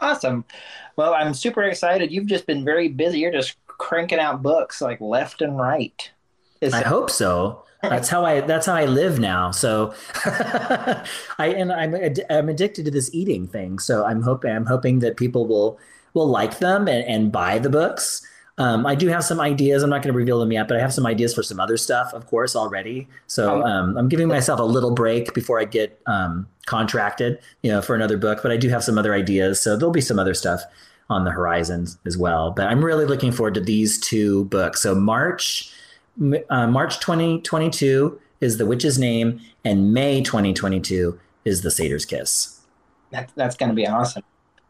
Awesome. 0.00 0.44
Well 0.96 1.14
i'm 1.14 1.34
super 1.34 1.62
excited. 1.64 2.12
You've 2.12 2.26
just 2.26 2.46
been 2.46 2.64
very 2.64 2.88
busy. 2.88 3.20
You're 3.20 3.32
just 3.32 3.56
cranking 3.66 4.20
out 4.20 4.42
books 4.42 4.80
like 4.80 5.00
left 5.00 5.42
and 5.42 5.58
right. 5.58 6.10
Is 6.60 6.72
i 6.72 6.82
hope 6.82 7.10
so 7.10 7.64
that's 7.82 8.08
how 8.08 8.24
I 8.24 8.40
that's 8.40 8.66
how 8.66 8.74
I 8.74 8.86
live 8.86 9.18
now. 9.18 9.50
So 9.50 9.94
I 10.24 11.04
and 11.38 11.72
I'm 11.72 11.94
I'm 12.30 12.48
addicted 12.48 12.84
to 12.84 12.90
this 12.90 13.12
eating 13.12 13.46
thing. 13.46 13.78
So 13.78 14.04
I'm 14.04 14.22
hoping 14.22 14.52
I'm 14.52 14.66
hoping 14.66 15.00
that 15.00 15.16
people 15.16 15.46
will 15.46 15.78
will 16.14 16.28
like 16.28 16.58
them 16.58 16.88
and, 16.88 17.04
and 17.06 17.32
buy 17.32 17.58
the 17.58 17.70
books. 17.70 18.26
Um, 18.58 18.86
I 18.86 18.94
do 18.94 19.08
have 19.08 19.24
some 19.24 19.40
ideas. 19.40 19.82
I'm 19.82 19.90
not 19.90 20.02
going 20.02 20.12
to 20.12 20.16
reveal 20.16 20.38
them 20.38 20.52
yet, 20.52 20.68
but 20.68 20.76
I 20.76 20.80
have 20.80 20.92
some 20.92 21.06
ideas 21.06 21.34
for 21.34 21.42
some 21.42 21.58
other 21.58 21.78
stuff, 21.78 22.12
of 22.12 22.26
course, 22.26 22.54
already. 22.54 23.08
So 23.26 23.62
um, 23.62 23.96
I'm 23.96 24.10
giving 24.10 24.28
myself 24.28 24.60
a 24.60 24.64
little 24.64 24.90
break 24.90 25.32
before 25.32 25.58
I 25.58 25.64
get 25.64 25.98
um, 26.06 26.46
contracted, 26.66 27.40
you 27.62 27.70
know, 27.70 27.80
for 27.80 27.94
another 27.94 28.18
book. 28.18 28.40
But 28.42 28.52
I 28.52 28.58
do 28.58 28.68
have 28.68 28.84
some 28.84 28.98
other 28.98 29.14
ideas, 29.14 29.58
so 29.58 29.76
there'll 29.76 29.90
be 29.90 30.02
some 30.02 30.18
other 30.18 30.34
stuff 30.34 30.62
on 31.08 31.24
the 31.24 31.30
horizons 31.30 31.98
as 32.04 32.18
well. 32.18 32.50
But 32.50 32.66
I'm 32.66 32.84
really 32.84 33.06
looking 33.06 33.32
forward 33.32 33.54
to 33.54 33.60
these 33.60 33.98
two 33.98 34.44
books. 34.46 34.82
So 34.82 34.94
March 34.94 35.72
uh, 36.50 36.66
March 36.66 37.00
2022 37.00 38.20
is 38.40 38.58
the 38.58 38.66
witch's 38.66 38.98
name, 38.98 39.40
and 39.64 39.92
May 39.92 40.22
2022 40.22 41.18
is 41.44 41.62
the 41.62 41.70
satyr's 41.70 42.04
kiss. 42.04 42.60
That, 43.10 43.30
that's 43.34 43.56
going 43.56 43.68
to 43.68 43.74
be 43.74 43.86
awesome. 43.86 44.22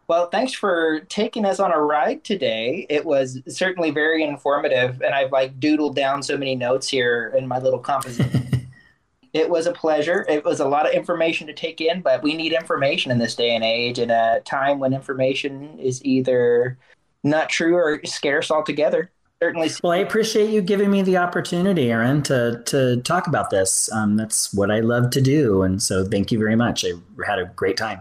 Well, 0.09 0.28
thanks 0.28 0.53
for 0.53 1.01
taking 1.09 1.45
us 1.45 1.61
on 1.61 1.72
a 1.72 1.80
ride 1.80 2.24
today. 2.24 2.86
It 2.90 3.05
was 3.05 3.40
certainly 3.49 3.90
very 3.90 4.24
informative, 4.24 5.01
and 5.01 5.14
I've 5.14 5.32
like 5.32 5.59
doodled 5.59 5.95
down 5.95 6.22
so 6.22 6.36
many 6.36 6.55
notes 6.55 6.88
here 6.88 7.32
in 7.36 7.47
my 7.47 7.59
little 7.59 7.78
composition. 7.78 8.68
it 9.32 9.49
was 9.49 9.66
a 9.66 9.72
pleasure. 9.72 10.26
It 10.28 10.45
was 10.45 10.61
a 10.61 10.68
lot 10.68 10.86
of 10.86 10.93
information 10.93 11.47
to 11.47 11.53
take 11.55 11.80
in, 11.80 12.03
but 12.03 12.22
we 12.22 12.34
need 12.34 12.53
information 12.53 13.11
in 13.11 13.18
this 13.18 13.34
day 13.34 13.55
and 13.55 13.64
age, 13.64 13.99
in 13.99 14.11
a 14.11 14.40
time 14.40 14.80
when 14.80 14.93
information 14.93 15.78
is 15.78 16.05
either 16.05 16.76
not 17.22 17.49
true 17.49 17.76
or 17.76 18.01
scarce 18.05 18.51
altogether 18.51 19.11
certainly. 19.43 19.70
Well, 19.82 19.93
I 19.93 19.97
appreciate 19.97 20.51
you 20.51 20.62
giving 20.62 20.90
me 20.90 21.03
the 21.03 21.16
opportunity, 21.16 21.86
Eron, 21.86 22.22
to 22.24 22.62
to 22.66 23.03
talk 23.03 23.26
about 23.26 23.51
this. 23.51 23.90
Um, 23.93 24.16
that's 24.16 24.55
what 24.55 24.70
I 24.70 24.80
love 24.80 25.11
to 25.11 25.20
do, 25.20 25.62
and 25.62 25.82
so 25.82 26.05
thank 26.05 26.30
you 26.30 26.38
very 26.38 26.55
much. 26.55 26.84
I 26.84 26.93
had 27.26 27.40
a 27.40 27.47
great 27.57 27.76
time. 27.76 28.01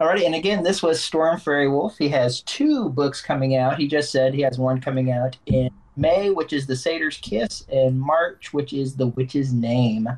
Alrighty, 0.00 0.24
and 0.24 0.34
again, 0.34 0.62
this 0.62 0.82
was 0.82 0.98
Storm 0.98 1.38
Faerywolf. 1.38 1.98
He 1.98 2.08
has 2.08 2.40
two 2.42 2.88
books 2.88 3.20
coming 3.20 3.56
out. 3.56 3.78
He 3.78 3.86
just 3.86 4.10
said 4.10 4.32
he 4.32 4.40
has 4.40 4.58
one 4.58 4.80
coming 4.80 5.12
out 5.12 5.36
in 5.44 5.68
May, 5.94 6.30
which 6.30 6.54
is 6.54 6.66
The 6.66 6.74
Satyr's 6.74 7.18
Kiss, 7.18 7.66
and 7.70 8.00
March, 8.00 8.54
which 8.54 8.72
is 8.72 8.96
The 8.96 9.08
Witch's 9.08 9.52
Name. 9.52 10.08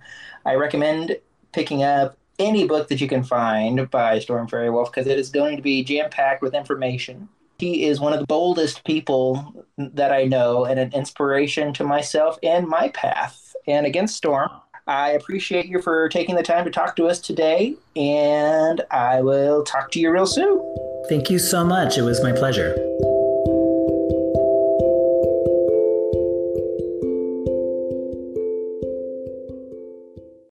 I 0.46 0.54
recommend 0.54 1.18
picking 1.50 1.82
up 1.82 2.16
any 2.38 2.64
book 2.64 2.86
that 2.88 3.00
you 3.00 3.08
can 3.08 3.24
find 3.24 3.90
by 3.90 4.20
Storm 4.20 4.46
Faerywolf 4.46 4.86
because 4.86 5.08
it 5.08 5.18
is 5.18 5.30
going 5.30 5.56
to 5.56 5.62
be 5.62 5.82
jam 5.82 6.10
packed 6.10 6.42
with 6.42 6.54
information 6.54 7.28
he 7.58 7.84
is 7.86 8.00
one 8.00 8.12
of 8.12 8.20
the 8.20 8.26
boldest 8.26 8.84
people 8.84 9.66
that 9.78 10.12
I 10.12 10.24
know 10.24 10.64
and 10.64 10.80
an 10.80 10.92
inspiration 10.92 11.72
to 11.74 11.84
myself 11.84 12.38
and 12.42 12.66
my 12.66 12.88
path. 12.88 13.54
And 13.66 13.86
against 13.86 14.16
Storm, 14.16 14.50
I 14.86 15.10
appreciate 15.10 15.66
you 15.66 15.80
for 15.80 16.08
taking 16.08 16.34
the 16.34 16.42
time 16.42 16.64
to 16.64 16.70
talk 16.70 16.96
to 16.96 17.06
us 17.06 17.20
today, 17.20 17.76
and 17.94 18.82
I 18.90 19.20
will 19.20 19.62
talk 19.62 19.92
to 19.92 20.00
you 20.00 20.10
real 20.10 20.26
soon. 20.26 20.60
Thank 21.08 21.30
you 21.30 21.38
so 21.38 21.64
much. 21.64 21.98
It 21.98 22.02
was 22.02 22.22
my 22.22 22.32
pleasure. 22.32 22.74